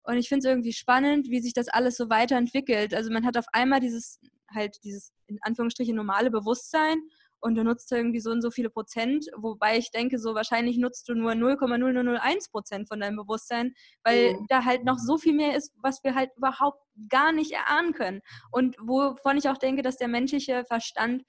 Und 0.04 0.16
ich 0.16 0.28
finde 0.28 0.46
es 0.46 0.50
irgendwie 0.50 0.72
spannend, 0.72 1.28
wie 1.30 1.40
sich 1.40 1.52
das 1.52 1.68
alles 1.68 1.96
so 1.96 2.10
weiterentwickelt. 2.10 2.94
Also 2.94 3.10
man 3.10 3.24
hat 3.24 3.36
auf 3.36 3.46
einmal 3.52 3.80
dieses, 3.80 4.18
halt 4.52 4.76
dieses 4.84 5.12
in 5.26 5.38
Anführungsstrichen 5.42 5.94
normale 5.94 6.30
Bewusstsein 6.30 6.98
und 7.42 7.56
du 7.56 7.64
nutzt 7.64 7.90
irgendwie 7.90 8.20
so 8.20 8.30
und 8.30 8.40
so 8.40 8.50
viele 8.50 8.70
Prozent, 8.70 9.26
wobei 9.36 9.76
ich 9.76 9.90
denke, 9.90 10.18
so 10.18 10.34
wahrscheinlich 10.34 10.78
nutzt 10.78 11.08
du 11.08 11.14
nur 11.14 11.32
0,0001 11.32 12.50
Prozent 12.50 12.88
von 12.88 13.00
deinem 13.00 13.16
Bewusstsein, 13.16 13.74
weil 14.04 14.34
mhm. 14.34 14.46
da 14.48 14.64
halt 14.64 14.84
noch 14.84 14.98
so 14.98 15.18
viel 15.18 15.34
mehr 15.34 15.56
ist, 15.56 15.72
was 15.82 16.04
wir 16.04 16.14
halt 16.14 16.30
überhaupt 16.36 16.80
gar 17.08 17.32
nicht 17.32 17.50
erahnen 17.50 17.92
können. 17.94 18.20
Und 18.52 18.76
wovon 18.80 19.36
ich 19.36 19.48
auch 19.48 19.58
denke, 19.58 19.82
dass 19.82 19.96
der 19.96 20.08
menschliche 20.08 20.64
Verstand 20.64 21.24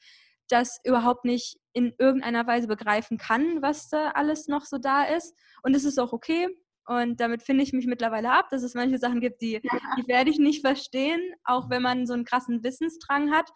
das 0.49 0.79
überhaupt 0.83 1.25
nicht 1.25 1.57
in 1.73 1.93
irgendeiner 1.97 2.45
Weise 2.45 2.67
begreifen 2.67 3.17
kann, 3.17 3.63
was 3.63 3.89
da 3.89 4.11
alles 4.11 4.47
noch 4.47 4.65
so 4.65 4.77
da 4.77 5.03
ist. 5.03 5.35
Und 5.63 5.75
es 5.75 5.83
ist 5.83 5.97
auch 5.97 6.13
okay. 6.13 6.47
Und 6.85 7.19
damit 7.19 7.43
finde 7.43 7.63
ich 7.63 7.73
mich 7.73 7.87
mittlerweile 7.87 8.31
ab, 8.31 8.49
dass 8.49 8.63
es 8.63 8.73
manche 8.73 8.97
Sachen 8.97 9.21
gibt, 9.21 9.41
die, 9.41 9.61
die 9.61 10.07
werde 10.07 10.29
ich 10.29 10.39
nicht 10.39 10.61
verstehen, 10.61 11.21
auch 11.43 11.69
wenn 11.69 11.81
man 11.81 12.05
so 12.05 12.13
einen 12.13 12.25
krassen 12.25 12.63
Wissensdrang 12.63 13.31
hat. 13.31 13.49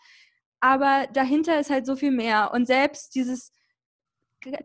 Aber 0.60 1.08
dahinter 1.13 1.60
ist 1.60 1.70
halt 1.70 1.86
so 1.86 1.96
viel 1.96 2.12
mehr. 2.12 2.52
Und 2.54 2.68
selbst 2.68 3.16
dieses 3.16 3.52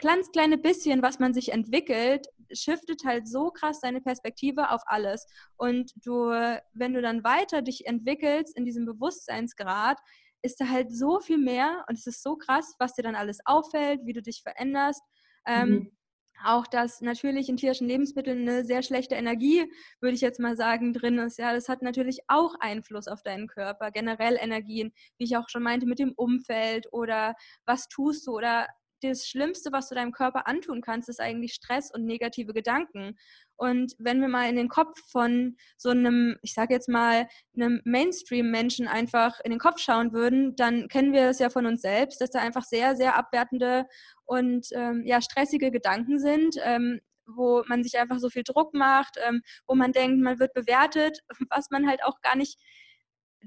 ganz 0.00 0.30
kleine 0.30 0.58
bisschen, 0.58 1.02
was 1.02 1.18
man 1.18 1.34
sich 1.34 1.52
entwickelt, 1.52 2.26
shiftet 2.52 3.04
halt 3.04 3.26
so 3.26 3.50
krass 3.50 3.80
deine 3.80 4.00
Perspektive 4.00 4.70
auf 4.70 4.82
alles. 4.86 5.26
Und 5.56 5.92
du, 6.04 6.30
wenn 6.72 6.94
du 6.94 7.02
dann 7.02 7.24
weiter 7.24 7.62
dich 7.62 7.86
entwickelst 7.86 8.56
in 8.56 8.64
diesem 8.64 8.84
Bewusstseinsgrad, 8.84 9.98
ist 10.42 10.60
da 10.60 10.68
halt 10.68 10.94
so 10.94 11.20
viel 11.20 11.38
mehr 11.38 11.84
und 11.88 11.96
es 11.96 12.06
ist 12.06 12.22
so 12.22 12.36
krass, 12.36 12.74
was 12.78 12.94
dir 12.94 13.02
dann 13.02 13.14
alles 13.14 13.38
auffällt, 13.44 14.00
wie 14.04 14.12
du 14.12 14.22
dich 14.22 14.42
veränderst. 14.42 15.02
Ähm, 15.46 15.70
mhm. 15.70 15.96
Auch, 16.44 16.66
dass 16.66 17.00
natürlich 17.00 17.48
in 17.48 17.56
tierischen 17.56 17.88
Lebensmitteln 17.88 18.48
eine 18.48 18.64
sehr 18.64 18.82
schlechte 18.82 19.14
Energie, 19.14 19.70
würde 20.00 20.14
ich 20.14 20.20
jetzt 20.20 20.40
mal 20.40 20.56
sagen, 20.56 20.92
drin 20.92 21.18
ist. 21.18 21.38
Ja, 21.38 21.52
das 21.54 21.68
hat 21.68 21.82
natürlich 21.82 22.20
auch 22.28 22.54
Einfluss 22.60 23.06
auf 23.08 23.22
deinen 23.22 23.46
Körper. 23.46 23.90
Generell 23.90 24.36
Energien, 24.40 24.92
wie 25.18 25.24
ich 25.24 25.36
auch 25.36 25.48
schon 25.48 25.62
meinte, 25.62 25.86
mit 25.86 25.98
dem 25.98 26.12
Umfeld 26.12 26.92
oder 26.92 27.34
was 27.64 27.88
tust 27.88 28.26
du 28.26 28.32
oder 28.36 28.66
das 29.02 29.26
Schlimmste, 29.28 29.72
was 29.72 29.88
du 29.88 29.94
deinem 29.94 30.12
Körper 30.12 30.46
antun 30.46 30.80
kannst, 30.80 31.08
ist 31.08 31.20
eigentlich 31.20 31.54
Stress 31.54 31.90
und 31.92 32.04
negative 32.04 32.52
Gedanken. 32.52 33.16
Und 33.56 33.94
wenn 33.98 34.20
wir 34.20 34.28
mal 34.28 34.48
in 34.48 34.56
den 34.56 34.68
Kopf 34.68 34.98
von 35.10 35.56
so 35.76 35.90
einem, 35.90 36.36
ich 36.42 36.54
sage 36.54 36.74
jetzt 36.74 36.88
mal, 36.88 37.28
einem 37.54 37.80
Mainstream-Menschen 37.84 38.88
einfach 38.88 39.40
in 39.44 39.50
den 39.50 39.60
Kopf 39.60 39.78
schauen 39.78 40.12
würden, 40.12 40.56
dann 40.56 40.88
kennen 40.88 41.12
wir 41.12 41.26
das 41.26 41.38
ja 41.38 41.50
von 41.50 41.66
uns 41.66 41.82
selbst, 41.82 42.20
dass 42.20 42.30
da 42.30 42.40
einfach 42.40 42.64
sehr, 42.64 42.96
sehr 42.96 43.16
abwertende 43.16 43.86
und 44.24 44.68
ähm, 44.72 45.02
ja, 45.04 45.20
stressige 45.20 45.70
Gedanken 45.70 46.18
sind. 46.18 46.56
Ähm, 46.62 47.00
wo 47.26 47.62
man 47.68 47.84
sich 47.84 47.98
einfach 47.98 48.18
so 48.18 48.28
viel 48.30 48.42
Druck 48.42 48.74
macht, 48.74 49.16
ähm, 49.26 49.42
wo 49.66 49.74
man 49.74 49.92
denkt, 49.92 50.20
man 50.20 50.38
wird 50.38 50.54
bewertet, 50.54 51.20
was 51.50 51.70
man 51.70 51.88
halt 51.88 52.02
auch 52.04 52.20
gar 52.20 52.36
nicht 52.36 52.58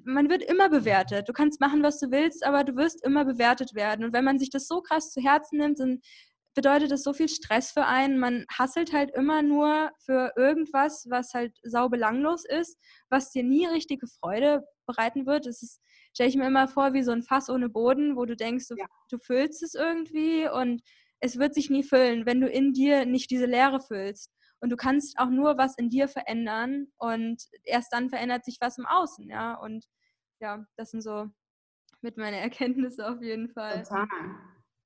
man 0.03 0.29
wird 0.29 0.43
immer 0.43 0.69
bewertet. 0.69 1.29
Du 1.29 1.33
kannst 1.33 1.61
machen, 1.61 1.83
was 1.83 1.99
du 1.99 2.11
willst, 2.11 2.45
aber 2.45 2.63
du 2.63 2.75
wirst 2.75 3.03
immer 3.03 3.25
bewertet 3.25 3.73
werden. 3.73 4.05
Und 4.05 4.13
wenn 4.13 4.25
man 4.25 4.39
sich 4.39 4.49
das 4.49 4.67
so 4.67 4.81
krass 4.81 5.11
zu 5.11 5.21
Herzen 5.21 5.57
nimmt, 5.57 5.79
dann 5.79 6.01
bedeutet 6.55 6.91
das 6.91 7.03
so 7.03 7.13
viel 7.13 7.29
Stress 7.29 7.71
für 7.71 7.85
einen. 7.85 8.17
Man 8.17 8.45
hasselt 8.49 8.93
halt 8.93 9.11
immer 9.11 9.41
nur 9.41 9.91
für 9.99 10.31
irgendwas, 10.35 11.05
was 11.09 11.33
halt 11.33 11.53
sau 11.63 11.89
belanglos 11.89 12.45
ist, 12.45 12.77
was 13.09 13.31
dir 13.31 13.43
nie 13.43 13.65
richtige 13.65 14.07
Freude 14.07 14.63
bereiten 14.85 15.25
wird. 15.25 15.45
Das 15.45 15.79
stelle 16.13 16.29
ich 16.29 16.37
mir 16.37 16.47
immer 16.47 16.67
vor, 16.67 16.93
wie 16.93 17.03
so 17.03 17.11
ein 17.11 17.23
Fass 17.23 17.49
ohne 17.49 17.69
Boden, 17.69 18.15
wo 18.15 18.25
du 18.25 18.35
denkst, 18.35 18.67
du, 18.69 18.75
ja. 18.77 18.85
du 19.09 19.17
füllst 19.19 19.61
es 19.63 19.73
irgendwie 19.73 20.47
und 20.47 20.81
es 21.19 21.37
wird 21.37 21.53
sich 21.53 21.69
nie 21.69 21.83
füllen, 21.83 22.25
wenn 22.25 22.41
du 22.41 22.47
in 22.47 22.73
dir 22.73 23.05
nicht 23.05 23.29
diese 23.31 23.45
Leere 23.45 23.81
füllst. 23.81 24.31
Und 24.61 24.69
du 24.69 24.75
kannst 24.75 25.19
auch 25.19 25.29
nur 25.29 25.57
was 25.57 25.77
in 25.77 25.89
dir 25.89 26.07
verändern 26.07 26.87
und 26.97 27.43
erst 27.63 27.93
dann 27.93 28.09
verändert 28.09 28.45
sich 28.45 28.57
was 28.61 28.77
im 28.77 28.85
Außen, 28.85 29.29
ja. 29.29 29.55
Und 29.55 29.85
ja, 30.39 30.65
das 30.77 30.91
sind 30.91 31.01
so 31.01 31.27
mit 32.01 32.17
meinen 32.17 32.33
Erkenntnisse 32.41 33.07
auf 33.09 33.21
jeden 33.21 33.49
Fall. 33.49 33.83
Total. 33.83 34.07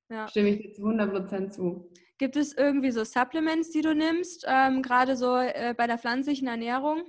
Ja. 0.10 0.27
Stimme 0.27 0.49
ich 0.49 0.62
dir 0.62 0.73
zu 0.73 0.84
100% 0.84 1.49
zu. 1.51 1.91
Gibt 2.17 2.36
es 2.36 2.58
irgendwie 2.58 2.91
so 2.91 3.03
Supplements, 3.03 3.71
die 3.71 3.82
du 3.82 3.93
nimmst, 3.93 4.45
ähm, 4.47 4.82
gerade 4.82 5.15
so 5.15 5.38
äh, 5.38 5.73
bei 5.77 5.88
der 5.88 5.97
pflanzlichen 5.97 6.47
Ernährung? 6.47 7.03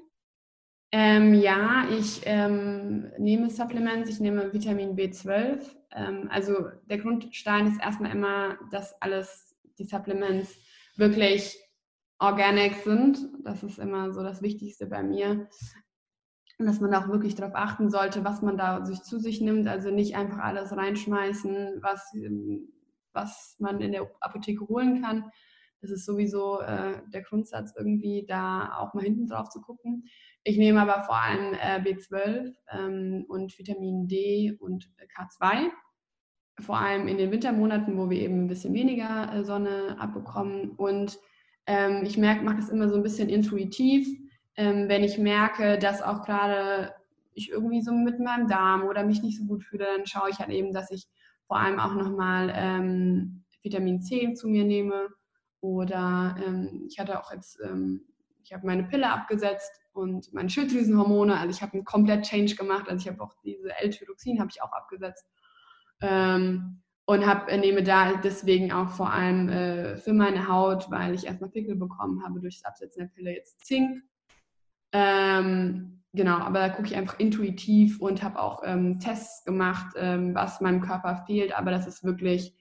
Ähm, 0.92 1.34
ja, 1.34 1.88
ich 1.90 2.20
ähm, 2.24 3.10
nehme 3.18 3.48
Supplements, 3.48 4.10
ich 4.10 4.20
nehme 4.20 4.52
Vitamin 4.52 4.96
B12. 4.96 5.60
Ähm, 5.92 6.28
also 6.30 6.68
der 6.88 6.98
Grundstein 6.98 7.68
ist 7.68 7.80
erstmal 7.80 8.12
immer, 8.12 8.58
dass 8.70 9.00
alles, 9.00 9.56
die 9.78 9.84
Supplements 9.84 10.56
wirklich 10.96 11.56
organic 12.20 12.74
sind. 12.76 13.18
Das 13.42 13.62
ist 13.62 13.78
immer 13.78 14.12
so 14.12 14.22
das 14.22 14.42
Wichtigste 14.42 14.86
bei 14.86 15.02
mir. 15.02 15.48
Und 16.58 16.66
dass 16.66 16.80
man 16.80 16.94
auch 16.94 17.08
wirklich 17.08 17.34
darauf 17.34 17.54
achten 17.54 17.90
sollte, 17.90 18.22
was 18.22 18.42
man 18.42 18.58
da 18.58 18.84
sich 18.84 19.02
zu 19.02 19.18
sich 19.18 19.40
nimmt. 19.40 19.66
Also 19.66 19.90
nicht 19.90 20.14
einfach 20.14 20.38
alles 20.38 20.76
reinschmeißen, 20.76 21.80
was, 21.80 22.14
was 23.12 23.56
man 23.58 23.80
in 23.80 23.92
der 23.92 24.10
Apotheke 24.20 24.68
holen 24.68 25.02
kann. 25.02 25.24
Das 25.80 25.90
ist 25.90 26.04
sowieso 26.04 26.60
äh, 26.60 27.00
der 27.08 27.22
Grundsatz, 27.22 27.72
irgendwie 27.74 28.26
da 28.28 28.76
auch 28.76 28.92
mal 28.92 29.02
hinten 29.02 29.26
drauf 29.26 29.48
zu 29.48 29.62
gucken. 29.62 30.04
Ich 30.44 30.58
nehme 30.58 30.82
aber 30.82 31.04
vor 31.04 31.16
allem 31.16 31.54
äh, 31.54 31.80
B12 31.80 32.52
ähm, 32.70 33.24
und 33.28 33.58
Vitamin 33.58 34.06
D 34.06 34.54
und 34.60 34.90
K2 35.16 35.70
vor 36.60 36.78
allem 36.78 37.08
in 37.08 37.18
den 37.18 37.30
Wintermonaten, 37.30 37.96
wo 37.96 38.10
wir 38.10 38.20
eben 38.20 38.44
ein 38.44 38.48
bisschen 38.48 38.74
weniger 38.74 39.32
äh, 39.32 39.44
Sonne 39.44 39.96
abbekommen. 39.98 40.72
Und 40.72 41.18
ähm, 41.66 42.02
ich 42.04 42.16
merke, 42.16 42.44
mache 42.44 42.56
das 42.56 42.68
immer 42.68 42.88
so 42.88 42.96
ein 42.96 43.02
bisschen 43.02 43.28
intuitiv, 43.28 44.08
ähm, 44.56 44.88
wenn 44.88 45.04
ich 45.04 45.18
merke, 45.18 45.78
dass 45.78 46.02
auch 46.02 46.22
gerade 46.24 46.94
ich 47.32 47.50
irgendwie 47.50 47.82
so 47.82 47.92
mit 47.92 48.20
meinem 48.20 48.48
Darm 48.48 48.84
oder 48.84 49.04
mich 49.04 49.22
nicht 49.22 49.38
so 49.38 49.44
gut 49.44 49.64
fühle, 49.64 49.86
dann 49.96 50.06
schaue 50.06 50.30
ich 50.30 50.38
halt 50.38 50.50
eben, 50.50 50.72
dass 50.72 50.90
ich 50.90 51.06
vor 51.46 51.58
allem 51.58 51.80
auch 51.80 51.94
nochmal 51.94 52.52
ähm, 52.54 53.44
Vitamin 53.62 54.02
C 54.02 54.34
zu 54.34 54.48
mir 54.48 54.64
nehme. 54.64 55.08
Oder 55.60 56.36
ähm, 56.44 56.86
ich 56.88 56.98
hatte 56.98 57.20
auch 57.20 57.32
jetzt, 57.32 57.60
ähm, 57.62 58.02
ich 58.42 58.52
habe 58.52 58.66
meine 58.66 58.84
Pille 58.84 59.10
abgesetzt 59.10 59.72
und 59.92 60.32
meine 60.32 60.48
Schilddrüsenhormone, 60.48 61.38
also 61.38 61.50
ich 61.50 61.62
habe 61.62 61.74
einen 61.74 61.84
komplett 61.84 62.24
Change 62.24 62.54
gemacht, 62.54 62.88
also 62.88 63.02
ich 63.02 63.12
habe 63.12 63.22
auch 63.22 63.34
diese 63.44 63.70
L-Tyroxin 63.78 64.40
habe 64.40 64.50
ich 64.50 64.62
auch 64.62 64.72
abgesetzt. 64.72 65.26
Ähm, 66.00 66.82
und 67.10 67.26
hab, 67.26 67.50
äh, 67.50 67.58
nehme 67.58 67.82
da 67.82 68.14
deswegen 68.22 68.70
auch 68.70 68.90
vor 68.90 69.12
allem 69.12 69.48
äh, 69.48 69.96
für 69.96 70.12
meine 70.12 70.46
Haut, 70.46 70.88
weil 70.92 71.12
ich 71.12 71.26
erstmal 71.26 71.50
Pickel 71.50 71.74
bekommen 71.74 72.22
habe 72.24 72.38
durch 72.38 72.60
das 72.60 72.64
Absetzen 72.66 73.00
der 73.00 73.08
Pille 73.08 73.34
jetzt 73.34 73.64
Zink. 73.64 74.04
Ähm, 74.92 76.04
genau, 76.12 76.36
aber 76.36 76.60
da 76.60 76.68
gucke 76.68 76.86
ich 76.86 76.94
einfach 76.94 77.18
intuitiv 77.18 78.00
und 78.00 78.22
habe 78.22 78.40
auch 78.40 78.62
ähm, 78.64 79.00
Tests 79.00 79.44
gemacht, 79.44 79.96
ähm, 79.96 80.36
was 80.36 80.60
meinem 80.60 80.82
Körper 80.82 81.24
fehlt, 81.26 81.52
aber 81.52 81.72
das 81.72 81.88
ist 81.88 82.04
wirklich 82.04 82.54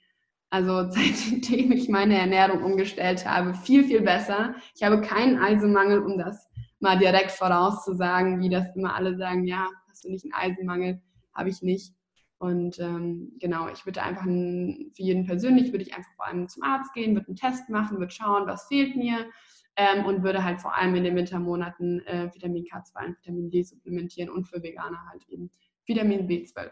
also 0.49 0.83
seitdem 0.89 1.71
ich 1.71 1.87
meine 1.87 2.17
Ernährung 2.17 2.63
umgestellt 2.63 3.27
habe, 3.27 3.53
viel, 3.53 3.83
viel 3.83 4.01
besser. 4.01 4.55
Ich 4.75 4.81
habe 4.81 4.99
keinen 5.01 5.37
Eisenmangel, 5.37 5.99
um 5.99 6.17
das 6.17 6.49
mal 6.79 6.97
direkt 6.97 7.29
vorauszusagen, 7.29 8.39
wie 8.41 8.49
das 8.49 8.75
immer 8.75 8.95
alle 8.95 9.15
sagen, 9.15 9.45
ja, 9.45 9.67
hast 9.87 10.05
du 10.05 10.09
nicht 10.09 10.25
einen 10.25 10.33
Eisenmangel? 10.33 11.03
Habe 11.35 11.49
ich 11.49 11.61
nicht. 11.61 11.93
Und 12.39 12.79
ähm, 12.79 13.33
genau, 13.39 13.67
ich 13.67 13.85
würde 13.85 14.01
einfach 14.01 14.23
einen, 14.23 14.91
für 14.95 15.03
jeden 15.03 15.25
persönlich, 15.25 15.71
würde 15.73 15.83
ich 15.83 15.93
einfach 15.93 16.13
vor 16.15 16.25
allem 16.25 16.47
zum 16.47 16.63
Arzt 16.63 16.93
gehen, 16.93 17.13
würde 17.13 17.27
einen 17.27 17.35
Test 17.35 17.69
machen, 17.69 17.99
würde 17.99 18.13
schauen, 18.13 18.47
was 18.47 18.67
fehlt 18.67 18.95
mir 18.95 19.29
ähm, 19.75 20.05
und 20.05 20.23
würde 20.23 20.43
halt 20.43 20.61
vor 20.61 20.75
allem 20.75 20.95
in 20.95 21.03
den 21.03 21.17
Wintermonaten 21.17 21.99
äh, 22.07 22.33
Vitamin 22.33 22.63
K2 22.63 23.07
und 23.07 23.17
Vitamin 23.17 23.51
D 23.51 23.63
supplementieren 23.63 24.29
und 24.29 24.45
für 24.45 24.63
Veganer 24.63 25.05
halt 25.09 25.27
eben 25.27 25.51
Vitamin 25.85 26.29
B12. 26.29 26.71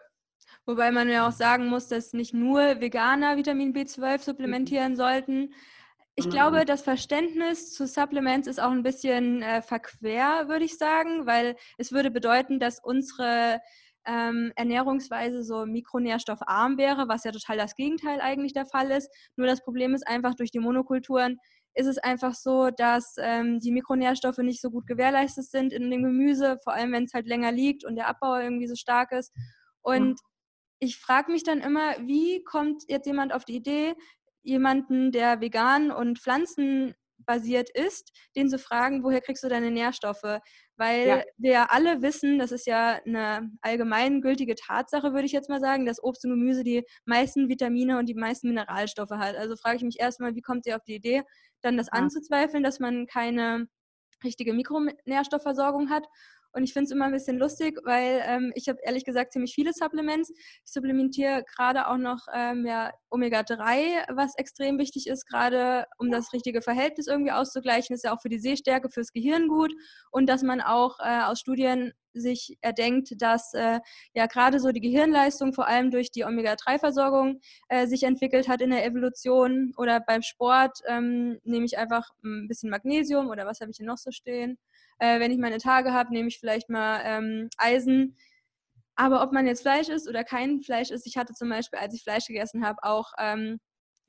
Wobei 0.66 0.92
man 0.92 1.10
ja 1.10 1.28
auch 1.28 1.34
sagen 1.34 1.68
muss, 1.68 1.90
dass 1.90 2.14
nicht 2.14 2.34
nur 2.34 2.80
Veganer 2.80 3.36
Vitamin 3.36 3.74
B12 3.74 4.20
supplementieren 4.20 4.96
sollten, 4.96 5.54
ich 6.20 6.32
glaube, 6.32 6.66
das 6.66 6.82
Verständnis 6.82 7.74
zu 7.76 7.86
Supplements 7.86 8.48
ist 8.48 8.60
auch 8.60 8.72
ein 8.72 8.82
bisschen 8.82 9.44
äh, 9.44 9.62
verquer, 9.62 10.48
würde 10.48 10.66
ich 10.66 10.80
sagen, 10.80 11.28
weil 11.28 11.56
es 11.78 11.92
würde 11.92 12.10
bedeuten, 12.10 12.60
dass 12.60 12.80
unsere 12.80 13.62
ähm, 14.08 14.52
Ernährungsweise 14.56 15.44
so 15.44 15.66
mikronährstoffarm 15.66 16.78
wäre, 16.78 17.08
was 17.08 17.24
ja 17.24 17.32
total 17.32 17.58
das 17.58 17.76
Gegenteil 17.76 18.22
eigentlich 18.22 18.54
der 18.54 18.66
Fall 18.66 18.90
ist. 18.92 19.10
Nur 19.36 19.48
das 19.48 19.64
Problem 19.64 19.94
ist 19.94 20.08
einfach, 20.08 20.36
durch 20.36 20.52
die 20.52 20.60
Monokulturen 20.60 21.38
ist 21.76 21.88
es 21.88 21.98
einfach 22.00 22.34
so, 22.34 22.72
dass 22.72 23.16
ähm, 23.20 23.60
die 23.60 23.72
Mikronährstoffe 23.72 24.40
nicht 24.40 24.62
so 24.62 24.72
gut 24.72 24.88
gewährleistet 24.88 25.46
sind 25.46 25.72
in 25.72 25.92
dem 25.92 26.04
Gemüse, 26.04 26.58
vor 26.64 26.74
allem 26.74 26.92
wenn 26.92 27.04
es 27.04 27.14
halt 27.14 27.28
länger 27.28 27.52
liegt 27.52 27.86
und 27.86 27.96
der 27.96 28.08
Abbau 28.08 28.36
irgendwie 28.38 28.68
so 28.68 28.76
stark 28.76 29.12
ist. 29.12 29.32
Und 29.82 30.20
ich 30.80 30.98
frage 30.98 31.32
mich 31.32 31.44
dann 31.44 31.60
immer, 31.60 31.96
wie 32.00 32.44
kommt 32.44 32.84
jetzt 32.88 33.06
jemand 33.06 33.34
auf 33.34 33.46
die 33.46 33.56
Idee, 33.56 33.94
jemanden, 34.42 35.12
der 35.12 35.42
vegan 35.42 35.92
und 35.92 36.20
pflanzenbasiert 37.28 37.70
ist, 37.70 38.12
den 38.36 38.50
zu 38.50 38.60
fragen, 38.60 39.04
woher 39.04 39.22
kriegst 39.22 39.44
du 39.44 39.50
deine 39.50 39.72
Nährstoffe? 39.72 40.40
Weil 40.76 41.08
ja. 41.08 41.24
wir 41.38 41.52
ja 41.52 41.68
alle 41.70 42.02
wissen, 42.02 42.40
das 42.40 42.52
ist 42.52 42.68
ja 42.68 43.00
eine 43.06 43.52
allgemeingültige 43.62 44.56
Tatsache, 44.56 45.14
würde 45.14 45.26
ich 45.26 45.32
jetzt 45.32 45.50
mal 45.50 45.60
sagen, 45.60 45.86
dass 45.86 46.02
Obst 46.04 46.26
und 46.26 46.32
Gemüse 46.32 46.64
die 46.64 46.84
meisten 47.06 47.50
Vitamine 47.50 47.98
und 47.98 48.08
die 48.08 48.16
meisten 48.16 48.48
Mineralstoffe 48.48 49.12
hat. 49.12 49.36
Also 49.36 49.56
frage 49.56 49.78
ich 49.78 49.84
mich 49.84 50.00
erstmal, 50.00 50.36
wie 50.36 50.42
kommt 50.42 50.66
ihr 50.66 50.76
auf 50.76 50.84
die 50.84 50.96
Idee, 50.96 51.24
dann 51.62 51.78
das 51.78 51.88
ja. 51.88 51.94
anzuzweifeln, 51.94 52.64
dass 52.64 52.80
man 52.80 53.08
keine 53.08 53.68
richtige 54.24 54.54
Mikronährstoffversorgung 54.54 55.90
hat 55.90 56.08
und 56.54 56.64
ich 56.64 56.74
finde 56.74 56.86
es 56.86 56.92
immer 56.92 57.06
ein 57.06 57.12
bisschen 57.12 57.38
lustig, 57.38 57.80
weil 57.84 58.22
ähm, 58.26 58.52
ich 58.56 58.68
habe 58.68 58.80
ehrlich 58.84 59.06
gesagt 59.06 59.34
ziemlich 59.34 59.54
viele 59.54 59.74
Supplements. 59.74 60.32
Ich 60.32 60.72
supplementiere 60.72 61.44
gerade 61.44 61.88
auch 61.88 61.98
noch 61.98 62.28
ähm, 62.34 62.66
ja, 62.66 62.92
Omega-3, 63.10 64.16
was 64.16 64.36
extrem 64.38 64.80
wichtig 64.80 65.08
ist, 65.08 65.28
gerade 65.28 65.86
um 65.98 66.12
das 66.12 66.34
richtige 66.34 66.62
Verhältnis 66.62 67.08
irgendwie 67.08 67.32
auszugleichen. 67.32 67.96
Ist 67.96 68.06
ja 68.06 68.16
auch 68.16 68.22
für 68.22 68.30
die 68.30 68.40
Sehstärke, 68.40 68.90
fürs 68.90 69.12
Gehirn 69.12 69.48
gut. 69.48 69.74
Und 70.12 70.28
dass 70.28 70.44
man 70.44 70.62
auch 70.62 71.00
äh, 71.00 71.22
aus 71.24 71.40
Studien 71.40 71.94
sich 72.14 72.58
erdenkt, 72.62 73.22
dass 73.22 73.54
äh, 73.54 73.80
ja 74.14 74.26
gerade 74.26 74.60
so 74.60 74.72
die 74.72 74.82
Gehirnleistung 74.82 75.54
vor 75.54 75.68
allem 75.68 75.92
durch 75.92 76.12
die 76.12 76.24
Omega-3-Versorgung 76.24 77.40
äh, 77.70 77.88
sich 77.88 78.04
entwickelt 78.04 78.48
hat 78.48 78.62
in 78.62 78.72
der 78.72 78.86
Evolution 78.86 79.74
oder 79.78 80.00
beim 80.00 80.22
Sport 80.22 80.80
ähm, 80.88 81.40
nehme 81.44 81.66
ich 81.66 81.78
einfach 81.78 82.10
ein 82.24 82.48
bisschen 82.48 82.70
Magnesium 82.70 83.30
oder 83.30 83.46
was 83.46 83.62
habe 83.62 83.72
ich 83.72 83.78
hier 83.78 83.86
noch 83.86 83.98
so 83.98 84.12
stehen? 84.12 84.58
Äh, 85.00 85.20
wenn 85.20 85.32
ich 85.32 85.38
meine 85.38 85.58
Tage 85.58 85.94
habe, 85.94 86.14
nehme 86.14 86.28
ich 86.28 86.40
vielleicht 86.40 86.70
mal 86.70 87.02
ähm, 87.04 87.50
Eisen. 87.58 88.16
Aber 88.96 89.22
ob 89.22 89.32
man 89.32 89.46
jetzt 89.46 89.62
Fleisch 89.62 89.90
isst 89.90 90.10
oder 90.10 90.24
kein 90.24 90.62
Fleisch 90.62 90.90
isst, 90.90 91.06
ich 91.06 91.18
hatte 91.18 91.34
zum 91.34 91.50
Beispiel, 91.50 91.80
als 91.80 91.94
ich 91.94 92.04
Fleisch 92.04 92.26
gegessen 92.26 92.66
habe, 92.66 92.80
auch 92.82 93.12
ähm, 93.20 93.60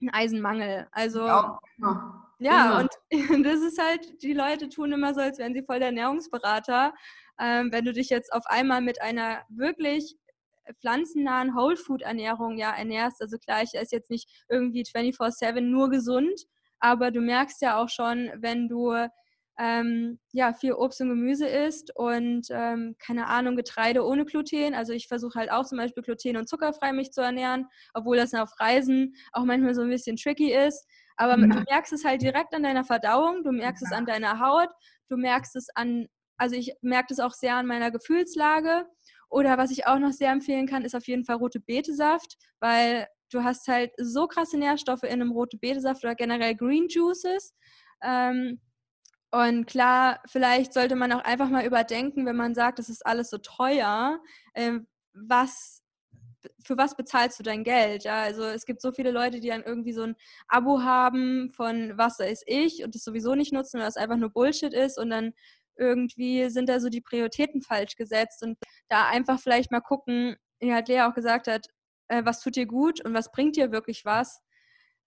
einen 0.00 0.10
Eisenmangel. 0.10 0.88
Also 0.92 1.26
ja, 1.26 1.60
ja 2.38 2.78
und 2.78 2.90
das 3.44 3.60
ist 3.60 3.82
halt, 3.82 4.22
die 4.22 4.32
Leute 4.32 4.68
tun 4.68 4.92
immer 4.92 5.14
so, 5.14 5.20
als 5.20 5.38
wären 5.38 5.54
sie 5.54 5.62
voll 5.62 5.78
der 5.78 5.88
Ernährungsberater. 5.88 6.94
Ähm, 7.38 7.70
wenn 7.70 7.84
du 7.84 7.92
dich 7.92 8.08
jetzt 8.08 8.32
auf 8.32 8.46
einmal 8.46 8.80
mit 8.80 9.02
einer 9.02 9.44
wirklich 9.48 10.16
pflanzennahen 10.80 11.54
Whole 11.54 11.76
Food 11.76 12.02
Ernährung 12.02 12.58
ja 12.58 12.72
ernährst, 12.72 13.20
also 13.22 13.38
klar, 13.38 13.62
ich 13.62 13.74
esse 13.74 13.96
jetzt 13.96 14.10
nicht 14.10 14.28
irgendwie 14.48 14.84
24/7 14.84 15.60
nur 15.60 15.90
gesund, 15.90 16.46
aber 16.80 17.10
du 17.10 17.20
merkst 17.20 17.60
ja 17.62 17.76
auch 17.78 17.88
schon, 17.88 18.30
wenn 18.36 18.68
du 18.68 18.94
ähm, 19.58 20.20
ja, 20.32 20.52
viel 20.52 20.72
Obst 20.72 21.00
und 21.00 21.08
Gemüse 21.08 21.46
isst 21.46 21.94
und 21.96 22.46
ähm, 22.50 22.94
keine 22.98 23.26
Ahnung, 23.26 23.56
Getreide 23.56 24.04
ohne 24.04 24.24
Gluten. 24.24 24.74
Also 24.74 24.92
ich 24.92 25.08
versuche 25.08 25.38
halt 25.38 25.50
auch 25.50 25.64
zum 25.64 25.78
Beispiel 25.78 26.04
Gluten- 26.04 26.36
und 26.36 26.48
zuckerfrei 26.48 26.92
mich 26.92 27.10
zu 27.10 27.20
ernähren, 27.22 27.66
obwohl 27.92 28.16
das 28.16 28.32
auf 28.34 28.50
Reisen 28.60 29.14
auch 29.32 29.44
manchmal 29.44 29.74
so 29.74 29.82
ein 29.82 29.90
bisschen 29.90 30.16
tricky 30.16 30.52
ist. 30.52 30.86
Aber 31.16 31.36
ja. 31.38 31.46
du 31.48 31.64
merkst 31.68 31.92
es 31.92 32.04
halt 32.04 32.22
direkt 32.22 32.54
an 32.54 32.62
deiner 32.62 32.84
Verdauung, 32.84 33.42
du 33.42 33.50
merkst 33.50 33.82
ja. 33.82 33.88
es 33.88 33.96
an 33.96 34.06
deiner 34.06 34.38
Haut, 34.38 34.68
du 35.08 35.16
merkst 35.16 35.56
es 35.56 35.66
an, 35.74 36.06
also 36.36 36.54
ich 36.54 36.72
merke 36.80 37.12
es 37.12 37.18
auch 37.18 37.32
sehr 37.32 37.56
an 37.56 37.66
meiner 37.66 37.90
Gefühlslage. 37.90 38.86
Oder 39.28 39.58
was 39.58 39.72
ich 39.72 39.86
auch 39.86 39.98
noch 39.98 40.12
sehr 40.12 40.30
empfehlen 40.30 40.66
kann, 40.66 40.84
ist 40.84 40.94
auf 40.94 41.06
jeden 41.08 41.24
Fall 41.24 41.36
rote 41.36 41.60
Betesaft, 41.60 42.36
weil 42.60 43.08
du 43.30 43.42
hast 43.42 43.66
halt 43.66 43.90
so 43.98 44.26
krasse 44.26 44.56
Nährstoffe 44.56 45.02
in 45.02 45.20
einem 45.20 45.32
rote 45.32 45.58
Betesaft 45.58 46.04
oder 46.04 46.14
generell 46.14 46.54
Green 46.54 46.86
Juices. 46.88 47.54
Ähm, 48.02 48.60
und 49.30 49.66
klar, 49.66 50.20
vielleicht 50.26 50.72
sollte 50.72 50.96
man 50.96 51.12
auch 51.12 51.24
einfach 51.24 51.48
mal 51.50 51.64
überdenken, 51.66 52.26
wenn 52.26 52.36
man 52.36 52.54
sagt, 52.54 52.78
das 52.78 52.88
ist 52.88 53.04
alles 53.06 53.30
so 53.30 53.38
teuer, 53.38 54.20
äh, 54.54 54.80
was 55.14 55.82
für 56.64 56.76
was 56.78 56.96
bezahlst 56.96 57.38
du 57.38 57.42
dein 57.42 57.64
Geld? 57.64 58.04
Ja, 58.04 58.22
also 58.22 58.44
es 58.44 58.64
gibt 58.64 58.80
so 58.80 58.92
viele 58.92 59.10
Leute, 59.10 59.40
die 59.40 59.48
dann 59.48 59.62
irgendwie 59.62 59.92
so 59.92 60.02
ein 60.02 60.16
Abo 60.48 60.82
haben 60.82 61.50
von 61.50 61.92
was 61.98 62.20
ist 62.20 62.44
ich 62.46 62.84
und 62.84 62.94
das 62.94 63.02
sowieso 63.04 63.34
nicht 63.34 63.52
nutzen, 63.52 63.80
weil 63.80 63.88
es 63.88 63.96
einfach 63.96 64.16
nur 64.16 64.30
Bullshit 64.30 64.72
ist 64.74 64.98
und 64.98 65.10
dann 65.10 65.32
irgendwie 65.76 66.48
sind 66.50 66.68
da 66.68 66.80
so 66.80 66.88
die 66.88 67.00
Prioritäten 67.00 67.62
falsch 67.62 67.96
gesetzt 67.96 68.42
und 68.42 68.58
da 68.88 69.08
einfach 69.08 69.40
vielleicht 69.40 69.70
mal 69.72 69.80
gucken, 69.80 70.36
wie 70.60 70.72
halt 70.72 70.88
Lea 70.88 71.02
auch 71.02 71.14
gesagt 71.14 71.48
hat, 71.48 71.66
äh, 72.08 72.24
was 72.24 72.40
tut 72.40 72.56
dir 72.56 72.66
gut 72.66 73.04
und 73.04 73.14
was 73.14 73.30
bringt 73.32 73.56
dir 73.56 73.72
wirklich 73.72 74.04
was 74.04 74.40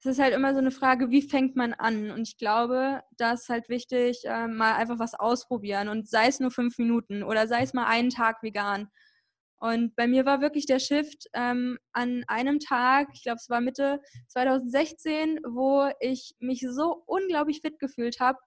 es 0.01 0.07
ist 0.07 0.19
halt 0.19 0.33
immer 0.33 0.53
so 0.53 0.57
eine 0.57 0.71
Frage, 0.71 1.11
wie 1.11 1.21
fängt 1.21 1.55
man 1.55 1.73
an? 1.73 2.09
Und 2.09 2.27
ich 2.27 2.37
glaube, 2.37 3.03
da 3.17 3.33
ist 3.33 3.49
halt 3.49 3.69
wichtig, 3.69 4.23
äh, 4.25 4.47
mal 4.47 4.73
einfach 4.73 4.97
was 4.97 5.13
ausprobieren 5.13 5.89
und 5.89 6.09
sei 6.09 6.27
es 6.27 6.39
nur 6.39 6.49
fünf 6.49 6.79
Minuten 6.79 7.21
oder 7.21 7.47
sei 7.47 7.61
es 7.61 7.73
mal 7.73 7.85
einen 7.85 8.09
Tag 8.09 8.41
vegan. 8.41 8.89
Und 9.59 9.95
bei 9.95 10.07
mir 10.07 10.25
war 10.25 10.41
wirklich 10.41 10.65
der 10.65 10.79
Shift 10.79 11.27
ähm, 11.33 11.77
an 11.93 12.23
einem 12.27 12.59
Tag, 12.59 13.09
ich 13.13 13.21
glaube, 13.21 13.37
es 13.37 13.49
war 13.49 13.61
Mitte 13.61 14.01
2016, 14.29 15.39
wo 15.43 15.91
ich 15.99 16.33
mich 16.39 16.65
so 16.67 17.03
unglaublich 17.05 17.61
fit 17.61 17.77
gefühlt 17.77 18.19
habe 18.19 18.39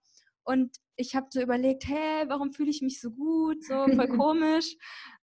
und 0.42 0.76
ich 0.97 1.14
habe 1.14 1.26
so 1.30 1.40
überlegt, 1.40 1.86
hä, 1.86 2.24
warum 2.28 2.53
fühle 2.53 2.70
ich 2.70 2.82
mich 2.82 3.01
so 3.01 3.11
gut, 3.11 3.64
so 3.64 3.86
voll 3.95 4.09
komisch. 4.09 4.76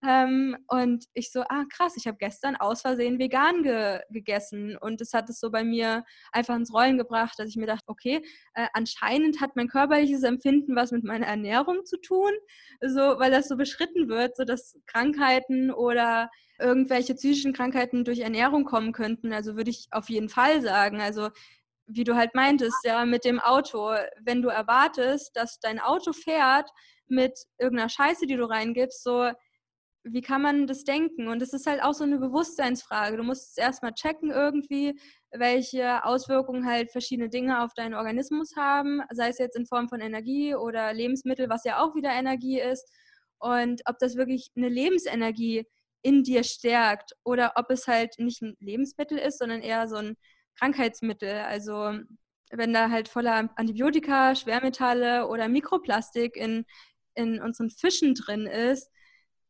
Ähm, 0.05 0.57
und 0.67 1.05
ich 1.13 1.31
so, 1.31 1.41
ah 1.41 1.65
krass, 1.69 1.95
ich 1.97 2.07
habe 2.07 2.17
gestern 2.17 2.55
aus 2.55 2.81
Versehen 2.81 3.19
vegan 3.19 3.63
ge 3.63 3.99
gegessen. 4.09 4.77
Und 4.77 5.01
das 5.01 5.13
hat 5.13 5.29
es 5.29 5.39
so 5.39 5.51
bei 5.51 5.63
mir 5.63 6.03
einfach 6.31 6.55
ins 6.55 6.73
Rollen 6.73 6.97
gebracht, 6.97 7.35
dass 7.37 7.49
ich 7.49 7.55
mir 7.55 7.67
dachte, 7.67 7.85
okay, 7.87 8.21
äh, 8.53 8.67
anscheinend 8.73 9.41
hat 9.41 9.55
mein 9.55 9.67
körperliches 9.67 10.23
Empfinden 10.23 10.75
was 10.75 10.91
mit 10.91 11.03
meiner 11.03 11.27
Ernährung 11.27 11.85
zu 11.85 11.97
tun, 11.97 12.31
so, 12.81 12.99
weil 13.19 13.31
das 13.31 13.47
so 13.47 13.55
beschritten 13.55 14.09
wird, 14.09 14.35
so 14.35 14.43
dass 14.43 14.77
Krankheiten 14.87 15.71
oder 15.71 16.29
irgendwelche 16.59 17.15
psychischen 17.15 17.53
Krankheiten 17.53 18.03
durch 18.05 18.19
Ernährung 18.19 18.65
kommen 18.65 18.91
könnten. 18.91 19.33
Also 19.33 19.55
würde 19.55 19.71
ich 19.71 19.87
auf 19.91 20.09
jeden 20.09 20.29
Fall 20.29 20.61
sagen. 20.61 21.01
Also 21.01 21.29
wie 21.87 22.03
du 22.03 22.15
halt 22.15 22.35
meintest, 22.35 22.77
ja, 22.83 23.05
mit 23.05 23.25
dem 23.25 23.39
Auto. 23.39 23.93
Wenn 24.21 24.41
du 24.41 24.49
erwartest, 24.49 25.31
dass 25.35 25.59
dein 25.59 25.79
Auto 25.79 26.13
fährt 26.13 26.69
mit 27.07 27.37
irgendeiner 27.57 27.89
Scheiße, 27.89 28.25
die 28.25 28.37
du 28.37 28.45
reingibst, 28.45 29.03
so, 29.03 29.31
wie 30.03 30.21
kann 30.21 30.41
man 30.41 30.65
das 30.67 30.83
denken? 30.83 31.27
Und 31.27 31.41
es 31.41 31.53
ist 31.53 31.67
halt 31.67 31.83
auch 31.83 31.93
so 31.93 32.03
eine 32.03 32.17
Bewusstseinsfrage. 32.17 33.17
Du 33.17 33.23
musst 33.23 33.57
erstmal 33.57 33.93
checken 33.93 34.31
irgendwie, 34.31 34.99
welche 35.31 36.03
Auswirkungen 36.05 36.65
halt 36.65 36.91
verschiedene 36.91 37.29
Dinge 37.29 37.63
auf 37.63 37.73
deinen 37.75 37.93
Organismus 37.93 38.55
haben, 38.57 39.01
sei 39.11 39.29
es 39.29 39.37
jetzt 39.37 39.55
in 39.55 39.67
Form 39.67 39.89
von 39.89 40.01
Energie 40.01 40.55
oder 40.55 40.93
Lebensmittel, 40.93 41.49
was 41.49 41.63
ja 41.65 41.79
auch 41.83 41.95
wieder 41.95 42.11
Energie 42.11 42.59
ist. 42.59 42.89
Und 43.39 43.81
ob 43.85 43.97
das 43.99 44.15
wirklich 44.15 44.49
eine 44.55 44.69
Lebensenergie 44.69 45.65
in 46.03 46.23
dir 46.23 46.43
stärkt 46.43 47.13
oder 47.23 47.53
ob 47.55 47.69
es 47.69 47.87
halt 47.87 48.15
nicht 48.17 48.41
ein 48.41 48.55
Lebensmittel 48.59 49.17
ist, 49.19 49.37
sondern 49.37 49.61
eher 49.61 49.87
so 49.87 49.97
ein 49.97 50.15
Krankheitsmittel. 50.57 51.39
Also 51.41 51.93
wenn 52.51 52.73
da 52.73 52.89
halt 52.89 53.07
voller 53.07 53.49
Antibiotika, 53.55 54.35
Schwermetalle 54.35 55.27
oder 55.27 55.47
Mikroplastik 55.47 56.35
in, 56.35 56.65
in 57.15 57.41
unseren 57.41 57.69
Fischen 57.69 58.13
drin 58.13 58.45
ist, 58.45 58.89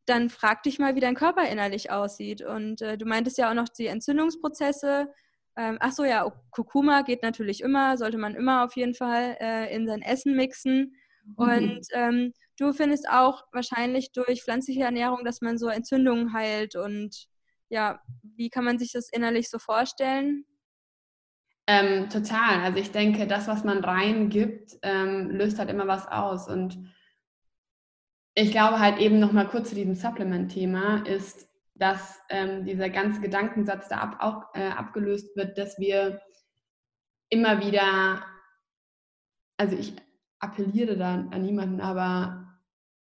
dann 0.06 0.30
frag 0.30 0.62
dich 0.62 0.78
mal, 0.78 0.94
wie 0.94 1.00
dein 1.00 1.14
Körper 1.14 1.48
innerlich 1.48 1.90
aussieht. 1.90 2.42
Und 2.42 2.82
äh, 2.82 2.98
du 2.98 3.06
meintest 3.06 3.38
ja 3.38 3.50
auch 3.50 3.54
noch 3.54 3.68
die 3.68 3.86
Entzündungsprozesse. 3.86 5.12
Ähm, 5.56 5.78
ach 5.80 5.92
so, 5.92 6.04
ja, 6.04 6.28
Kurkuma 6.50 7.02
geht 7.02 7.22
natürlich 7.22 7.60
immer, 7.60 7.96
sollte 7.96 8.18
man 8.18 8.34
immer 8.34 8.64
auf 8.64 8.74
jeden 8.74 8.94
Fall 8.94 9.36
äh, 9.40 9.74
in 9.74 9.86
sein 9.86 10.02
Essen 10.02 10.34
mixen. 10.34 10.96
Mhm. 11.24 11.34
Und 11.36 11.86
ähm, 11.92 12.32
du 12.58 12.72
findest 12.72 13.08
auch 13.08 13.44
wahrscheinlich 13.52 14.12
durch 14.12 14.42
pflanzliche 14.42 14.82
Ernährung, 14.82 15.24
dass 15.24 15.40
man 15.40 15.58
so 15.58 15.68
Entzündungen 15.68 16.32
heilt. 16.32 16.74
Und 16.74 17.26
ja, 17.68 18.00
wie 18.22 18.50
kann 18.50 18.64
man 18.64 18.78
sich 18.78 18.92
das 18.92 19.08
innerlich 19.08 19.50
so 19.50 19.58
vorstellen? 19.58 20.44
Ähm, 21.66 22.08
total. 22.10 22.62
Also 22.64 22.78
ich 22.78 22.90
denke, 22.90 23.26
das, 23.26 23.46
was 23.46 23.64
man 23.64 23.84
reingibt, 23.84 24.78
ähm, 24.82 25.30
löst 25.30 25.58
halt 25.58 25.70
immer 25.70 25.86
was 25.86 26.06
aus. 26.08 26.48
Und 26.48 26.78
ich 28.34 28.50
glaube 28.50 28.80
halt 28.80 28.98
eben 28.98 29.18
noch 29.20 29.32
mal 29.32 29.46
kurz 29.48 29.68
zu 29.68 29.74
diesem 29.74 29.94
Supplement-Thema 29.94 31.06
ist, 31.06 31.48
dass 31.74 32.20
ähm, 32.28 32.64
dieser 32.64 32.90
ganze 32.90 33.20
Gedankensatz 33.20 33.88
da 33.88 33.98
ab, 33.98 34.16
auch, 34.20 34.54
äh, 34.54 34.68
abgelöst 34.68 35.36
wird, 35.36 35.56
dass 35.58 35.78
wir 35.78 36.20
immer 37.28 37.60
wieder, 37.60 38.24
also 39.56 39.76
ich 39.76 39.94
appelliere 40.38 40.96
da 40.96 41.14
an 41.14 41.42
niemanden, 41.42 41.80
aber 41.80 42.58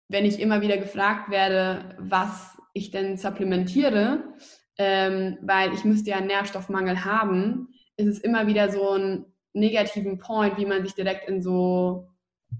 wenn 0.08 0.24
ich 0.24 0.40
immer 0.40 0.60
wieder 0.60 0.76
gefragt 0.76 1.30
werde, 1.30 1.96
was 1.98 2.56
ich 2.74 2.90
denn 2.90 3.16
supplementiere, 3.16 4.34
ähm, 4.78 5.38
weil 5.42 5.72
ich 5.72 5.84
müsste 5.84 6.10
ja 6.10 6.16
einen 6.16 6.26
Nährstoffmangel 6.26 7.04
haben, 7.04 7.68
ist 7.96 8.08
es 8.08 8.18
immer 8.20 8.46
wieder 8.46 8.70
so 8.70 8.90
ein 8.90 9.26
negativen 9.52 10.18
Point, 10.18 10.56
wie 10.58 10.66
man 10.66 10.82
sich 10.82 10.94
direkt 10.94 11.28
in 11.28 11.42
so, 11.42 12.08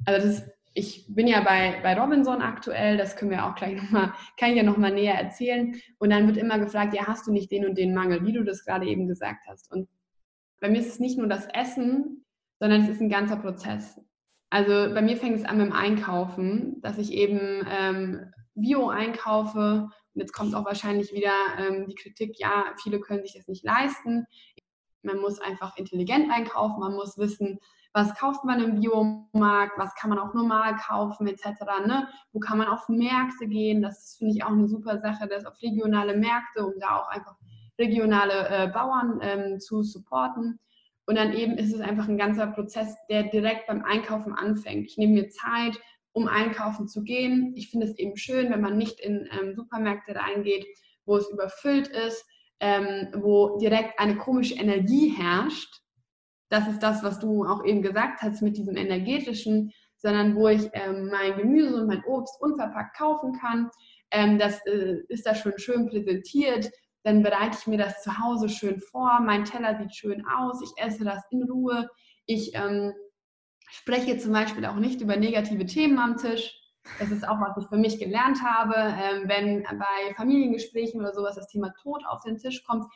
also 0.04 0.26
das 0.26 0.38
ist 0.38 0.52
ich 0.74 1.04
bin 1.08 1.26
ja 1.26 1.42
bei, 1.42 1.80
bei 1.82 1.98
Robinson 1.98 2.40
aktuell, 2.40 2.96
das 2.96 3.16
können 3.16 3.30
wir 3.30 3.44
auch 3.44 3.54
gleich 3.54 3.80
nochmal, 3.82 4.12
kann 4.38 4.50
ich 4.50 4.56
ja 4.56 4.62
nochmal 4.62 4.92
näher 4.92 5.14
erzählen. 5.14 5.74
Und 5.98 6.10
dann 6.10 6.26
wird 6.26 6.36
immer 6.36 6.58
gefragt, 6.58 6.94
ja, 6.94 7.06
hast 7.06 7.26
du 7.26 7.32
nicht 7.32 7.50
den 7.50 7.66
und 7.66 7.76
den 7.76 7.94
Mangel, 7.94 8.24
wie 8.24 8.32
du 8.32 8.42
das 8.42 8.64
gerade 8.64 8.86
eben 8.86 9.06
gesagt 9.06 9.44
hast. 9.46 9.70
Und 9.70 9.88
bei 10.60 10.70
mir 10.70 10.80
ist 10.80 10.88
es 10.88 11.00
nicht 11.00 11.18
nur 11.18 11.26
das 11.26 11.46
Essen, 11.52 12.24
sondern 12.58 12.82
es 12.82 12.88
ist 12.88 13.00
ein 13.00 13.10
ganzer 13.10 13.36
Prozess. 13.36 14.00
Also 14.50 14.94
bei 14.94 15.02
mir 15.02 15.16
fängt 15.16 15.36
es 15.36 15.44
an 15.44 15.58
mit 15.58 15.66
dem 15.66 15.72
Einkaufen, 15.72 16.80
dass 16.82 16.98
ich 16.98 17.12
eben 17.12 17.66
ähm, 17.68 18.32
Bio 18.54 18.88
einkaufe. 18.88 19.88
Und 20.14 20.20
jetzt 20.20 20.32
kommt 20.32 20.54
auch 20.54 20.64
wahrscheinlich 20.64 21.12
wieder 21.12 21.32
ähm, 21.58 21.86
die 21.86 21.94
Kritik, 21.94 22.38
ja, 22.38 22.74
viele 22.82 23.00
können 23.00 23.22
sich 23.22 23.34
das 23.34 23.48
nicht 23.48 23.64
leisten. 23.64 24.26
Man 25.02 25.18
muss 25.18 25.40
einfach 25.40 25.76
intelligent 25.76 26.30
einkaufen, 26.30 26.80
man 26.80 26.94
muss 26.94 27.18
wissen, 27.18 27.58
was 27.92 28.14
kauft 28.14 28.44
man 28.44 28.62
im 28.62 28.80
Biomarkt, 28.80 29.78
was 29.78 29.94
kann 29.94 30.10
man 30.10 30.18
auch 30.18 30.32
normal 30.32 30.76
kaufen, 30.76 31.26
etc. 31.26 31.44
Ne? 31.86 32.08
Wo 32.32 32.40
kann 32.40 32.58
man 32.58 32.68
auf 32.68 32.88
Märkte 32.88 33.46
gehen? 33.46 33.82
Das 33.82 34.16
finde 34.18 34.34
ich 34.34 34.44
auch 34.44 34.50
eine 34.50 34.66
super 34.66 34.98
Sache, 35.00 35.28
das 35.28 35.44
auf 35.44 35.60
regionale 35.60 36.16
Märkte, 36.16 36.64
um 36.64 36.72
da 36.80 37.00
auch 37.00 37.08
einfach 37.08 37.36
regionale 37.78 38.48
äh, 38.48 38.68
Bauern 38.68 39.20
ähm, 39.22 39.60
zu 39.60 39.82
supporten. 39.82 40.58
Und 41.06 41.16
dann 41.16 41.32
eben 41.32 41.58
ist 41.58 41.74
es 41.74 41.80
einfach 41.80 42.08
ein 42.08 42.16
ganzer 42.16 42.46
Prozess, 42.46 42.96
der 43.10 43.24
direkt 43.24 43.66
beim 43.66 43.84
Einkaufen 43.84 44.32
anfängt. 44.34 44.86
Ich 44.86 44.96
nehme 44.96 45.14
mir 45.14 45.28
Zeit, 45.28 45.78
um 46.12 46.28
einkaufen 46.28 46.88
zu 46.88 47.02
gehen. 47.02 47.52
Ich 47.56 47.70
finde 47.70 47.86
es 47.86 47.98
eben 47.98 48.16
schön, 48.16 48.50
wenn 48.50 48.60
man 48.60 48.76
nicht 48.76 49.00
in 49.00 49.28
ähm, 49.38 49.54
Supermärkte 49.54 50.14
reingeht, 50.14 50.66
wo 51.04 51.16
es 51.16 51.28
überfüllt 51.28 51.88
ist, 51.88 52.24
ähm, 52.62 53.08
wo 53.14 53.58
direkt 53.58 53.98
eine 53.98 54.16
komische 54.16 54.54
Energie 54.54 55.10
herrscht 55.10 55.82
das 56.52 56.68
ist 56.68 56.82
das, 56.82 57.02
was 57.02 57.18
du 57.18 57.46
auch 57.46 57.64
eben 57.64 57.80
gesagt 57.80 58.20
hast 58.20 58.42
mit 58.42 58.58
diesem 58.58 58.76
energetischen, 58.76 59.72
sondern 59.96 60.36
wo 60.36 60.48
ich 60.48 60.68
ähm, 60.74 61.08
mein 61.10 61.34
Gemüse 61.38 61.76
und 61.76 61.86
mein 61.86 62.04
Obst 62.04 62.38
unverpackt 62.42 62.94
kaufen 62.94 63.32
kann. 63.40 63.70
Ähm, 64.10 64.38
das 64.38 64.60
äh, 64.66 64.98
ist 65.08 65.24
da 65.24 65.34
schon 65.34 65.56
schön 65.56 65.88
präsentiert. 65.88 66.70
Dann 67.04 67.22
bereite 67.22 67.56
ich 67.58 67.66
mir 67.66 67.78
das 67.78 68.02
zu 68.02 68.18
Hause 68.18 68.50
schön 68.50 68.78
vor. 68.80 69.20
Mein 69.20 69.46
Teller 69.46 69.78
sieht 69.78 69.96
schön 69.96 70.26
aus. 70.26 70.60
Ich 70.62 70.84
esse 70.84 71.04
das 71.04 71.22
in 71.30 71.42
Ruhe. 71.44 71.88
Ich 72.26 72.54
ähm, 72.54 72.92
spreche 73.70 74.18
zum 74.18 74.34
Beispiel 74.34 74.66
auch 74.66 74.76
nicht 74.76 75.00
über 75.00 75.16
negative 75.16 75.64
Themen 75.64 75.98
am 75.98 76.18
Tisch. 76.18 76.54
Das 76.98 77.10
ist 77.10 77.26
auch, 77.26 77.40
was 77.40 77.56
ich 77.56 77.68
für 77.68 77.76
mich 77.76 77.98
gelernt 77.98 78.42
habe. 78.42 78.74
Ähm, 78.76 79.28
wenn 79.28 79.62
bei 79.62 80.14
Familiengesprächen 80.16 81.00
oder 81.00 81.14
sowas 81.14 81.36
das 81.36 81.48
Thema 81.48 81.72
Tod 81.82 82.04
auf 82.06 82.22
den 82.22 82.38
Tisch 82.38 82.64
kommt, 82.64 82.86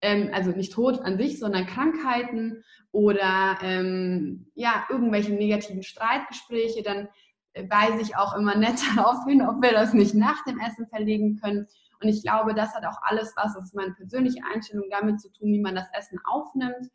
ähm, 0.00 0.30
also 0.32 0.50
nicht 0.50 0.72
Tod 0.72 1.00
an 1.00 1.16
sich, 1.16 1.38
sondern 1.38 1.66
Krankheiten 1.66 2.64
oder 2.90 3.58
ähm, 3.62 4.50
ja, 4.54 4.84
irgendwelche 4.90 5.32
negativen 5.32 5.82
Streitgespräche, 5.82 6.82
dann 6.82 7.08
äh, 7.54 7.68
weise 7.68 8.02
ich 8.02 8.16
auch 8.16 8.36
immer 8.36 8.54
nett 8.56 8.80
darauf 8.96 9.24
hin, 9.26 9.42
ob 9.42 9.62
wir 9.62 9.72
das 9.72 9.92
nicht 9.92 10.14
nach 10.14 10.44
dem 10.44 10.58
Essen 10.60 10.86
verlegen 10.88 11.40
können. 11.40 11.66
Und 12.00 12.08
ich 12.08 12.22
glaube, 12.22 12.54
das 12.54 12.74
hat 12.74 12.84
auch 12.84 13.00
alles 13.02 13.32
was, 13.36 13.54
das 13.54 13.64
ist 13.64 13.74
meine 13.74 13.92
persönliche 13.92 14.40
Einstellung, 14.52 14.86
damit 14.90 15.20
zu 15.20 15.32
tun, 15.32 15.52
wie 15.52 15.60
man 15.60 15.76
das 15.76 15.86
Essen 15.96 16.18
aufnimmt 16.24 16.90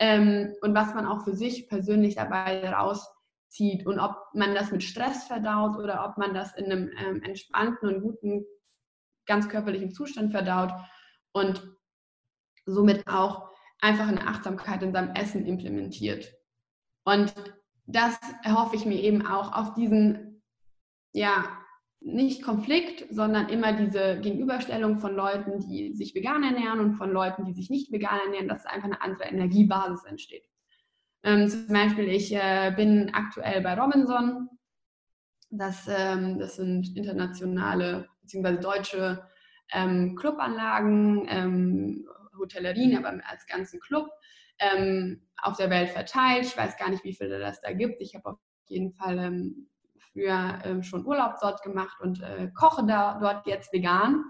ähm, 0.00 0.52
und 0.62 0.74
was 0.74 0.94
man 0.94 1.06
auch 1.06 1.22
für 1.22 1.34
sich 1.34 1.68
persönlich 1.68 2.16
dabei 2.16 2.68
rauszieht 3.48 3.86
und 3.86 3.98
ob 3.98 4.16
man 4.34 4.54
das 4.54 4.70
mit 4.70 4.82
Stress 4.82 5.24
verdaut 5.24 5.76
oder 5.76 6.06
ob 6.08 6.18
man 6.18 6.34
das 6.34 6.54
in 6.56 6.66
einem 6.66 6.90
ähm, 6.98 7.22
entspannten 7.22 7.88
und 7.88 8.02
guten, 8.02 8.44
ganz 9.26 9.48
körperlichen 9.48 9.92
Zustand 9.92 10.32
verdaut. 10.32 10.72
Und 11.32 11.62
somit 12.64 13.06
auch 13.06 13.50
einfach 13.80 14.08
eine 14.08 14.26
Achtsamkeit 14.26 14.82
in 14.82 14.92
seinem 14.92 15.14
Essen 15.14 15.46
implementiert. 15.46 16.34
Und 17.04 17.34
das 17.86 18.18
erhoffe 18.42 18.76
ich 18.76 18.84
mir 18.84 19.00
eben 19.00 19.26
auch 19.26 19.52
auf 19.54 19.74
diesen, 19.74 20.42
ja, 21.12 21.44
nicht 22.00 22.42
Konflikt, 22.42 23.06
sondern 23.10 23.48
immer 23.48 23.72
diese 23.72 24.20
Gegenüberstellung 24.20 24.98
von 24.98 25.14
Leuten, 25.14 25.58
die 25.58 25.94
sich 25.94 26.14
vegan 26.14 26.44
ernähren 26.44 26.80
und 26.80 26.94
von 26.94 27.10
Leuten, 27.10 27.44
die 27.44 27.52
sich 27.52 27.70
nicht 27.70 27.90
vegan 27.90 28.20
ernähren, 28.24 28.48
dass 28.48 28.66
einfach 28.66 28.84
eine 28.84 29.02
andere 29.02 29.24
Energiebasis 29.24 30.04
entsteht. 30.04 30.47
Ähm, 31.24 31.48
zum 31.48 31.68
Beispiel, 31.68 32.08
ich 32.08 32.34
äh, 32.34 32.72
bin 32.76 33.10
aktuell 33.12 33.60
bei 33.60 33.74
Robinson. 33.74 34.48
Das, 35.50 35.88
ähm, 35.88 36.38
das 36.38 36.56
sind 36.56 36.96
internationale 36.96 38.08
bzw. 38.22 38.60
deutsche 38.60 39.26
ähm, 39.72 40.14
Clubanlagen, 40.16 41.26
ähm, 41.28 42.08
Hotellerien, 42.38 42.96
aber 42.96 43.20
als 43.28 43.46
ganzen 43.46 43.80
Club 43.80 44.08
ähm, 44.58 45.26
auf 45.42 45.56
der 45.56 45.70
Welt 45.70 45.90
verteilt. 45.90 46.44
Ich 46.44 46.56
weiß 46.56 46.76
gar 46.76 46.90
nicht, 46.90 47.04
wie 47.04 47.14
viele 47.14 47.40
das 47.40 47.60
da 47.60 47.72
gibt. 47.72 48.00
Ich 48.00 48.14
habe 48.14 48.30
auf 48.30 48.38
jeden 48.66 48.92
Fall 48.92 49.18
ähm, 49.18 49.68
früher 50.12 50.82
schon 50.82 51.04
Urlaub 51.06 51.34
dort 51.40 51.62
gemacht 51.62 52.00
und 52.00 52.22
äh, 52.22 52.50
koche 52.54 52.86
da 52.86 53.18
dort 53.20 53.46
jetzt 53.46 53.72
vegan 53.72 54.24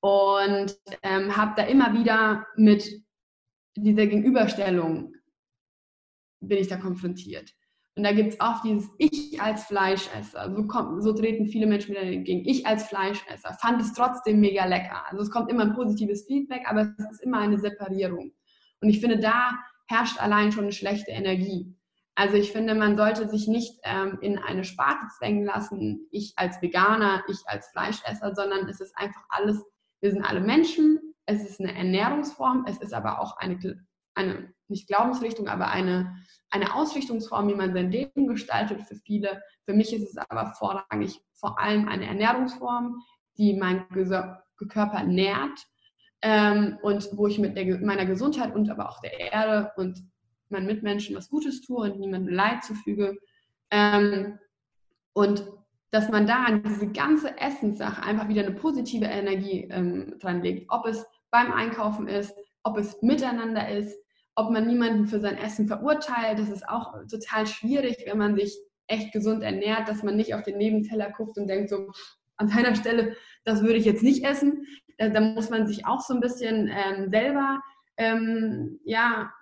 und 0.00 0.76
habe 1.04 1.52
da 1.56 1.62
immer 1.64 1.92
wieder 1.94 2.46
mit 2.56 3.02
dieser 3.76 4.06
Gegenüberstellung 4.06 5.11
bin 6.42 6.58
ich 6.58 6.68
da 6.68 6.76
konfrontiert. 6.76 7.52
Und 7.94 8.04
da 8.04 8.12
gibt 8.12 8.32
es 8.32 8.40
oft 8.40 8.64
dieses 8.64 8.88
Ich 8.98 9.40
als 9.40 9.64
Fleischesser. 9.64 10.54
So, 10.54 10.66
kommt, 10.66 11.02
so 11.02 11.12
treten 11.12 11.46
viele 11.46 11.66
Menschen 11.66 11.90
wieder 11.90 12.02
entgegen. 12.02 12.42
Ich 12.46 12.66
als 12.66 12.84
Fleischesser 12.84 13.52
fand 13.60 13.82
es 13.82 13.92
trotzdem 13.92 14.40
mega 14.40 14.64
lecker. 14.64 15.04
Also 15.10 15.22
es 15.22 15.30
kommt 15.30 15.50
immer 15.50 15.64
ein 15.64 15.74
positives 15.74 16.24
Feedback, 16.26 16.62
aber 16.66 16.94
es 16.98 17.10
ist 17.10 17.22
immer 17.22 17.38
eine 17.38 17.58
Separierung. 17.58 18.32
Und 18.80 18.88
ich 18.88 19.00
finde, 19.00 19.18
da 19.18 19.50
herrscht 19.88 20.18
allein 20.20 20.52
schon 20.52 20.64
eine 20.64 20.72
schlechte 20.72 21.10
Energie. 21.10 21.76
Also 22.14 22.36
ich 22.36 22.52
finde, 22.52 22.74
man 22.74 22.96
sollte 22.96 23.28
sich 23.28 23.46
nicht 23.46 23.78
ähm, 23.84 24.18
in 24.20 24.38
eine 24.38 24.64
Sparte 24.64 25.06
zwängen 25.18 25.44
lassen, 25.44 26.06
ich 26.10 26.34
als 26.36 26.60
Veganer, 26.60 27.22
ich 27.28 27.38
als 27.46 27.68
Fleischesser, 27.68 28.34
sondern 28.34 28.68
es 28.68 28.80
ist 28.80 28.96
einfach 28.96 29.22
alles, 29.28 29.62
wir 30.00 30.10
sind 30.10 30.24
alle 30.24 30.40
Menschen, 30.40 31.14
es 31.26 31.42
ist 31.42 31.60
eine 31.60 31.74
Ernährungsform, 31.74 32.66
es 32.68 32.78
ist 32.78 32.92
aber 32.92 33.20
auch 33.20 33.38
eine, 33.38 33.58
eine 34.14 34.52
nicht 34.68 34.88
Glaubensrichtung, 34.88 35.48
aber 35.48 35.68
eine, 35.68 36.16
eine 36.50 36.74
Ausrichtungsform, 36.74 37.48
wie 37.48 37.54
man 37.54 37.74
sein 37.74 37.90
Leben 37.90 38.26
gestaltet 38.26 38.82
für 38.82 38.96
viele. 38.96 39.42
Für 39.64 39.74
mich 39.74 39.92
ist 39.92 40.08
es 40.08 40.16
aber 40.16 40.54
vorrangig 40.54 41.20
vor 41.34 41.58
allem 41.58 41.88
eine 41.88 42.06
Ernährungsform, 42.06 43.02
die 43.36 43.54
mein 43.54 43.86
Körper 44.68 45.02
nährt 45.02 45.66
ähm, 46.22 46.78
und 46.82 47.08
wo 47.12 47.26
ich 47.26 47.38
mit 47.38 47.56
der, 47.56 47.80
meiner 47.80 48.06
Gesundheit 48.06 48.54
und 48.54 48.70
aber 48.70 48.88
auch 48.88 49.00
der 49.00 49.18
Erde 49.18 49.72
und 49.76 49.98
meinen 50.48 50.66
Mitmenschen 50.66 51.16
was 51.16 51.28
Gutes 51.28 51.62
tue 51.62 51.90
und 51.90 51.98
niemandem 51.98 52.32
Leid 52.32 52.62
zufüge. 52.62 53.18
Ähm, 53.70 54.38
und 55.14 55.44
dass 55.90 56.08
man 56.08 56.26
da 56.26 56.44
an 56.44 56.62
diese 56.62 56.86
ganze 56.88 57.38
Essenssache 57.38 58.02
einfach 58.02 58.28
wieder 58.28 58.42
eine 58.42 58.54
positive 58.54 59.04
Energie 59.04 59.68
ähm, 59.70 60.18
dran 60.20 60.42
legt. 60.42 60.70
Ob 60.70 60.86
es 60.86 61.04
beim 61.30 61.52
Einkaufen 61.52 62.06
ist, 62.06 62.34
ob 62.62 62.78
es 62.78 63.00
miteinander 63.02 63.68
ist, 63.68 63.98
ob 64.34 64.50
man 64.50 64.66
niemanden 64.66 65.06
für 65.06 65.20
sein 65.20 65.36
Essen 65.36 65.66
verurteilt. 65.68 66.38
Das 66.38 66.48
ist 66.48 66.68
auch 66.68 66.94
total 67.10 67.46
schwierig, 67.46 68.04
wenn 68.06 68.18
man 68.18 68.36
sich 68.36 68.58
echt 68.86 69.12
gesund 69.12 69.42
ernährt, 69.42 69.88
dass 69.88 70.02
man 70.02 70.16
nicht 70.16 70.34
auf 70.34 70.42
den 70.42 70.58
Nebenteller 70.58 71.10
guckt 71.10 71.38
und 71.38 71.48
denkt 71.48 71.70
so, 71.70 71.90
an 72.36 72.48
seiner 72.48 72.74
Stelle, 72.74 73.16
das 73.44 73.62
würde 73.62 73.76
ich 73.76 73.84
jetzt 73.84 74.02
nicht 74.02 74.24
essen. 74.24 74.66
Äh, 74.96 75.10
da 75.10 75.20
muss 75.20 75.50
man 75.50 75.66
sich 75.66 75.86
auch 75.86 76.00
so 76.00 76.14
ein 76.14 76.20
bisschen 76.20 76.68
ähm, 76.68 77.10
selber, 77.10 77.60
ähm, 77.96 78.80
ja, 78.84 79.32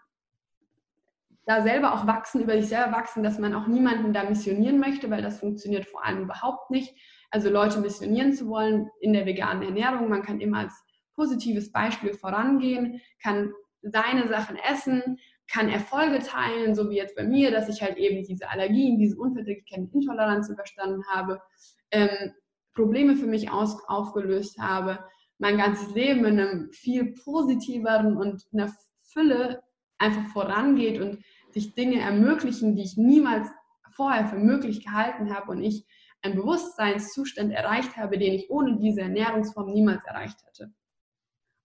da 1.46 1.62
selber 1.62 1.94
auch 1.94 2.06
wachsen, 2.06 2.42
über 2.42 2.52
sich 2.52 2.68
selber 2.68 2.92
wachsen, 2.92 3.22
dass 3.22 3.38
man 3.38 3.54
auch 3.54 3.66
niemanden 3.66 4.12
da 4.12 4.24
missionieren 4.24 4.78
möchte, 4.78 5.10
weil 5.10 5.22
das 5.22 5.40
funktioniert 5.40 5.86
vor 5.86 6.04
allem 6.04 6.22
überhaupt 6.22 6.70
nicht. 6.70 6.94
Also 7.30 7.48
Leute 7.48 7.80
missionieren 7.80 8.32
zu 8.32 8.48
wollen 8.48 8.90
in 9.00 9.12
der 9.12 9.26
veganen 9.26 9.62
Ernährung. 9.62 10.08
Man 10.08 10.22
kann 10.22 10.40
immer 10.40 10.58
als 10.58 10.84
positives 11.20 11.70
Beispiel 11.70 12.14
vorangehen, 12.14 13.02
kann 13.22 13.52
seine 13.82 14.26
Sachen 14.28 14.56
essen, 14.56 15.18
kann 15.52 15.68
Erfolge 15.68 16.20
teilen, 16.20 16.74
so 16.74 16.88
wie 16.88 16.96
jetzt 16.96 17.14
bei 17.14 17.24
mir, 17.24 17.50
dass 17.50 17.68
ich 17.68 17.82
halt 17.82 17.98
eben 17.98 18.24
diese 18.24 18.48
Allergien, 18.48 18.98
diese 18.98 19.18
Unverträglichkeiten, 19.18 19.90
Intoleranz 19.92 20.48
überstanden 20.48 21.04
habe, 21.10 21.42
ähm, 21.90 22.32
Probleme 22.74 23.16
für 23.16 23.26
mich 23.26 23.50
aus, 23.50 23.76
aufgelöst 23.86 24.58
habe, 24.58 25.00
mein 25.38 25.58
ganzes 25.58 25.94
Leben 25.94 26.24
in 26.24 26.40
einem 26.40 26.72
viel 26.72 27.12
positiveren 27.12 28.16
und 28.16 28.46
einer 28.52 28.72
Fülle 29.02 29.62
einfach 29.98 30.26
vorangeht 30.28 31.00
und 31.00 31.18
sich 31.50 31.74
Dinge 31.74 32.00
ermöglichen, 32.00 32.76
die 32.76 32.82
ich 32.82 32.96
niemals 32.96 33.48
vorher 33.90 34.26
für 34.26 34.38
möglich 34.38 34.84
gehalten 34.84 35.34
habe 35.34 35.50
und 35.50 35.62
ich 35.62 35.84
einen 36.22 36.36
Bewusstseinszustand 36.36 37.52
erreicht 37.52 37.96
habe, 37.96 38.18
den 38.18 38.32
ich 38.32 38.48
ohne 38.50 38.78
diese 38.78 39.02
Ernährungsform 39.02 39.72
niemals 39.72 40.04
erreicht 40.06 40.38
hätte. 40.46 40.72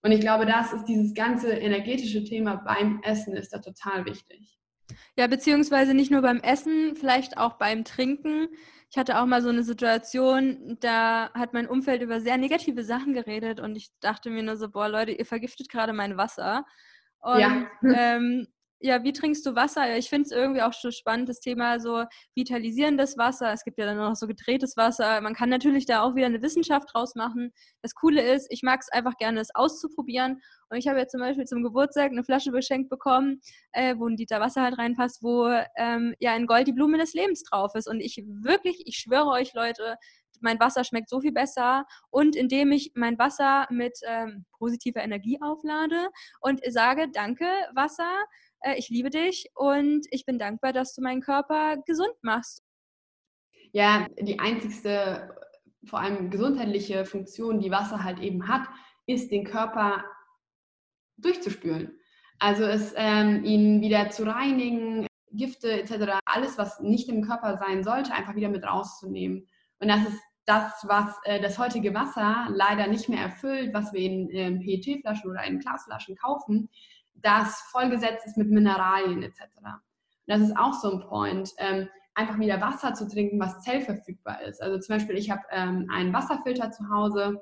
Und 0.02 0.12
ich 0.12 0.20
glaube, 0.20 0.46
das 0.46 0.72
ist 0.72 0.84
dieses 0.84 1.14
ganze 1.14 1.50
energetische 1.50 2.24
Thema 2.24 2.56
beim 2.56 3.00
Essen 3.02 3.34
ist 3.36 3.52
da 3.52 3.58
total 3.58 4.04
wichtig. 4.04 4.56
Ja, 5.16 5.26
beziehungsweise 5.26 5.94
nicht 5.94 6.10
nur 6.10 6.22
beim 6.22 6.40
Essen, 6.40 6.94
vielleicht 6.94 7.38
auch 7.38 7.54
beim 7.54 7.84
Trinken. 7.84 8.48
Ich 8.90 8.96
hatte 8.96 9.18
auch 9.18 9.26
mal 9.26 9.42
so 9.42 9.48
eine 9.48 9.64
Situation, 9.64 10.76
da 10.80 11.30
hat 11.34 11.52
mein 11.52 11.66
Umfeld 11.66 12.02
über 12.02 12.20
sehr 12.20 12.36
negative 12.36 12.84
Sachen 12.84 13.14
geredet 13.14 13.58
und 13.58 13.74
ich 13.74 13.90
dachte 14.00 14.30
mir 14.30 14.42
nur 14.42 14.56
so, 14.56 14.70
boah 14.70 14.88
Leute, 14.88 15.12
ihr 15.12 15.26
vergiftet 15.26 15.68
gerade 15.68 15.92
mein 15.92 16.16
Wasser. 16.16 16.64
Und 17.18 17.40
ja. 17.40 17.66
ähm, 17.82 18.46
ja, 18.80 19.02
wie 19.02 19.12
trinkst 19.12 19.44
du 19.46 19.54
Wasser? 19.54 19.96
Ich 19.96 20.10
finde 20.10 20.26
es 20.26 20.32
irgendwie 20.32 20.60
auch 20.60 20.72
schon 20.72 20.92
spannend, 20.92 21.28
das 21.28 21.40
Thema 21.40 21.80
so 21.80 22.04
vitalisierendes 22.34 23.16
Wasser. 23.16 23.52
Es 23.52 23.64
gibt 23.64 23.78
ja 23.78 23.86
dann 23.86 23.96
noch 23.96 24.14
so 24.16 24.26
gedrehtes 24.26 24.76
Wasser. 24.76 25.20
Man 25.22 25.34
kann 25.34 25.48
natürlich 25.48 25.86
da 25.86 26.02
auch 26.02 26.14
wieder 26.14 26.26
eine 26.26 26.42
Wissenschaft 26.42 26.90
draus 26.92 27.14
machen. 27.14 27.52
Das 27.82 27.94
Coole 27.94 28.20
ist, 28.20 28.46
ich 28.50 28.62
mag 28.62 28.80
es 28.80 28.90
einfach 28.90 29.16
gerne, 29.16 29.38
das 29.38 29.54
auszuprobieren. 29.54 30.42
Und 30.68 30.76
ich 30.76 30.88
habe 30.88 30.98
jetzt 30.98 31.12
zum 31.12 31.20
Beispiel 31.20 31.46
zum 31.46 31.62
Geburtstag 31.62 32.10
eine 32.10 32.24
Flasche 32.24 32.50
beschenkt 32.50 32.90
bekommen, 32.90 33.40
äh, 33.72 33.94
wo 33.96 34.08
ein 34.08 34.16
Liter 34.16 34.40
Wasser 34.40 34.62
halt 34.62 34.78
reinpasst, 34.78 35.22
wo 35.22 35.48
ähm, 35.76 36.14
ja 36.18 36.36
in 36.36 36.46
Gold 36.46 36.66
die 36.66 36.72
Blume 36.72 36.98
des 36.98 37.14
Lebens 37.14 37.44
drauf 37.44 37.74
ist. 37.74 37.88
Und 37.88 38.00
ich 38.00 38.22
wirklich, 38.26 38.82
ich 38.84 38.96
schwöre 38.96 39.30
euch 39.30 39.54
Leute, 39.54 39.96
mein 40.40 40.60
Wasser 40.60 40.84
schmeckt 40.84 41.08
so 41.08 41.20
viel 41.20 41.32
besser 41.32 41.86
und 42.10 42.36
indem 42.36 42.72
ich 42.72 42.92
mein 42.94 43.18
Wasser 43.18 43.66
mit 43.70 43.98
ähm, 44.04 44.44
positiver 44.58 45.02
Energie 45.02 45.38
auflade 45.40 46.08
und 46.40 46.60
sage, 46.68 47.08
danke 47.12 47.46
Wasser, 47.74 48.12
äh, 48.66 48.74
ich 48.76 48.88
liebe 48.88 49.10
dich 49.10 49.50
und 49.54 50.06
ich 50.10 50.26
bin 50.26 50.38
dankbar, 50.38 50.72
dass 50.72 50.94
du 50.94 51.02
meinen 51.02 51.20
Körper 51.20 51.76
gesund 51.86 52.14
machst. 52.22 52.62
Ja, 53.72 54.06
die 54.20 54.38
einzigste, 54.38 55.34
vor 55.84 56.00
allem 56.00 56.30
gesundheitliche 56.30 57.04
Funktion, 57.04 57.60
die 57.60 57.70
Wasser 57.70 58.02
halt 58.02 58.18
eben 58.20 58.48
hat, 58.48 58.68
ist, 59.06 59.30
den 59.30 59.44
Körper 59.44 60.04
durchzuspülen. 61.18 61.98
Also 62.38 62.64
es 62.64 62.92
ähm, 62.96 63.44
ihn 63.44 63.80
wieder 63.80 64.10
zu 64.10 64.24
reinigen, 64.24 65.06
Gifte 65.32 65.72
etc., 65.72 66.18
alles, 66.24 66.58
was 66.58 66.80
nicht 66.80 67.08
im 67.08 67.22
Körper 67.22 67.56
sein 67.56 67.84
sollte, 67.84 68.12
einfach 68.12 68.34
wieder 68.34 68.48
mit 68.48 68.64
rauszunehmen. 68.64 69.46
Und 69.78 69.88
das 69.88 70.06
ist 70.08 70.20
das, 70.46 70.72
was 70.86 71.16
äh, 71.24 71.40
das 71.40 71.58
heutige 71.58 71.92
Wasser 71.92 72.48
leider 72.50 72.86
nicht 72.86 73.08
mehr 73.08 73.20
erfüllt, 73.20 73.74
was 73.74 73.92
wir 73.92 74.00
in 74.00 74.30
ähm, 74.30 74.60
PET-Flaschen 74.60 75.30
oder 75.30 75.44
in 75.44 75.58
Glasflaschen 75.58 76.16
kaufen, 76.16 76.68
das 77.22 77.60
vollgesetzt 77.72 78.26
ist 78.26 78.36
mit 78.36 78.50
Mineralien 78.50 79.22
etc. 79.22 79.42
Und 79.56 79.80
das 80.26 80.40
ist 80.40 80.56
auch 80.56 80.74
so 80.74 80.92
ein 80.92 81.00
Point, 81.00 81.52
ähm, 81.58 81.88
einfach 82.14 82.38
wieder 82.38 82.60
Wasser 82.60 82.94
zu 82.94 83.08
trinken, 83.08 83.38
was 83.38 83.62
zellverfügbar 83.62 84.42
ist. 84.42 84.62
Also 84.62 84.78
zum 84.78 84.96
Beispiel, 84.96 85.16
ich 85.16 85.30
habe 85.30 85.42
ähm, 85.50 85.88
einen 85.92 86.12
Wasserfilter 86.12 86.70
zu 86.70 86.88
Hause, 86.90 87.40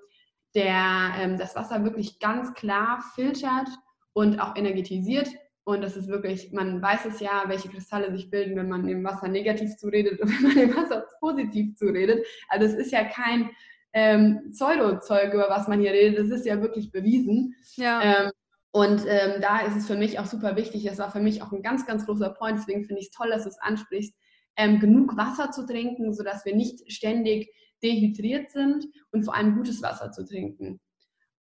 der 0.55 1.13
ähm, 1.19 1.39
das 1.39 1.57
Wasser 1.57 1.85
wirklich 1.85 2.19
ganz 2.19 2.53
klar 2.55 3.03
filtert 3.15 3.69
und 4.13 4.41
auch 4.41 4.57
energetisiert. 4.57 5.29
Und 5.65 5.81
das 5.81 5.97
ist 5.97 6.09
wirklich, 6.09 6.53
man 6.53 6.83
weiß 6.83 7.07
es 7.07 7.21
ja, 7.21 7.45
welche 7.47 7.71
Kristalle 7.71 8.13
sich 8.13 8.31
bilden, 8.31 8.57
wenn 8.57 8.69
man 8.69 8.87
dem 8.87 9.03
Wasser 9.03 9.29
negativ 9.29 9.77
zuredet 9.77 10.21
und 10.21 10.29
wenn 10.35 10.43
man 10.43 10.57
dem 10.57 10.77
Wasser 10.77 11.07
positiv 11.21 11.77
zuredet. 11.77 12.27
Also 12.49 12.67
es 12.67 12.75
ist 12.75 12.93
ja 12.93 13.05
kein 13.05 13.51
ähm, 13.95 14.51
Pseudo-Zeug, 14.51 15.33
über 15.33 15.49
was 15.49 15.69
man 15.69 15.81
hier 15.81 15.93
redet. 15.93 16.19
Das 16.19 16.37
ist 16.37 16.45
ja 16.45 16.61
wirklich 16.61 16.91
bewiesen. 16.91 17.55
Ja. 17.77 18.03
Ähm, 18.03 18.33
und 18.75 19.07
ähm, 19.07 19.41
da 19.41 19.61
ist 19.61 19.77
es 19.77 19.87
für 19.87 19.95
mich 19.95 20.19
auch 20.19 20.27
super 20.27 20.57
wichtig, 20.57 20.83
das 20.83 20.99
war 20.99 21.09
für 21.09 21.21
mich 21.21 21.43
auch 21.43 21.53
ein 21.53 21.63
ganz, 21.63 21.87
ganz 21.87 22.07
großer 22.07 22.31
Point, 22.31 22.59
deswegen 22.59 22.85
finde 22.85 23.03
ich 23.03 23.07
es 23.07 23.13
toll, 23.13 23.31
dass 23.31 23.45
du 23.45 23.51
es 23.51 23.61
ansprichst, 23.61 24.13
ähm, 24.57 24.81
genug 24.81 25.17
Wasser 25.17 25.53
zu 25.53 25.65
trinken, 25.65 26.13
sodass 26.13 26.45
wir 26.45 26.57
nicht 26.57 26.91
ständig 26.91 27.55
dehydriert 27.85 28.51
sind 28.51 28.85
und 29.13 29.23
vor 29.23 29.37
allem 29.37 29.55
gutes 29.55 29.81
Wasser 29.81 30.11
zu 30.11 30.27
trinken. 30.27 30.81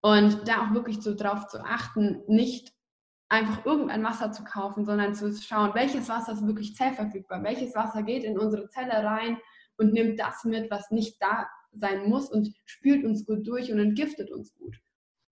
Und 0.00 0.46
da 0.46 0.62
auch 0.62 0.74
wirklich 0.74 1.00
so 1.00 1.12
drauf 1.12 1.48
zu 1.48 1.58
achten, 1.58 2.22
nicht 2.28 2.72
einfach 3.28 3.66
irgendein 3.66 4.04
Wasser 4.04 4.30
zu 4.30 4.44
kaufen, 4.44 4.84
sondern 4.84 5.16
zu 5.16 5.34
schauen, 5.34 5.74
welches 5.74 6.08
Wasser 6.08 6.34
ist 6.34 6.46
wirklich 6.46 6.76
zellverfügbar, 6.76 7.42
welches 7.42 7.74
Wasser 7.74 8.04
geht 8.04 8.22
in 8.22 8.38
unsere 8.38 8.68
Zelle 8.68 9.04
rein 9.04 9.38
und 9.76 9.92
nimmt 9.92 10.20
das 10.20 10.44
mit, 10.44 10.70
was 10.70 10.92
nicht 10.92 11.20
da 11.20 11.48
sein 11.72 12.08
muss 12.08 12.30
und 12.30 12.54
spült 12.64 13.04
uns 13.04 13.26
gut 13.26 13.44
durch 13.44 13.72
und 13.72 13.80
entgiftet 13.80 14.30
uns 14.30 14.54
gut 14.54 14.83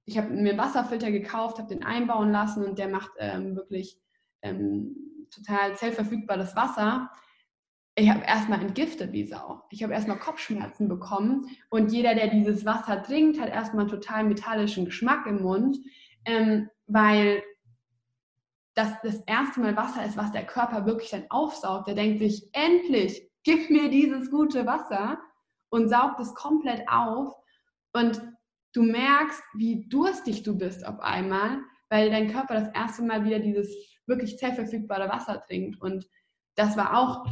ich 0.05 0.19
habe 0.19 0.31
mir 0.31 0.51
einen 0.51 0.59
Wasserfilter 0.59 1.11
gekauft, 1.11 1.59
habe 1.59 1.69
den 1.69 1.85
einbauen 1.85 2.33
lassen 2.33 2.65
und 2.65 2.79
der 2.79 2.89
macht 2.89 3.13
ähm, 3.19 3.57
wirklich 3.57 4.01
ähm, 4.43 5.27
total 5.31 5.77
zellverfügbares 5.77 6.57
Wasser. 6.57 7.11
Ich 7.95 8.09
habe 8.11 8.25
erstmal 8.25 8.61
entgiftet 8.61 9.13
wie 9.13 9.27
Sau. 9.27 9.63
Ich 9.71 9.83
habe 9.83 9.93
erstmal 9.93 10.19
Kopfschmerzen 10.19 10.89
bekommen 10.89 11.47
und 11.69 11.93
jeder, 11.93 12.15
der 12.15 12.29
dieses 12.29 12.65
Wasser 12.65 13.03
trinkt, 13.03 13.41
hat 13.41 13.51
erstmal 13.51 13.83
einen 13.83 13.91
total 13.91 14.25
metallischen 14.25 14.85
Geschmack 14.85 15.27
im 15.27 15.43
Mund, 15.43 15.79
ähm, 16.25 16.69
weil 16.87 17.43
das 18.75 18.93
das 19.03 19.21
erste 19.27 19.61
Mal 19.61 19.77
Wasser 19.77 20.05
ist, 20.05 20.17
was 20.17 20.33
der 20.33 20.47
Körper 20.47 20.87
wirklich 20.87 21.11
dann 21.11 21.27
aufsaugt. 21.29 21.87
Der 21.89 21.95
denkt 21.95 22.21
sich, 22.21 22.49
endlich, 22.53 23.29
gib 23.45 23.71
mir 23.71 23.91
dieses 23.91 24.31
gute 24.31 24.67
Wasser 24.67 25.19
und 25.69 25.89
saugt 25.89 26.21
es 26.21 26.35
komplett 26.35 26.89
auf. 26.89 27.35
Und 27.93 28.23
du 28.73 28.83
merkst, 28.83 29.43
wie 29.55 29.87
durstig 29.89 30.43
du 30.43 30.57
bist 30.57 30.87
auf 30.87 31.01
einmal, 31.01 31.61
weil 31.89 32.11
dein 32.11 32.31
Körper 32.31 32.55
das 32.55 32.75
erste 32.75 33.03
Mal 33.03 33.25
wieder 33.25 33.39
dieses 33.39 33.75
wirklich 34.07 34.39
zellverfügbare 34.39 35.09
Wasser 35.09 35.41
trinkt. 35.41 35.81
Und 35.81 36.09
das 36.55 36.77
war 36.77 36.99
auch 36.99 37.27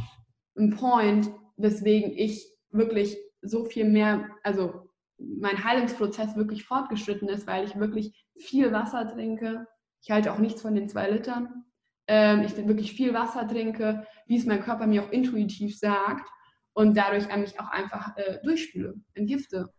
ein 0.57 0.71
Point, 0.71 1.31
weswegen 1.57 2.11
ich 2.15 2.47
wirklich 2.69 3.17
so 3.41 3.65
viel 3.65 3.85
mehr, 3.85 4.29
also 4.43 4.89
mein 5.17 5.63
Heilungsprozess 5.63 6.35
wirklich 6.35 6.63
fortgeschritten 6.63 7.29
ist, 7.29 7.47
weil 7.47 7.65
ich 7.65 7.75
wirklich 7.75 8.27
viel 8.37 8.71
Wasser 8.71 9.07
trinke. 9.07 9.67
Ich 10.01 10.11
halte 10.11 10.31
auch 10.33 10.39
nichts 10.39 10.61
von 10.61 10.75
den 10.75 10.89
zwei 10.89 11.09
Litern. 11.09 11.65
Ähm, 12.07 12.41
ich 12.41 12.55
wirklich 12.55 12.93
viel 12.93 13.13
Wasser 13.13 13.47
trinke, 13.47 14.05
wie 14.25 14.37
es 14.37 14.45
mein 14.45 14.63
Körper 14.63 14.87
mir 14.87 15.03
auch 15.03 15.11
intuitiv 15.11 15.77
sagt 15.77 16.27
und 16.73 16.97
dadurch 16.97 17.35
mich 17.37 17.59
auch 17.59 17.69
einfach 17.69 18.17
äh, 18.17 18.39
durchspüle, 18.43 18.95
entgifte. 19.13 19.71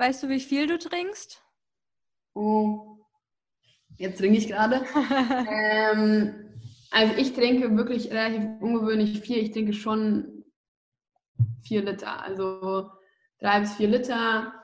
Weißt 0.00 0.22
du, 0.22 0.30
wie 0.30 0.40
viel 0.40 0.66
du 0.66 0.78
trinkst? 0.78 1.44
Oh, 2.32 2.96
jetzt 3.98 4.16
trinke 4.16 4.38
ich 4.38 4.48
gerade. 4.48 4.86
ähm, 5.46 6.58
also 6.90 7.14
ich 7.18 7.34
trinke 7.34 7.76
wirklich 7.76 8.10
relativ 8.10 8.44
ungewöhnlich 8.62 9.20
viel. 9.20 9.36
Ich 9.36 9.50
trinke 9.50 9.74
schon 9.74 10.42
vier 11.62 11.82
Liter. 11.82 12.22
Also 12.22 12.90
drei 13.40 13.60
bis 13.60 13.74
vier 13.74 13.88
Liter 13.88 14.54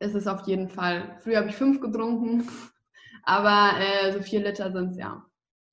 ist 0.00 0.16
es 0.16 0.26
auf 0.26 0.44
jeden 0.48 0.68
Fall. 0.68 1.20
Früher 1.22 1.36
habe 1.36 1.50
ich 1.50 1.54
fünf 1.54 1.80
getrunken, 1.80 2.50
aber 3.22 3.78
äh, 3.78 4.12
so 4.12 4.20
vier 4.22 4.40
Liter 4.40 4.72
sind 4.72 4.90
es 4.90 4.96
ja. 4.96 5.24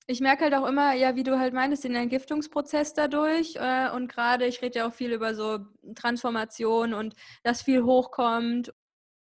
Ich 0.07 0.21
merke 0.21 0.43
halt 0.43 0.53
auch 0.53 0.67
immer, 0.67 0.93
ja, 0.93 1.15
wie 1.15 1.23
du 1.23 1.39
halt 1.39 1.53
meinst, 1.53 1.83
den 1.83 1.95
Entgiftungsprozess 1.95 2.93
dadurch. 2.93 3.55
Äh, 3.55 3.89
und 3.91 4.07
gerade, 4.07 4.45
ich 4.45 4.61
rede 4.61 4.79
ja 4.79 4.87
auch 4.87 4.93
viel 4.93 5.11
über 5.13 5.33
so 5.33 5.59
Transformation 5.95 6.93
und 6.93 7.15
dass 7.43 7.63
viel 7.63 7.83
hochkommt. 7.83 8.71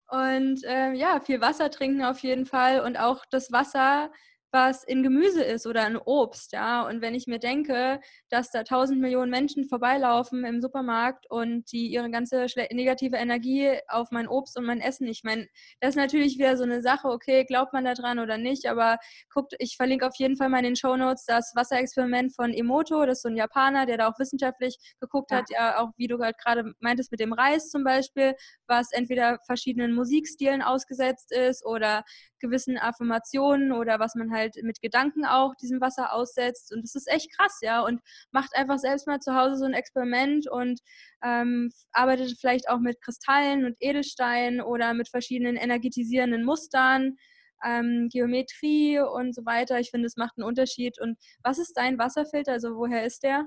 Und 0.08 0.64
äh, 0.64 0.92
ja, 0.92 1.20
viel 1.20 1.40
Wasser 1.40 1.70
trinken 1.70 2.04
auf 2.04 2.20
jeden 2.20 2.46
Fall. 2.46 2.80
Und 2.80 2.96
auch 2.98 3.24
das 3.30 3.52
Wasser 3.52 4.10
was 4.50 4.82
in 4.84 5.02
Gemüse 5.02 5.42
ist 5.42 5.66
oder 5.66 5.86
in 5.86 5.96
Obst, 5.96 6.52
ja. 6.52 6.86
Und 6.86 7.02
wenn 7.02 7.14
ich 7.14 7.26
mir 7.26 7.38
denke, 7.38 8.00
dass 8.30 8.50
da 8.50 8.64
tausend 8.64 9.00
Millionen 9.00 9.30
Menschen 9.30 9.64
vorbeilaufen 9.64 10.44
im 10.44 10.60
Supermarkt 10.60 11.30
und 11.30 11.70
die 11.72 11.88
ihre 11.88 12.10
ganze 12.10 12.46
negative 12.72 13.16
Energie 13.16 13.78
auf 13.88 14.10
mein 14.10 14.26
Obst 14.26 14.56
und 14.58 14.64
mein 14.64 14.80
Essen, 14.80 15.06
ich 15.06 15.22
meine, 15.22 15.46
das 15.80 15.90
ist 15.90 15.96
natürlich 15.96 16.38
wieder 16.38 16.56
so 16.56 16.64
eine 16.64 16.82
Sache, 16.82 17.08
okay, 17.08 17.44
glaubt 17.44 17.72
man 17.72 17.84
da 17.84 17.94
dran 17.94 18.18
oder 18.18 18.38
nicht, 18.38 18.66
aber 18.66 18.98
guckt, 19.32 19.54
ich 19.58 19.76
verlinke 19.76 20.06
auf 20.06 20.16
jeden 20.16 20.36
Fall 20.36 20.48
mal 20.48 20.58
in 20.58 20.64
den 20.64 20.76
Show 20.76 20.96
Notes 20.96 21.24
das 21.26 21.52
Wasserexperiment 21.54 22.34
von 22.34 22.52
Emoto, 22.52 23.04
das 23.04 23.18
ist 23.18 23.22
so 23.22 23.28
ein 23.28 23.36
Japaner, 23.36 23.84
der 23.84 23.98
da 23.98 24.08
auch 24.08 24.18
wissenschaftlich 24.18 24.78
geguckt 25.00 25.30
ja. 25.30 25.38
hat, 25.38 25.50
ja, 25.50 25.78
auch 25.78 25.90
wie 25.96 26.08
du 26.08 26.18
halt 26.18 26.38
gerade 26.38 26.72
meintest 26.80 27.10
mit 27.10 27.20
dem 27.20 27.32
Reis 27.32 27.68
zum 27.68 27.84
Beispiel, 27.84 28.34
was 28.66 28.92
entweder 28.92 29.38
verschiedenen 29.46 29.92
Musikstilen 29.92 30.62
ausgesetzt 30.62 31.32
ist 31.32 31.64
oder 31.66 32.04
gewissen 32.40 32.78
Affirmationen 32.78 33.72
oder 33.72 33.98
was 33.98 34.14
man 34.14 34.32
halt 34.32 34.56
mit 34.62 34.80
Gedanken 34.80 35.24
auch 35.24 35.54
diesem 35.56 35.80
Wasser 35.80 36.12
aussetzt. 36.12 36.72
Und 36.72 36.82
das 36.82 36.94
ist 36.94 37.08
echt 37.08 37.36
krass, 37.36 37.58
ja. 37.62 37.82
Und 37.82 38.00
macht 38.30 38.54
einfach 38.54 38.78
selbst 38.78 39.06
mal 39.06 39.20
zu 39.20 39.34
Hause 39.34 39.56
so 39.56 39.64
ein 39.64 39.74
Experiment 39.74 40.48
und 40.50 40.80
ähm, 41.22 41.70
arbeitet 41.92 42.36
vielleicht 42.40 42.68
auch 42.68 42.78
mit 42.78 43.00
Kristallen 43.00 43.64
und 43.64 43.76
Edelsteinen 43.80 44.60
oder 44.60 44.94
mit 44.94 45.08
verschiedenen 45.08 45.56
energetisierenden 45.56 46.44
Mustern. 46.44 47.16
Ähm, 47.64 48.08
Geometrie 48.12 49.00
und 49.00 49.34
so 49.34 49.44
weiter. 49.44 49.80
Ich 49.80 49.90
finde, 49.90 50.06
es 50.06 50.16
macht 50.16 50.36
einen 50.36 50.46
Unterschied. 50.46 51.00
Und 51.00 51.18
was 51.42 51.58
ist 51.58 51.72
dein 51.76 51.98
Wasserfilter? 51.98 52.52
Also 52.52 52.76
woher 52.76 53.04
ist 53.04 53.24
der? 53.24 53.46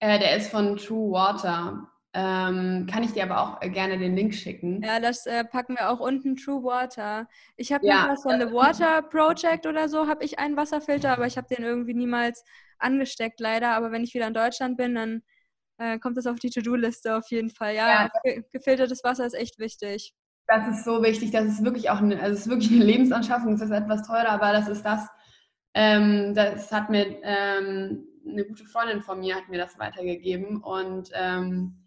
Äh, 0.00 0.18
der 0.18 0.36
ist 0.36 0.50
von 0.50 0.76
True 0.78 1.12
Water. 1.12 1.86
Ähm, 2.12 2.88
kann 2.90 3.04
ich 3.04 3.12
dir 3.12 3.22
aber 3.22 3.40
auch 3.40 3.62
äh, 3.62 3.70
gerne 3.70 3.96
den 3.96 4.16
Link 4.16 4.34
schicken. 4.34 4.82
Ja, 4.82 4.98
das 4.98 5.26
äh, 5.26 5.44
packen 5.44 5.76
wir 5.76 5.90
auch 5.90 6.00
unten, 6.00 6.34
True 6.34 6.64
Water. 6.64 7.28
Ich 7.56 7.72
habe 7.72 7.86
ja. 7.86 8.02
noch 8.02 8.12
was 8.14 8.22
von 8.22 8.40
The 8.40 8.52
Water 8.52 9.02
Project 9.02 9.64
oder 9.66 9.88
so, 9.88 10.08
habe 10.08 10.24
ich 10.24 10.40
einen 10.40 10.56
Wasserfilter, 10.56 11.12
aber 11.12 11.26
ich 11.26 11.36
habe 11.36 11.46
den 11.54 11.64
irgendwie 11.64 11.94
niemals 11.94 12.44
angesteckt, 12.80 13.38
leider. 13.38 13.76
Aber 13.76 13.92
wenn 13.92 14.02
ich 14.02 14.12
wieder 14.12 14.26
in 14.26 14.34
Deutschland 14.34 14.76
bin, 14.76 14.96
dann 14.96 15.22
äh, 15.78 16.00
kommt 16.00 16.16
das 16.16 16.26
auf 16.26 16.40
die 16.40 16.50
To-Do-Liste 16.50 17.16
auf 17.16 17.30
jeden 17.30 17.50
Fall. 17.50 17.76
Ja, 17.76 18.10
ja, 18.24 18.40
gefiltertes 18.52 19.04
Wasser 19.04 19.24
ist 19.26 19.34
echt 19.34 19.60
wichtig. 19.60 20.12
Das 20.48 20.66
ist 20.66 20.84
so 20.84 21.02
wichtig, 21.04 21.30
das 21.30 21.46
ist 21.46 21.64
wirklich 21.64 21.90
auch 21.90 21.98
eine, 21.98 22.20
also 22.20 22.34
es 22.34 22.40
ist 22.40 22.48
wirklich 22.50 22.72
eine 22.72 22.84
Lebensanschaffung, 22.84 23.54
es 23.54 23.60
ist 23.60 23.70
etwas 23.70 24.04
teurer, 24.04 24.30
aber 24.30 24.52
das 24.52 24.66
ist 24.66 24.82
das, 24.82 25.06
ähm, 25.74 26.34
das 26.34 26.72
hat 26.72 26.90
mir 26.90 27.22
ähm, 27.22 28.04
eine 28.28 28.44
gute 28.44 28.64
Freundin 28.64 29.00
von 29.00 29.20
mir 29.20 29.36
hat 29.36 29.48
mir 29.48 29.58
das 29.58 29.78
weitergegeben 29.78 30.60
und 30.60 31.10
ähm, 31.14 31.79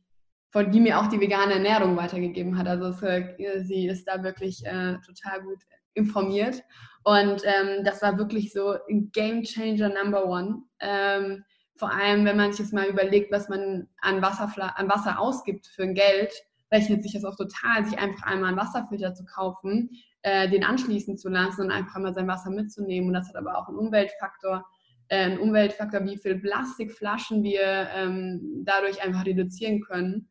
von 0.54 0.72
die 0.72 0.80
mir 0.80 1.00
auch 1.00 1.08
die 1.08 1.20
vegane 1.20 1.56
Ernährung 1.56 1.98
weitergegeben 1.98 2.58
hat. 2.60 2.68
Also 2.68 2.86
es, 2.86 3.02
äh, 3.02 3.64
sie 3.64 3.88
ist 3.88 4.08
da 4.08 4.24
wirklich 4.24 4.64
äh, 4.66 4.98
total 5.06 5.42
gut 5.42 5.58
informiert. 5.96 6.64
Und 7.04 7.42
ähm, 7.44 7.84
das 7.84 8.04
war 8.04 8.20
wirklich 8.20 8.54
so 8.54 8.76
ein 8.88 9.12
Game 9.12 9.42
Changer 9.42 9.90
Number 9.90 10.26
One. 10.28 10.62
Ähm, 10.80 11.44
vor 11.76 11.92
allem, 11.92 12.24
wenn 12.24 12.38
man 12.38 12.52
sich 12.52 12.60
jetzt 12.60 12.74
mal 12.74 12.88
überlegt, 12.88 13.32
was 13.32 13.50
man 13.50 13.90
an, 14.02 14.24
an 14.24 14.90
Wasser 14.90 15.20
ausgibt 15.20 15.66
für 15.66 15.84
ein 15.84 15.96
Geld, 15.96 16.32
rechnet 16.72 17.02
sich 17.02 17.14
das 17.14 17.26
auch 17.26 17.36
total, 17.36 17.84
sich 17.84 17.98
einfach 17.98 18.28
einmal 18.28 18.50
einen 18.50 18.58
Wasserfilter 18.58 19.16
zu 19.16 19.26
kaufen, 19.26 19.90
äh, 20.22 20.48
den 20.50 20.64
anschließen 20.64 21.18
zu 21.18 21.30
lassen 21.30 21.62
und 21.64 21.72
einfach 21.72 22.00
mal 22.00 22.14
sein 22.14 22.28
Wasser 22.28 22.52
mitzunehmen. 22.52 23.08
Und 23.08 23.16
das 23.16 23.28
hat 23.28 23.36
aber 23.36 23.58
auch 23.58 23.70
einen 23.70 23.78
Umweltfaktor, 23.78 24.64
äh, 25.08 25.36
Umweltfaktor, 25.36 26.06
wie 26.06 26.18
viel 26.18 26.40
Plastikflaschen 26.40 27.42
wir 27.42 27.90
ähm, 27.96 28.64
dadurch 28.64 29.04
einfach 29.04 29.26
reduzieren 29.26 29.82
können. 29.82 30.30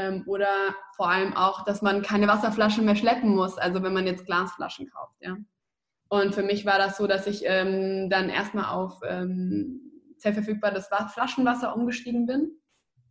Ähm, 0.00 0.22
oder 0.26 0.74
vor 0.96 1.10
allem 1.10 1.34
auch, 1.34 1.64
dass 1.64 1.82
man 1.82 2.02
keine 2.02 2.28
Wasserflaschen 2.28 2.84
mehr 2.84 2.96
schleppen 2.96 3.34
muss, 3.34 3.58
also 3.58 3.82
wenn 3.82 3.92
man 3.92 4.06
jetzt 4.06 4.26
Glasflaschen 4.26 4.88
kauft. 4.88 5.16
Ja. 5.20 5.36
Und 6.08 6.34
für 6.34 6.42
mich 6.42 6.66
war 6.66 6.78
das 6.78 6.96
so, 6.96 7.06
dass 7.06 7.26
ich 7.26 7.42
ähm, 7.44 8.08
dann 8.10 8.30
erstmal 8.30 8.66
auf 8.66 9.00
ähm, 9.06 9.80
sehr 10.16 10.34
verfügbares 10.34 10.88
Flaschenwasser 11.12 11.74
umgestiegen 11.74 12.26
bin. 12.26 12.50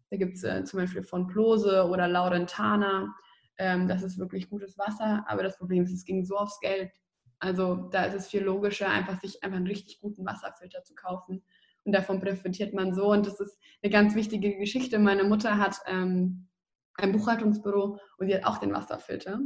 Da 0.10 0.18
gibt 0.18 0.36
es 0.36 0.44
äh, 0.44 0.64
zum 0.64 0.80
Beispiel 0.80 1.04
von 1.04 1.28
Plose 1.28 1.88
oder 1.88 2.08
Laurentana. 2.08 3.14
Ähm, 3.58 3.88
das 3.88 4.04
ist 4.04 4.18
wirklich 4.18 4.50
gutes 4.50 4.78
Wasser, 4.78 5.24
aber 5.28 5.44
das 5.44 5.58
Problem 5.58 5.84
ist, 5.84 5.94
es 5.94 6.06
ging 6.06 6.26
so 6.26 6.38
aufs 6.38 6.60
Geld. 6.60 6.92
Also 7.40 7.88
da 7.92 8.04
ist 8.04 8.16
es 8.16 8.28
viel 8.28 8.44
logischer, 8.44 8.90
einfach 8.90 9.20
sich 9.22 9.44
einfach 9.44 9.58
einen 9.58 9.68
richtig 9.68 10.02
guten 10.02 10.26
Wasserfilter 10.26 10.84
zu 10.84 10.94
kaufen. 10.94 11.44
Und 11.86 11.94
davon 11.94 12.20
profitiert 12.20 12.74
man 12.74 12.94
so. 12.94 13.12
Und 13.12 13.26
das 13.26 13.40
ist 13.40 13.58
eine 13.82 13.92
ganz 13.92 14.14
wichtige 14.14 14.58
Geschichte. 14.58 15.00
Meine 15.00 15.24
Mutter 15.24 15.58
hat 15.58 15.78
ähm, 15.86 16.49
ein 17.02 17.12
Buchhaltungsbüro 17.12 18.00
und 18.18 18.28
die 18.28 18.36
hat 18.36 18.46
auch 18.46 18.58
den 18.58 18.74
Wasserfilter. 18.74 19.40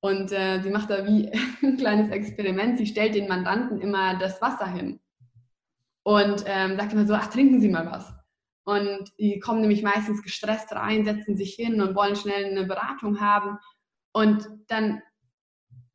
Und 0.00 0.32
äh, 0.32 0.60
sie 0.62 0.70
macht 0.70 0.90
da 0.90 1.06
wie 1.06 1.30
ein 1.62 1.76
kleines 1.76 2.10
Experiment. 2.10 2.78
Sie 2.78 2.86
stellt 2.86 3.14
den 3.14 3.28
Mandanten 3.28 3.80
immer 3.80 4.18
das 4.18 4.40
Wasser 4.40 4.66
hin 4.66 5.00
und 6.04 6.44
ähm, 6.46 6.76
sagt 6.76 6.92
immer 6.92 7.06
so, 7.06 7.14
ach, 7.14 7.28
trinken 7.28 7.60
Sie 7.60 7.68
mal 7.68 7.86
was. 7.86 8.14
Und 8.64 9.12
die 9.18 9.40
kommen 9.40 9.62
nämlich 9.62 9.82
meistens 9.82 10.22
gestresst 10.22 10.72
rein, 10.72 11.04
setzen 11.04 11.36
sich 11.36 11.54
hin 11.54 11.80
und 11.80 11.94
wollen 11.94 12.16
schnell 12.16 12.44
eine 12.44 12.66
Beratung 12.66 13.20
haben. 13.20 13.58
Und 14.12 14.48
dann 14.68 15.02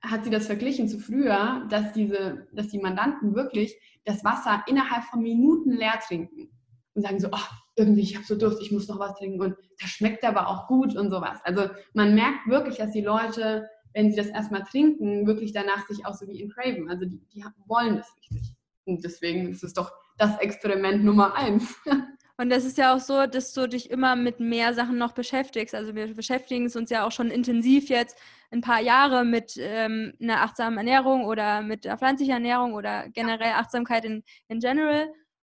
hat 0.02 0.24
sie 0.24 0.30
das 0.30 0.48
verglichen 0.48 0.88
zu 0.88 1.00
früher, 1.00 1.66
dass, 1.70 1.94
diese, 1.94 2.48
dass 2.52 2.68
die 2.70 2.80
Mandanten 2.80 3.36
wirklich 3.36 3.76
das 4.06 4.24
Wasser 4.24 4.64
innerhalb 4.68 5.04
von 5.06 5.22
Minuten 5.22 5.72
leer 5.72 6.00
trinken 6.06 6.50
und 6.94 7.04
sagen 7.04 7.20
so, 7.20 7.30
oh, 7.32 7.56
irgendwie, 7.76 8.02
ich 8.02 8.16
habe 8.16 8.26
so 8.26 8.36
Durst, 8.36 8.62
ich 8.62 8.72
muss 8.72 8.88
noch 8.88 9.00
was 9.00 9.16
trinken 9.16 9.42
und 9.42 9.56
das 9.80 9.90
schmeckt 9.90 10.24
aber 10.24 10.48
auch 10.48 10.68
gut 10.68 10.96
und 10.96 11.10
sowas. 11.10 11.40
Also 11.44 11.70
man 11.94 12.16
merkt 12.16 12.48
wirklich, 12.48 12.78
dass 12.78 12.92
die 12.92 13.02
Leute, 13.02 13.68
wenn 13.94 14.12
sie 14.12 14.18
das 14.18 14.28
erstmal 14.28 14.64
trinken, 14.64 15.26
wirklich 15.26 15.54
danach 15.54 15.88
sich 15.88 16.06
auch 16.06 16.14
so 16.14 16.28
wie 16.28 16.42
in 16.42 16.50
Craven, 16.50 16.90
also 16.90 17.06
die, 17.06 17.22
die 17.34 17.44
wollen 17.68 17.98
das 17.98 18.16
richtig. 18.18 18.54
Und 18.86 19.04
deswegen 19.04 19.50
ist 19.50 19.64
es 19.64 19.74
doch 19.74 19.92
das 20.18 20.38
Experiment 20.40 21.04
Nummer 21.04 21.36
eins. 21.36 21.76
Und 22.38 22.50
das 22.50 22.66
ist 22.66 22.80
ja 22.80 22.96
auch 22.96 23.00
so, 23.00 23.28
dass 23.28 23.54
du 23.54 23.68
dich 23.68 23.92
immer 23.92 24.16
mit 24.16 24.40
mehr 24.40 24.74
Sachen 24.74 24.98
noch 24.98 25.12
beschäftigst. 25.12 25.76
Also 25.76 25.94
wir 25.94 26.16
beschäftigen 26.16 26.70
uns 26.76 26.90
ja 26.90 27.06
auch 27.06 27.12
schon 27.12 27.30
intensiv 27.30 27.90
jetzt 27.90 28.18
ein 28.52 28.62
paar 28.62 28.82
Jahre 28.82 29.24
mit 29.24 29.54
ähm, 29.58 30.14
einer 30.20 30.42
achtsamen 30.42 30.78
Ernährung 30.78 31.26
oder 31.26 31.62
mit 31.62 31.86
der 31.86 31.98
pflanzlichen 31.98 32.34
Ernährung 32.34 32.74
oder 32.74 33.08
generell 33.10 33.54
Achtsamkeit 33.54 34.04
in, 34.04 34.24
in 34.48 34.60
general. 34.60 35.14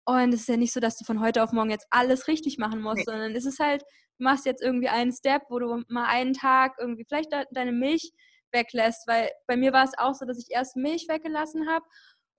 Und 0.10 0.34
es 0.34 0.42
ist 0.42 0.50
ja 0.50 0.58
nicht 0.58 0.74
so, 0.74 0.80
dass 0.80 0.98
du 0.98 1.06
von 1.06 1.20
heute 1.20 1.44
auf 1.44 1.52
morgen 1.52 1.70
jetzt 1.70 1.86
alles 1.92 2.28
richtig 2.28 2.58
machen 2.58 2.82
musst, 2.82 2.98
nee. 2.98 3.04
sondern 3.04 3.36
es 3.36 3.46
ist 3.46 3.60
halt, 3.60 3.84
du 4.18 4.24
machst 4.24 4.48
jetzt 4.48 4.64
irgendwie 4.64 4.90
einen 4.90 5.12
Step, 5.12 5.44
wo 5.50 5.60
du 5.60 5.84
mal 5.88 6.06
einen 6.06 6.34
Tag 6.34 6.78
irgendwie 6.80 7.06
vielleicht 7.08 7.30
deine 7.52 7.72
Milch 7.72 8.12
weglässt, 8.52 9.08
weil 9.08 9.30
bei 9.46 9.56
mir 9.56 9.72
war 9.72 9.84
es 9.84 9.96
auch 10.00 10.16
so, 10.16 10.26
dass 10.26 10.40
ich 10.40 10.48
erst 10.50 10.76
Milch 10.76 11.06
weggelassen 11.08 11.70
habe 11.70 11.86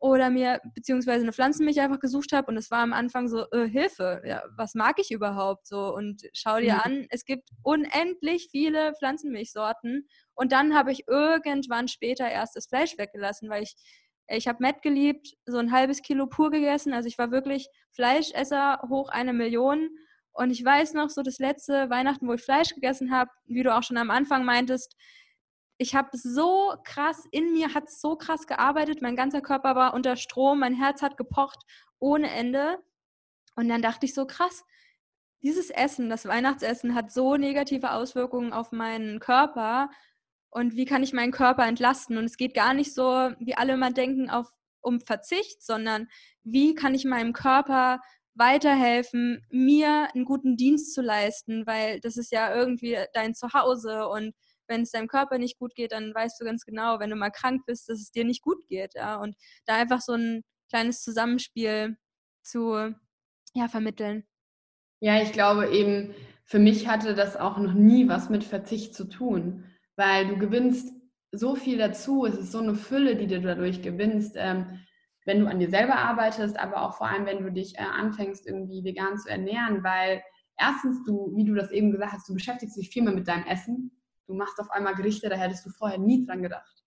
oder 0.01 0.31
mir 0.31 0.61
beziehungsweise 0.75 1.23
eine 1.23 1.33
Pflanzenmilch 1.33 1.81
einfach 1.81 2.01
gesucht 2.01 2.33
habe 2.33 2.49
und 2.49 2.57
es 2.57 2.73
war 2.73 2.81
am 2.81 2.93
Anfang 2.93 3.29
so 3.29 3.45
äh, 3.53 3.69
Hilfe, 3.69 4.21
ja, 4.25 4.43
was 4.57 4.75
mag 4.75 4.99
ich 4.99 5.13
überhaupt 5.13 5.69
so 5.69 5.95
und 5.95 6.23
schau 6.33 6.59
dir 6.59 6.75
mhm. 6.75 6.81
an, 6.81 7.07
es 7.11 7.25
gibt 7.25 7.51
unendlich 7.63 8.49
viele 8.51 8.95
Pflanzenmilchsorten 8.95 10.09
und 10.35 10.51
dann 10.51 10.75
habe 10.75 10.91
ich 10.91 11.07
irgendwann 11.07 11.87
später 11.87 12.29
erst 12.29 12.57
das 12.57 12.67
Fleisch 12.67 12.99
weggelassen, 12.99 13.49
weil 13.49 13.63
ich 13.63 13.77
ich 14.37 14.47
habe 14.49 14.63
Matt 14.63 14.83
geliebt, 14.83 15.37
so 15.47 15.59
ein 15.59 15.73
halbes 15.73 16.03
Kilo 16.03 16.27
pur 16.27 16.51
gegessen. 16.51 16.93
Also 16.93 17.09
ich 17.09 17.19
war 17.19 17.31
wirklich 17.31 17.69
Fleischesser 17.93 18.81
hoch 18.89 19.09
eine 19.09 19.33
Million. 19.33 19.91
Und 20.33 20.51
ich 20.51 20.65
weiß 20.65 20.95
noch, 20.95 21.11
so 21.11 21.23
das 21.23 21.39
letzte 21.39 21.91
Weihnachten, 21.91 22.29
wo 22.29 22.35
ich 22.35 22.43
Fleisch 22.43 22.75
gegessen 22.75 23.11
habe, 23.11 23.31
wie 23.47 23.63
du 23.63 23.75
auch 23.75 23.83
schon 23.83 23.97
am 23.97 24.11
Anfang 24.11 24.45
meintest, 24.45 24.97
ich 25.79 25.95
habe 25.95 26.11
so 26.13 26.75
krass, 26.85 27.27
in 27.31 27.53
mir 27.53 27.75
hat 27.75 27.85
es 27.89 28.01
so 28.01 28.15
krass 28.15 28.47
gearbeitet, 28.47 29.01
mein 29.01 29.17
ganzer 29.17 29.41
Körper 29.41 29.75
war 29.75 29.95
unter 29.95 30.17
Strom, 30.17 30.61
mein 30.61 30.75
Herz 30.75 31.01
hat 31.01 31.17
gepocht 31.17 31.59
ohne 31.99 32.31
Ende. 32.31 32.79
Und 33.57 33.69
dann 33.69 33.83
dachte 33.83 34.05
ich 34.07 34.15
so, 34.15 34.27
krass, 34.27 34.63
dieses 35.43 35.71
Essen, 35.71 36.11
das 36.11 36.27
Weihnachtsessen 36.27 36.95
hat 36.95 37.11
so 37.11 37.37
negative 37.37 37.93
Auswirkungen 37.93 38.53
auf 38.53 38.73
meinen 38.73 39.21
Körper, 39.21 39.91
und 40.51 40.75
wie 40.77 40.85
kann 40.85 41.03
ich 41.03 41.13
meinen 41.13 41.33
Körper 41.33 41.67
entlasten. 41.67 42.19
Und 42.19 42.25
es 42.25 42.37
geht 42.37 42.55
gar 42.55 42.75
nicht 42.75 42.95
so, 42.95 43.31
wie 43.39 43.55
alle 43.55 43.75
immer 43.75 43.93
denken, 43.93 44.31
auf, 44.31 44.49
um 44.83 45.01
Verzicht, 45.01 45.63
sondern 45.63 46.09
wie 46.43 46.75
kann 46.75 46.95
ich 46.95 47.05
meinem 47.05 47.33
Körper 47.33 48.01
weiterhelfen, 48.35 49.45
mir 49.51 50.09
einen 50.15 50.25
guten 50.25 50.57
Dienst 50.57 50.95
zu 50.95 51.03
leisten, 51.03 51.67
weil 51.67 52.01
das 52.01 52.17
ist 52.17 52.33
ja 52.33 52.55
irgendwie 52.55 52.97
dein 53.13 53.35
Zuhause 53.35 54.09
und 54.09 54.35
wenn 54.67 54.83
es 54.83 54.93
deinem 54.93 55.09
Körper 55.09 55.39
nicht 55.39 55.59
gut 55.59 55.75
geht, 55.75 55.93
dann 55.93 56.15
weißt 56.15 56.41
du 56.41 56.45
ganz 56.45 56.65
genau, 56.65 57.01
wenn 57.01 57.11
du 57.11 57.17
mal 57.17 57.31
krank 57.31 57.63
bist, 57.67 57.89
dass 57.89 58.01
es 58.01 58.13
dir 58.13 58.25
nicht 58.25 58.41
gut 58.41 58.67
geht. 58.69 58.95
Ja? 58.95 59.17
Und 59.17 59.35
da 59.67 59.75
einfach 59.75 60.01
so 60.01 60.13
ein 60.15 60.43
kleines 60.69 61.03
Zusammenspiel 61.03 61.97
zu 62.43 62.95
ja, 63.53 63.69
vermitteln. 63.69 64.25
Ja, 65.01 65.21
ich 65.21 65.33
glaube 65.33 65.71
eben, 65.71 66.15
für 66.45 66.61
mich 66.61 66.87
hatte 66.87 67.15
das 67.15 67.37
auch 67.37 67.59
noch 67.59 67.75
nie 67.75 68.09
was 68.09 68.31
mit 68.31 68.45
Verzicht 68.45 68.95
zu 68.95 69.07
tun 69.07 69.70
weil 70.01 70.29
du 70.29 70.39
gewinnst 70.39 70.95
so 71.31 71.55
viel 71.55 71.77
dazu. 71.77 72.25
Es 72.25 72.35
ist 72.35 72.53
so 72.53 72.59
eine 72.59 72.75
Fülle, 72.75 73.17
die 73.17 73.27
du 73.27 73.39
dadurch 73.41 73.83
gewinnst, 73.83 74.35
ähm, 74.37 74.81
wenn 75.27 75.41
du 75.41 75.47
an 75.47 75.59
dir 75.59 75.69
selber 75.69 75.97
arbeitest, 75.97 76.59
aber 76.59 76.83
auch 76.83 76.97
vor 76.97 77.07
allem, 77.07 77.27
wenn 77.27 77.45
du 77.45 77.53
dich 77.53 77.79
äh, 77.79 77.83
anfängst, 77.83 78.47
irgendwie 78.47 78.83
vegan 78.83 79.19
zu 79.19 79.29
ernähren, 79.29 79.85
weil 79.85 80.23
erstens 80.59 81.05
du, 81.05 81.33
wie 81.37 81.45
du 81.45 81.55
das 81.55 81.71
eben 81.71 81.93
gesagt 81.93 82.15
hast, 82.15 82.29
du 82.31 82.33
beschäftigst 82.33 82.79
dich 82.79 82.89
viel 82.89 83.03
mehr 83.03 83.13
mit 83.13 83.29
deinem 83.29 83.45
Essen. 83.45 83.93
Du 84.27 84.35
machst 84.35 84.59
auf 84.59 84.71
einmal 84.71 84.95
Gerichte, 84.95 85.29
da 85.29 85.37
hättest 85.37 85.67
du 85.67 85.71
vorher 85.71 85.99
nie 85.99 86.25
dran 86.25 86.43
gedacht. 86.43 86.83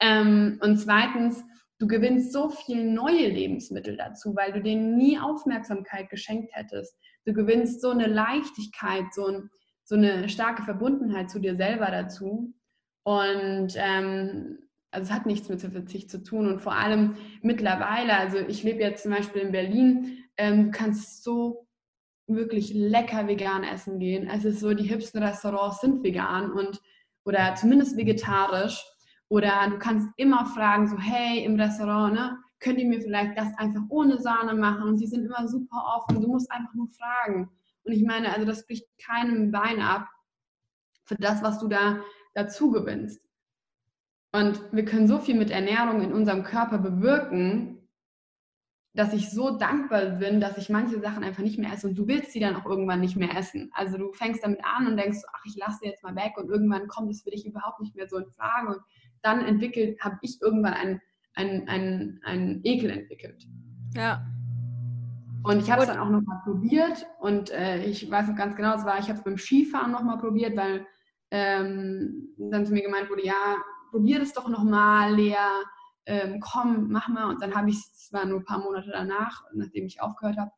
Ähm, 0.00 0.58
und 0.62 0.78
zweitens, 0.78 1.44
du 1.78 1.86
gewinnst 1.86 2.32
so 2.32 2.50
viele 2.50 2.84
neue 2.84 3.28
Lebensmittel 3.28 3.96
dazu, 3.96 4.34
weil 4.34 4.52
du 4.52 4.60
denen 4.60 4.96
nie 4.96 5.16
Aufmerksamkeit 5.16 6.10
geschenkt 6.10 6.50
hättest. 6.56 6.98
Du 7.24 7.34
gewinnst 7.34 7.80
so 7.80 7.90
eine 7.90 8.08
Leichtigkeit, 8.08 9.04
so 9.12 9.26
ein, 9.26 9.50
so 9.92 9.98
eine 9.98 10.26
starke 10.30 10.62
Verbundenheit 10.62 11.28
zu 11.28 11.38
dir 11.38 11.54
selber 11.54 11.84
dazu. 11.90 12.54
Und 13.04 13.74
ähm, 13.76 14.58
also 14.90 15.04
es 15.04 15.12
hat 15.12 15.26
nichts 15.26 15.50
mit 15.50 15.60
Verzicht 15.60 16.10
zu 16.10 16.22
tun. 16.22 16.46
Und 16.46 16.62
vor 16.62 16.72
allem 16.72 17.16
mittlerweile, 17.42 18.16
also 18.16 18.38
ich 18.38 18.62
lebe 18.62 18.80
jetzt 18.80 19.02
zum 19.02 19.12
Beispiel 19.12 19.42
in 19.42 19.52
Berlin, 19.52 20.24
ähm, 20.38 20.64
du 20.64 20.70
kannst 20.70 21.22
so 21.22 21.66
wirklich 22.26 22.72
lecker 22.72 23.28
vegan 23.28 23.64
essen 23.64 23.98
gehen. 23.98 24.30
Es 24.30 24.46
ist 24.46 24.60
so, 24.60 24.72
die 24.72 24.88
hipsten 24.88 25.22
Restaurants 25.22 25.82
sind 25.82 26.02
vegan 26.02 26.52
und 26.52 26.80
oder 27.26 27.54
zumindest 27.54 27.94
vegetarisch. 27.98 28.82
Oder 29.28 29.68
du 29.68 29.78
kannst 29.78 30.08
immer 30.16 30.46
fragen, 30.46 30.88
so 30.88 30.96
hey, 30.98 31.44
im 31.44 31.60
Restaurant, 31.60 32.14
ne, 32.14 32.38
könnt 32.60 32.78
ihr 32.78 32.88
mir 32.88 33.02
vielleicht 33.02 33.36
das 33.36 33.52
einfach 33.58 33.82
ohne 33.90 34.18
Sahne 34.18 34.54
machen? 34.54 34.84
Und 34.84 34.96
sie 34.96 35.06
sind 35.06 35.26
immer 35.26 35.46
super 35.46 35.98
offen. 35.98 36.22
Du 36.22 36.28
musst 36.28 36.50
einfach 36.50 36.72
nur 36.72 36.88
fragen. 36.88 37.50
Und 37.84 37.92
ich 37.92 38.04
meine, 38.04 38.32
also 38.32 38.46
das 38.46 38.66
bricht 38.66 38.86
keinem 38.98 39.50
Bein 39.50 39.80
ab 39.80 40.08
für 41.04 41.16
das, 41.16 41.42
was 41.42 41.58
du 41.58 41.68
da 41.68 42.00
dazu 42.34 42.70
gewinnst. 42.70 43.20
Und 44.32 44.60
wir 44.72 44.84
können 44.84 45.08
so 45.08 45.18
viel 45.18 45.34
mit 45.34 45.50
Ernährung 45.50 46.00
in 46.00 46.12
unserem 46.12 46.42
Körper 46.42 46.78
bewirken, 46.78 47.82
dass 48.94 49.12
ich 49.14 49.30
so 49.30 49.56
dankbar 49.56 50.04
bin, 50.18 50.40
dass 50.40 50.58
ich 50.58 50.68
manche 50.68 51.00
Sachen 51.00 51.24
einfach 51.24 51.42
nicht 51.42 51.58
mehr 51.58 51.72
esse 51.72 51.88
und 51.88 51.96
du 51.96 52.06
willst 52.06 52.32
sie 52.32 52.40
dann 52.40 52.56
auch 52.56 52.66
irgendwann 52.66 53.00
nicht 53.00 53.16
mehr 53.16 53.34
essen. 53.36 53.70
Also 53.72 53.96
du 53.96 54.12
fängst 54.12 54.44
damit 54.44 54.60
an 54.64 54.86
und 54.86 54.96
denkst, 54.98 55.20
ach, 55.32 55.42
ich 55.46 55.56
lasse 55.56 55.78
sie 55.80 55.86
jetzt 55.88 56.02
mal 56.02 56.14
weg 56.14 56.32
und 56.36 56.50
irgendwann 56.50 56.88
kommt 56.88 57.10
es 57.10 57.22
für 57.22 57.30
dich 57.30 57.46
überhaupt 57.46 57.80
nicht 57.80 57.96
mehr 57.96 58.06
so 58.06 58.18
in 58.18 58.30
Frage 58.30 58.68
und 58.68 58.78
dann 59.22 59.44
entwickelt, 59.44 59.98
habe 60.00 60.18
ich 60.20 60.40
irgendwann 60.42 60.74
einen, 60.74 61.00
einen, 61.34 61.68
einen, 61.68 62.20
einen 62.24 62.60
Ekel 62.64 62.90
entwickelt. 62.90 63.46
Ja. 63.94 64.26
Und 65.44 65.60
ich 65.60 65.70
habe 65.70 65.82
es 65.82 65.88
dann 65.88 65.98
auch 65.98 66.08
nochmal 66.08 66.40
probiert 66.44 67.06
und 67.18 67.50
äh, 67.50 67.84
ich 67.84 68.08
weiß 68.08 68.28
noch 68.28 68.36
ganz 68.36 68.54
genau, 68.54 68.74
es 68.76 68.84
war, 68.84 68.98
ich 68.98 69.08
habe 69.08 69.18
es 69.18 69.24
beim 69.24 69.38
Skifahren 69.38 69.90
nochmal 69.90 70.18
probiert, 70.18 70.56
weil 70.56 70.86
ähm, 71.30 72.34
dann 72.38 72.64
zu 72.66 72.72
mir 72.72 72.82
gemeint 72.82 73.10
wurde, 73.10 73.24
ja, 73.24 73.56
probier 73.90 74.20
das 74.20 74.32
doch 74.32 74.48
nochmal, 74.48 75.14
Lea, 75.14 75.36
ähm, 76.06 76.40
komm, 76.40 76.90
mach 76.90 77.08
mal. 77.08 77.28
Und 77.30 77.42
dann 77.42 77.54
habe 77.54 77.70
ich 77.70 77.76
es, 77.76 78.04
es 78.04 78.12
war 78.12 78.24
nur 78.24 78.40
ein 78.40 78.44
paar 78.44 78.60
Monate 78.60 78.90
danach, 78.90 79.44
nachdem 79.52 79.86
ich 79.86 80.00
aufgehört 80.00 80.36
habe, 80.36 80.50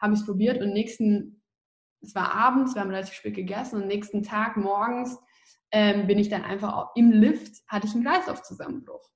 habe 0.00 0.14
ich 0.14 0.20
es 0.20 0.26
probiert 0.26 0.62
und 0.62 0.72
nächsten, 0.72 1.42
es 2.00 2.14
war 2.14 2.32
abends, 2.34 2.74
wir 2.74 2.82
haben 2.82 2.90
relativ 2.90 3.14
spät 3.14 3.34
gegessen 3.34 3.82
und 3.82 3.88
nächsten 3.88 4.22
Tag 4.22 4.56
morgens 4.56 5.18
ähm, 5.72 6.06
bin 6.06 6.18
ich 6.18 6.28
dann 6.28 6.44
einfach 6.44 6.90
im 6.94 7.10
Lift, 7.10 7.62
hatte 7.66 7.86
ich 7.86 7.94
einen 7.94 8.04
Kreislaufzusammenbruch 8.04 9.10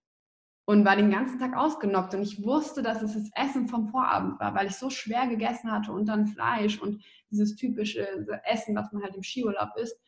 und 0.72 0.86
war 0.86 0.96
den 0.96 1.10
ganzen 1.10 1.38
Tag 1.38 1.54
ausgenockt. 1.54 2.14
Und 2.14 2.22
ich 2.22 2.42
wusste, 2.42 2.82
dass 2.82 3.02
es 3.02 3.12
das 3.12 3.30
Essen 3.34 3.68
vom 3.68 3.88
Vorabend 3.88 4.40
war, 4.40 4.54
weil 4.54 4.68
ich 4.68 4.76
so 4.76 4.88
schwer 4.88 5.26
gegessen 5.26 5.70
hatte 5.70 5.92
und 5.92 6.06
dann 6.06 6.26
Fleisch 6.26 6.80
und 6.80 7.04
dieses 7.30 7.56
typische 7.56 8.26
Essen, 8.46 8.74
was 8.74 8.90
man 8.90 9.02
halt 9.02 9.14
im 9.14 9.22
Skiurlaub 9.22 9.76
isst. 9.76 10.00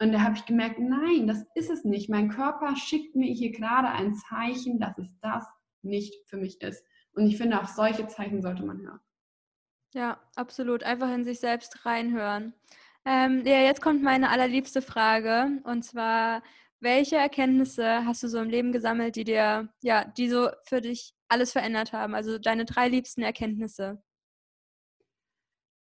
Und 0.00 0.12
da 0.12 0.22
habe 0.22 0.34
ich 0.34 0.46
gemerkt, 0.46 0.78
nein, 0.78 1.26
das 1.26 1.44
ist 1.54 1.70
es 1.70 1.84
nicht. 1.84 2.08
Mein 2.08 2.30
Körper 2.30 2.74
schickt 2.74 3.16
mir 3.16 3.30
hier 3.30 3.52
gerade 3.52 3.88
ein 3.88 4.14
Zeichen, 4.14 4.80
dass 4.80 4.96
es 4.96 5.08
das 5.20 5.44
nicht 5.82 6.14
für 6.26 6.38
mich 6.38 6.60
ist. 6.62 6.82
Und 7.12 7.26
ich 7.26 7.36
finde, 7.36 7.60
auch 7.60 7.68
solche 7.68 8.06
Zeichen 8.06 8.40
sollte 8.40 8.64
man 8.64 8.80
hören. 8.80 9.00
Ja, 9.92 10.20
absolut. 10.36 10.84
Einfach 10.84 11.12
in 11.12 11.24
sich 11.24 11.38
selbst 11.40 11.84
reinhören. 11.84 12.54
Ähm, 13.04 13.42
ja, 13.44 13.60
jetzt 13.60 13.82
kommt 13.82 14.02
meine 14.02 14.30
allerliebste 14.30 14.80
Frage. 14.80 15.60
Und 15.64 15.84
zwar, 15.84 16.42
welche 16.80 17.16
Erkenntnisse 17.16 18.04
hast 18.04 18.22
du 18.22 18.28
so 18.28 18.38
im 18.38 18.50
Leben 18.50 18.72
gesammelt, 18.72 19.16
die 19.16 19.24
dir, 19.24 19.68
ja, 19.82 20.04
die 20.04 20.28
so 20.28 20.48
für 20.64 20.80
dich 20.80 21.12
alles 21.28 21.52
verändert 21.52 21.92
haben? 21.92 22.14
Also 22.14 22.38
deine 22.38 22.64
drei 22.64 22.88
liebsten 22.88 23.22
Erkenntnisse. 23.22 24.02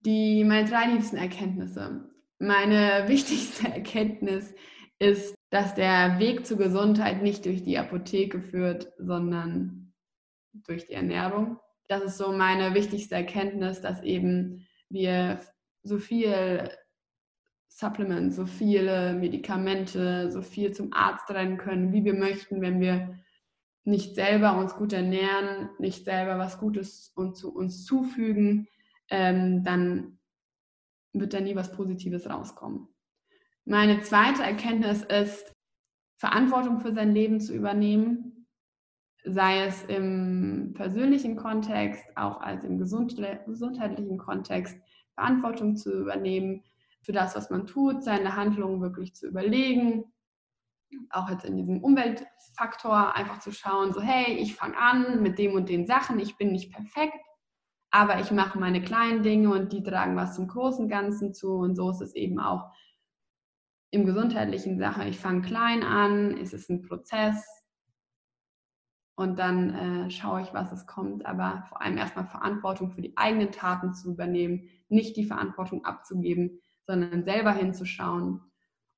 Die, 0.05 0.43
meine 0.43 0.67
drei 0.67 0.87
liebsten 0.87 1.17
Erkenntnisse. 1.17 2.09
Meine 2.39 3.03
wichtigste 3.07 3.67
Erkenntnis 3.67 4.53
ist, 4.99 5.35
dass 5.49 5.75
der 5.75 6.19
Weg 6.19 6.45
zur 6.45 6.57
Gesundheit 6.57 7.21
nicht 7.21 7.45
durch 7.45 7.63
die 7.63 7.77
Apotheke 7.77 8.41
führt, 8.41 8.91
sondern 8.97 9.93
durch 10.53 10.85
die 10.85 10.93
Ernährung. 10.93 11.59
Das 11.87 12.03
ist 12.03 12.17
so 12.17 12.31
meine 12.31 12.73
wichtigste 12.73 13.15
Erkenntnis, 13.15 13.81
dass 13.81 14.01
eben 14.01 14.67
wir 14.89 15.41
so 15.83 15.97
viel 15.97 16.69
Supplements, 17.73 18.35
so 18.35 18.45
viele 18.45 19.13
Medikamente, 19.13 20.29
so 20.31 20.41
viel 20.41 20.71
zum 20.73 20.93
Arzt 20.93 21.29
rennen 21.31 21.57
können, 21.57 21.93
wie 21.93 22.03
wir 22.03 22.13
möchten, 22.13 22.61
wenn 22.61 22.79
wir 22.79 23.19
nicht 23.83 24.13
selber 24.15 24.57
uns 24.57 24.75
gut 24.75 24.93
ernähren, 24.93 25.69
nicht 25.79 26.05
selber 26.05 26.37
was 26.37 26.59
Gutes 26.59 27.11
und 27.15 27.35
zu 27.35 27.53
uns 27.53 27.85
zufügen, 27.85 28.67
ähm, 29.09 29.63
dann 29.63 30.19
wird 31.13 31.33
da 31.33 31.39
nie 31.39 31.55
was 31.55 31.71
Positives 31.71 32.29
rauskommen. 32.29 32.87
Meine 33.65 34.01
zweite 34.01 34.43
Erkenntnis 34.43 35.03
ist, 35.03 35.55
Verantwortung 36.17 36.79
für 36.81 36.93
sein 36.93 37.13
Leben 37.13 37.39
zu 37.39 37.53
übernehmen, 37.55 38.47
sei 39.23 39.65
es 39.65 39.83
im 39.83 40.73
persönlichen 40.75 41.35
Kontext, 41.35 42.03
auch 42.15 42.41
als 42.41 42.63
im 42.63 42.77
gesundheitlichen 42.77 44.17
Kontext, 44.17 44.77
Verantwortung 45.15 45.75
zu 45.75 45.99
übernehmen, 45.99 46.63
für 47.01 47.11
das, 47.11 47.35
was 47.35 47.49
man 47.49 47.67
tut, 47.67 48.03
seine 48.03 48.35
Handlungen 48.35 48.81
wirklich 48.81 49.15
zu 49.15 49.27
überlegen. 49.27 50.05
Auch 51.09 51.29
jetzt 51.29 51.45
in 51.45 51.57
diesem 51.57 51.83
Umweltfaktor 51.83 53.15
einfach 53.15 53.39
zu 53.39 53.51
schauen, 53.51 53.93
so 53.93 54.01
hey, 54.01 54.35
ich 54.35 54.55
fange 54.55 54.77
an 54.77 55.21
mit 55.21 55.39
dem 55.39 55.55
und 55.55 55.69
den 55.69 55.87
Sachen, 55.87 56.19
ich 56.19 56.37
bin 56.37 56.51
nicht 56.51 56.71
perfekt, 56.71 57.17
aber 57.91 58.19
ich 58.19 58.31
mache 58.31 58.59
meine 58.59 58.81
kleinen 58.81 59.23
Dinge 59.23 59.51
und 59.51 59.73
die 59.73 59.83
tragen 59.83 60.15
was 60.15 60.35
zum 60.35 60.47
großen 60.47 60.89
Ganzen 60.89 61.33
zu. 61.33 61.55
Und 61.55 61.75
so 61.75 61.89
ist 61.89 62.01
es 62.01 62.15
eben 62.15 62.39
auch 62.39 62.71
im 63.91 64.05
gesundheitlichen 64.05 64.79
Sache. 64.79 65.07
Ich 65.07 65.19
fange 65.19 65.41
klein 65.41 65.83
an, 65.83 66.37
es 66.37 66.53
ist 66.53 66.69
ein 66.69 66.81
Prozess 66.81 67.45
und 69.15 69.39
dann 69.39 69.73
äh, 69.73 70.09
schaue 70.09 70.41
ich, 70.41 70.53
was 70.53 70.71
es 70.71 70.87
kommt. 70.87 71.25
Aber 71.25 71.63
vor 71.69 71.81
allem 71.81 71.97
erstmal 71.97 72.25
Verantwortung 72.25 72.91
für 72.91 73.01
die 73.01 73.17
eigenen 73.17 73.51
Taten 73.51 73.93
zu 73.93 74.11
übernehmen, 74.11 74.69
nicht 74.89 75.15
die 75.17 75.25
Verantwortung 75.25 75.85
abzugeben, 75.85 76.61
sondern 76.91 77.23
selber 77.23 77.53
hinzuschauen. 77.53 78.41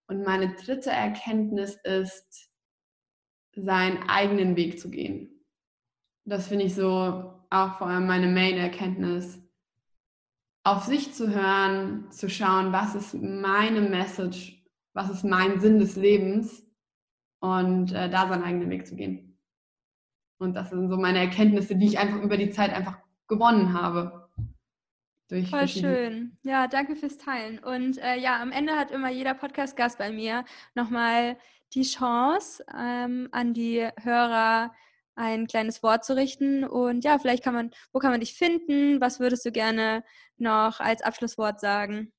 Und 0.08 0.24
meine 0.24 0.56
dritte 0.56 0.90
Erkenntnis 0.90 1.76
ist, 1.84 2.50
seinen 3.56 4.10
eigenen 4.10 4.56
Weg 4.56 4.80
zu 4.80 4.90
gehen. 4.90 5.46
Das 6.26 6.48
finde 6.48 6.66
ich 6.66 6.74
so 6.74 7.46
auch 7.52 7.78
vor 7.78 7.88
allem 7.88 8.08
meine 8.08 8.28
Main-Erkenntnis, 8.28 9.40
auf 10.66 10.86
sich 10.86 11.14
zu 11.14 11.30
hören, 11.30 12.10
zu 12.10 12.30
schauen, 12.30 12.74
was 12.74 12.96
ist 12.96 13.14
meine 13.14 13.82
Message, 13.82 14.66
was 14.94 15.12
ist 15.12 15.24
mein 15.24 15.60
Sinn 15.60 15.78
des 15.78 15.96
Lebens 15.96 16.66
und 17.42 17.92
äh, 17.92 18.10
da 18.10 18.28
seinen 18.28 18.44
eigenen 18.44 18.72
Weg 18.72 18.88
zu 18.88 18.96
gehen. 18.96 19.38
Und 20.40 20.56
das 20.56 20.72
sind 20.72 20.90
so 20.90 20.98
meine 20.98 21.20
Erkenntnisse, 21.20 21.76
die 21.76 21.86
ich 21.86 22.00
einfach 22.00 22.22
über 22.24 22.38
die 22.38 22.50
Zeit 22.50 22.74
einfach 22.74 22.98
gewonnen 23.28 23.74
habe. 23.74 24.23
Durch 25.30 25.50
Voll 25.50 25.68
schön. 25.68 26.38
Ja, 26.44 26.68
danke 26.68 26.96
fürs 26.96 27.18
Teilen. 27.18 27.60
Und 27.60 27.98
äh, 27.98 28.18
ja, 28.18 28.42
am 28.42 28.52
Ende 28.52 28.76
hat 28.76 28.92
immer 28.92 29.10
jeder 29.10 29.34
Podcast-Gast 29.34 29.98
bei 29.98 30.12
mir 30.12 30.46
nochmal 30.76 31.38
die 31.74 31.84
Chance, 31.84 32.64
ähm, 32.78 33.30
an 33.32 33.54
die 33.54 33.88
Hörer 34.02 34.74
ein 35.16 35.48
kleines 35.48 35.82
Wort 35.84 36.06
zu 36.06 36.16
richten. 36.16 36.64
Und 36.64 37.04
ja, 37.04 37.20
vielleicht 37.20 37.44
kann 37.44 37.54
man, 37.54 37.72
wo 37.92 38.00
kann 38.00 38.12
man 38.12 38.20
dich 38.20 38.34
finden? 38.34 39.00
Was 39.02 39.20
würdest 39.20 39.46
du 39.46 39.52
gerne 39.52 40.04
noch 40.38 40.80
als 40.80 41.02
Abschlusswort 41.02 41.60
sagen? 41.60 42.12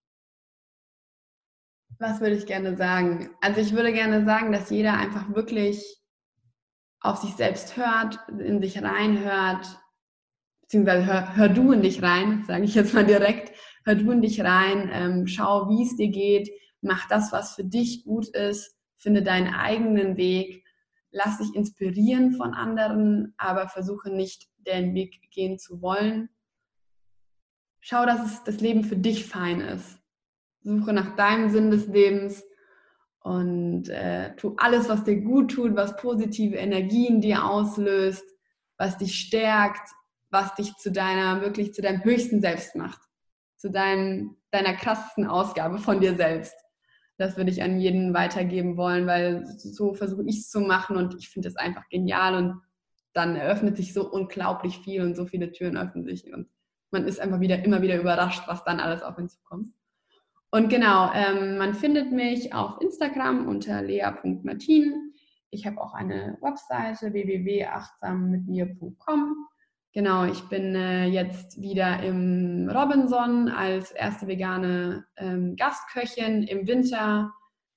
Was 1.99 2.21
würde 2.21 2.37
ich 2.37 2.47
gerne 2.47 2.77
sagen? 2.77 3.31
Also 3.41 3.61
ich 3.61 3.73
würde 3.73 3.93
gerne 3.93 4.25
sagen, 4.25 4.51
dass 4.51 4.71
jeder 4.71 4.95
einfach 4.95 5.33
wirklich 5.35 6.01
auf 7.01 7.19
sich 7.19 7.35
selbst 7.35 7.77
hört, 7.77 8.19
in 8.29 8.61
sich 8.61 8.83
reinhört, 8.83 9.67
beziehungsweise 10.75 11.07
hör, 11.07 11.37
hör 11.37 11.49
du 11.49 11.71
in 11.71 11.83
dich 11.83 12.03
rein, 12.03 12.43
sage 12.49 12.65
ich 12.65 12.75
jetzt 12.75 12.95
mal 12.95 13.07
direkt, 13.07 13.57
hör 13.85 13.95
du 13.95 14.11
in 14.11 14.23
dich 14.23 14.41
rein, 14.41 14.91
ähm, 14.93 15.27
schau, 15.29 15.69
wie 15.69 15.85
es 15.85 15.95
dir 15.95 16.09
geht, 16.09 16.51
mach 16.81 17.07
das, 17.09 17.31
was 17.31 17.55
für 17.55 17.63
dich 17.63 18.05
gut 18.05 18.27
ist, 18.29 18.77
finde 18.97 19.23
deinen 19.23 19.55
eigenen 19.55 20.17
Weg, 20.17 20.65
lass 21.13 21.39
dich 21.39 21.55
inspirieren 21.55 22.33
von 22.33 22.55
anderen, 22.55 23.35
aber 23.37 23.69
versuche 23.69 24.11
nicht 24.11 24.49
den 24.67 24.95
Weg 24.95 25.31
gehen 25.31 25.59
zu 25.61 25.81
wollen. 25.81 26.29
Schau, 27.79 28.05
dass 28.05 28.25
es, 28.25 28.43
das 28.43 28.61
Leben 28.61 28.83
für 28.83 28.97
dich 28.97 29.27
fein 29.27 29.61
ist. 29.61 30.01
Suche 30.63 30.93
nach 30.93 31.15
deinem 31.15 31.51
Sinn 31.51 31.71
des 31.71 31.87
Lebens 31.87 32.43
und 33.21 33.91
äh, 33.91 34.35
tu 34.35 34.55
alles, 34.57 34.89
was 34.89 35.05
dir 35.05 35.21
gut 35.21 35.53
tut, 35.53 35.77
was 35.77 35.97
positive 35.97 36.57
Energien 36.57 37.21
dir 37.21 37.45
auslöst, 37.45 38.25
was 38.77 38.99
dich 38.99 39.15
stärkt, 39.15 39.89
was 40.35 40.55
dich 40.55 40.77
zu 40.77 40.93
deiner, 40.93 41.41
wirklich 41.41 41.73
zu 41.73 41.81
deinem 41.81 42.05
höchsten 42.05 42.43
Selbst 42.43 42.77
macht. 42.77 43.01
Zu 43.57 43.71
deinem, 43.71 44.37
deiner 44.51 44.75
krassesten 44.75 45.27
Ausgabe 45.27 45.79
von 45.79 46.01
dir 46.01 46.17
selbst. 46.17 46.55
Das 47.17 47.39
würde 47.39 47.51
ich 47.51 47.63
an 47.63 47.81
jeden 47.81 48.13
weitergeben 48.13 48.77
wollen, 48.77 49.07
weil 49.07 49.47
so 49.47 49.95
versuche 49.95 50.25
ich 50.27 50.41
es 50.41 50.51
zu 50.51 50.61
machen 50.61 50.97
und 50.97 51.15
ich 51.15 51.31
finde 51.31 51.49
es 51.49 51.57
einfach 51.57 51.89
genial 51.89 52.35
und 52.35 52.61
dann 53.15 53.37
eröffnet 53.37 53.77
sich 53.77 53.95
so 53.95 54.11
unglaublich 54.11 54.81
viel 54.81 55.01
und 55.01 55.15
so 55.15 55.25
viele 55.25 55.53
Türen 55.53 55.77
öffnen 55.77 56.05
sich 56.05 56.35
und 56.35 56.49
man 56.91 57.07
ist 57.07 57.21
einfach 57.21 57.39
wieder 57.41 57.65
immer 57.65 57.81
wieder 57.83 58.01
überrascht, 58.01 58.43
was 58.47 58.65
dann 58.65 58.81
alles 58.81 59.03
auf 59.03 59.19
ihn 59.19 59.29
zukommt. 59.29 59.69
Und 60.51 60.69
genau, 60.69 61.13
ähm, 61.13 61.59
man 61.59 61.75
findet 61.75 62.11
mich 62.13 62.55
auf 62.55 62.81
Instagram 62.81 63.49
unter 63.49 63.83
lea.martin. 63.83 65.13
Ich 65.51 65.67
habe 65.67 65.81
auch 65.81 65.95
eine 65.95 66.39
Webseite 66.41 67.13
www.achtsammitmir.com. 67.13 69.49
Genau, 69.95 70.25
ich 70.25 70.43
bin 70.49 70.75
äh, 70.75 71.07
jetzt 71.07 71.63
wieder 71.63 72.03
im 72.03 72.69
Robinson 72.69 73.49
als 73.49 73.93
erste 73.93 74.27
vegane 74.27 75.05
ähm, 75.17 75.55
Gastköchin 75.55 76.43
im 76.43 76.67
Winter. 76.67 77.33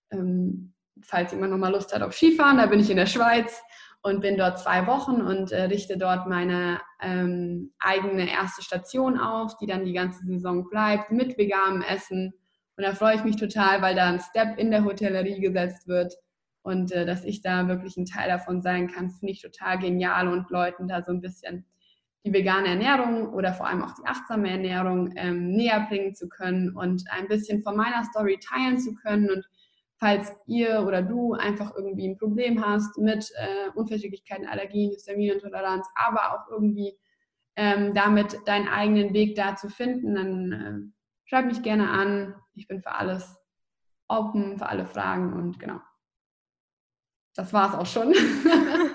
Ähm, 0.09 0.73
falls 1.03 1.31
jemand 1.31 1.51
nochmal 1.51 1.71
Lust 1.71 1.93
hat 1.93 2.01
auf 2.01 2.15
Skifahren, 2.15 2.57
da 2.57 2.65
bin 2.65 2.79
ich 2.79 2.89
in 2.89 2.97
der 2.97 3.05
Schweiz 3.05 3.61
und 4.01 4.21
bin 4.21 4.35
dort 4.35 4.57
zwei 4.57 4.87
Wochen 4.87 5.21
und 5.21 5.51
äh, 5.51 5.65
richte 5.65 5.99
dort 5.99 6.25
meine 6.25 6.81
ähm, 7.03 7.71
eigene 7.77 8.27
erste 8.27 8.63
Station 8.63 9.19
auf, 9.19 9.55
die 9.57 9.67
dann 9.67 9.85
die 9.85 9.93
ganze 9.93 10.25
Saison 10.25 10.67
bleibt, 10.71 11.11
mit 11.11 11.37
veganem 11.37 11.83
Essen. 11.83 12.33
Und 12.77 12.83
da 12.83 12.95
freue 12.95 13.17
ich 13.17 13.23
mich 13.25 13.35
total, 13.35 13.83
weil 13.83 13.93
da 13.93 14.07
ein 14.07 14.21
Step 14.21 14.57
in 14.57 14.71
der 14.71 14.85
Hotellerie 14.85 15.39
gesetzt 15.39 15.87
wird 15.87 16.15
und 16.63 16.91
äh, 16.91 17.05
dass 17.05 17.23
ich 17.25 17.43
da 17.43 17.67
wirklich 17.67 17.95
ein 17.95 18.05
Teil 18.05 18.27
davon 18.27 18.63
sein 18.63 18.87
kann, 18.87 19.11
finde 19.11 19.33
ich 19.33 19.41
total 19.43 19.77
genial 19.77 20.27
und 20.27 20.49
Leuten 20.49 20.87
da 20.87 21.03
so 21.03 21.11
ein 21.11 21.21
bisschen 21.21 21.67
die 22.25 22.33
vegane 22.33 22.69
Ernährung 22.69 23.33
oder 23.33 23.53
vor 23.53 23.67
allem 23.67 23.83
auch 23.83 23.93
die 23.93 24.05
achtsame 24.05 24.49
Ernährung 24.49 25.13
ähm, 25.15 25.51
näher 25.51 25.85
bringen 25.87 26.13
zu 26.13 26.27
können 26.27 26.75
und 26.75 27.03
ein 27.09 27.27
bisschen 27.27 27.61
von 27.63 27.75
meiner 27.75 28.03
Story 28.03 28.39
teilen 28.39 28.77
zu 28.77 28.93
können 28.95 29.29
und 29.29 29.47
falls 29.97 30.31
ihr 30.45 30.83
oder 30.85 31.01
du 31.01 31.33
einfach 31.33 31.75
irgendwie 31.75 32.07
ein 32.07 32.17
Problem 32.17 32.63
hast 32.63 32.97
mit 32.97 33.31
äh, 33.35 33.69
Unverträglichkeiten, 33.75 34.47
Allergien, 34.47 34.91
Histaminintoleranz, 34.91 35.87
aber 35.95 36.33
auch 36.33 36.51
irgendwie 36.51 36.97
ähm, 37.55 37.93
damit 37.93 38.39
deinen 38.45 38.67
eigenen 38.67 39.13
Weg 39.13 39.35
da 39.35 39.55
zu 39.55 39.69
finden, 39.69 40.15
dann 40.15 40.51
äh, 40.51 41.27
schreib 41.27 41.45
mich 41.45 41.63
gerne 41.63 41.89
an. 41.89 42.35
Ich 42.53 42.67
bin 42.67 42.81
für 42.81 42.91
alles 42.91 43.35
open, 44.07 44.57
für 44.57 44.67
alle 44.67 44.85
Fragen 44.85 45.33
und 45.33 45.59
genau. 45.59 45.79
Das 47.35 47.53
war 47.53 47.69
es 47.69 47.75
auch 47.75 47.85
schon. 47.85 48.13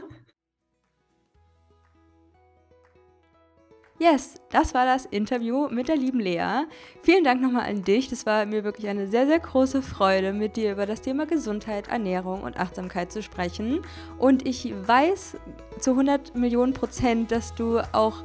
Yes, 4.02 4.34
das 4.50 4.74
war 4.74 4.84
das 4.84 5.04
Interview 5.04 5.68
mit 5.68 5.86
der 5.86 5.94
lieben 5.94 6.18
Lea. 6.18 6.64
Vielen 7.04 7.22
Dank 7.22 7.40
nochmal 7.40 7.70
an 7.70 7.84
dich. 7.84 8.08
Das 8.08 8.26
war 8.26 8.44
mir 8.46 8.64
wirklich 8.64 8.88
eine 8.88 9.06
sehr, 9.06 9.28
sehr 9.28 9.38
große 9.38 9.80
Freude, 9.80 10.32
mit 10.32 10.56
dir 10.56 10.72
über 10.72 10.86
das 10.86 11.02
Thema 11.02 11.24
Gesundheit, 11.24 11.86
Ernährung 11.86 12.42
und 12.42 12.58
Achtsamkeit 12.58 13.12
zu 13.12 13.22
sprechen. 13.22 13.82
Und 14.18 14.44
ich 14.44 14.74
weiß 14.88 15.36
zu 15.78 15.92
100 15.92 16.34
Millionen 16.34 16.72
Prozent, 16.72 17.30
dass 17.30 17.54
du 17.54 17.78
auch 17.92 18.24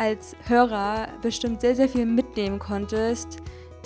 als 0.00 0.34
Hörer 0.48 1.06
bestimmt 1.22 1.60
sehr, 1.60 1.76
sehr 1.76 1.88
viel 1.88 2.06
mitnehmen 2.06 2.58
konntest. 2.58 3.36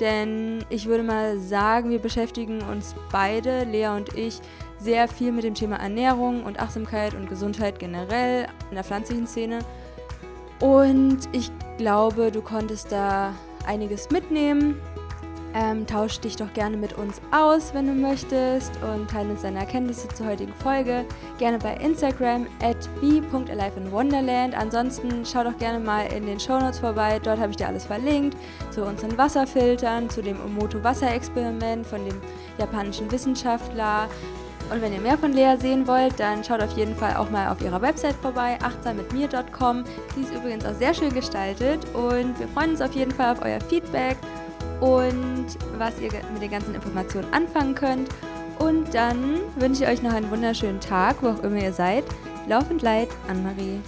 Denn 0.01 0.65
ich 0.71 0.87
würde 0.87 1.03
mal 1.03 1.39
sagen, 1.41 1.91
wir 1.91 1.99
beschäftigen 1.99 2.63
uns 2.63 2.95
beide, 3.13 3.65
Lea 3.65 3.89
und 3.89 4.17
ich, 4.17 4.41
sehr 4.79 5.09
viel 5.09 5.33
mit 5.33 5.45
dem 5.45 5.53
Thema 5.53 5.77
Ernährung 5.77 6.45
und 6.45 6.59
Achtsamkeit 6.59 7.13
und 7.13 7.29
Gesundheit 7.29 7.79
generell 7.79 8.47
in 8.71 8.77
der 8.77 8.85
pflanzlichen 8.85 9.27
Szene. 9.27 9.59
Und 10.61 11.21
ich 11.33 11.51
glaube, 11.77 12.33
du 12.33 12.43
konntest 12.43 12.93
da 12.93 13.35
einiges 13.67 14.11
mitnehmen. 14.11 14.81
Ähm, 15.55 15.87
tausch 15.87 16.21
dich 16.21 16.37
doch 16.37 16.53
gerne 16.53 16.77
mit 16.77 16.93
uns 16.99 17.23
aus, 17.31 17.73
wenn 17.73 17.87
du 17.87 17.93
möchtest 17.93 18.71
und 18.83 19.11
teile 19.11 19.31
uns 19.31 19.43
deine 19.43 19.61
Erkenntnisse 19.61 20.07
zur 20.09 20.27
heutigen 20.27 20.53
Folge. 20.53 21.07
Gerne 21.39 21.59
bei 21.59 21.75
Instagram 21.77 22.47
at 22.63 22.89
b.aliveinwonderland. 23.01 24.55
Ansonsten 24.55 25.25
schau 25.25 25.45
doch 25.45 25.57
gerne 25.57 25.81
mal 25.81 26.03
in 26.13 26.27
den 26.27 26.39
Shownotes 26.39 26.81
vorbei. 26.81 27.19
Dort 27.23 27.41
habe 27.41 27.51
ich 27.51 27.57
dir 27.57 27.67
alles 27.67 27.87
verlinkt 27.87 28.37
zu 28.71 28.85
unseren 28.85 29.17
Wasserfiltern, 29.17 30.11
zu 30.11 30.23
dem 30.23 30.37
Omoto-Wasserexperiment 30.39 31.87
von 31.87 32.05
dem 32.05 32.21
japanischen 32.59 33.11
Wissenschaftler, 33.11 34.09
und 34.71 34.83
wenn 34.83 34.93
ihr 34.93 35.01
mehr 35.01 35.19
von 35.19 35.33
Lea 35.33 35.57
sehen 35.59 35.87
wollt, 35.87 36.19
dann 36.21 36.45
schaut 36.45 36.63
auf 36.63 36.77
jeden 36.77 36.95
Fall 36.95 37.17
auch 37.17 37.31
mal 37.31 37.51
auf 37.51 37.61
ihrer 37.61 37.81
Website 37.81 38.17
vorbei, 38.17 38.59
achtsammitmir.com. 38.63 39.85
Die 40.17 40.23
ist 40.23 40.35
übrigens 40.35 40.65
auch 40.67 40.75
sehr 40.75 40.95
schön 40.95 41.13
gestaltet 41.13 41.85
und 41.95 42.39
wir 42.39 42.49
freuen 42.49 42.71
uns 42.71 42.81
auf 42.81 42.93
jeden 42.93 43.13
Fall 43.13 43.33
auf 43.33 43.43
euer 43.43 43.61
Feedback 43.61 44.17
und 44.81 45.47
was 45.79 45.99
ihr 46.01 46.11
mit 46.33 46.43
den 46.43 46.51
ganzen 46.51 46.75
Informationen 46.75 47.33
anfangen 47.33 47.75
könnt. 47.75 48.09
Und 48.59 48.93
dann 48.93 49.41
wünsche 49.57 49.85
ich 49.85 49.91
euch 49.91 50.03
noch 50.03 50.13
einen 50.13 50.31
wunderschönen 50.31 50.81
Tag, 50.81 51.17
wo 51.23 51.29
auch 51.29 51.43
immer 51.43 51.63
ihr 51.63 51.73
seid. 51.73 52.05
Laufend 52.49 52.83
Leid, 52.83 53.09
Anne-Marie. 53.29 53.81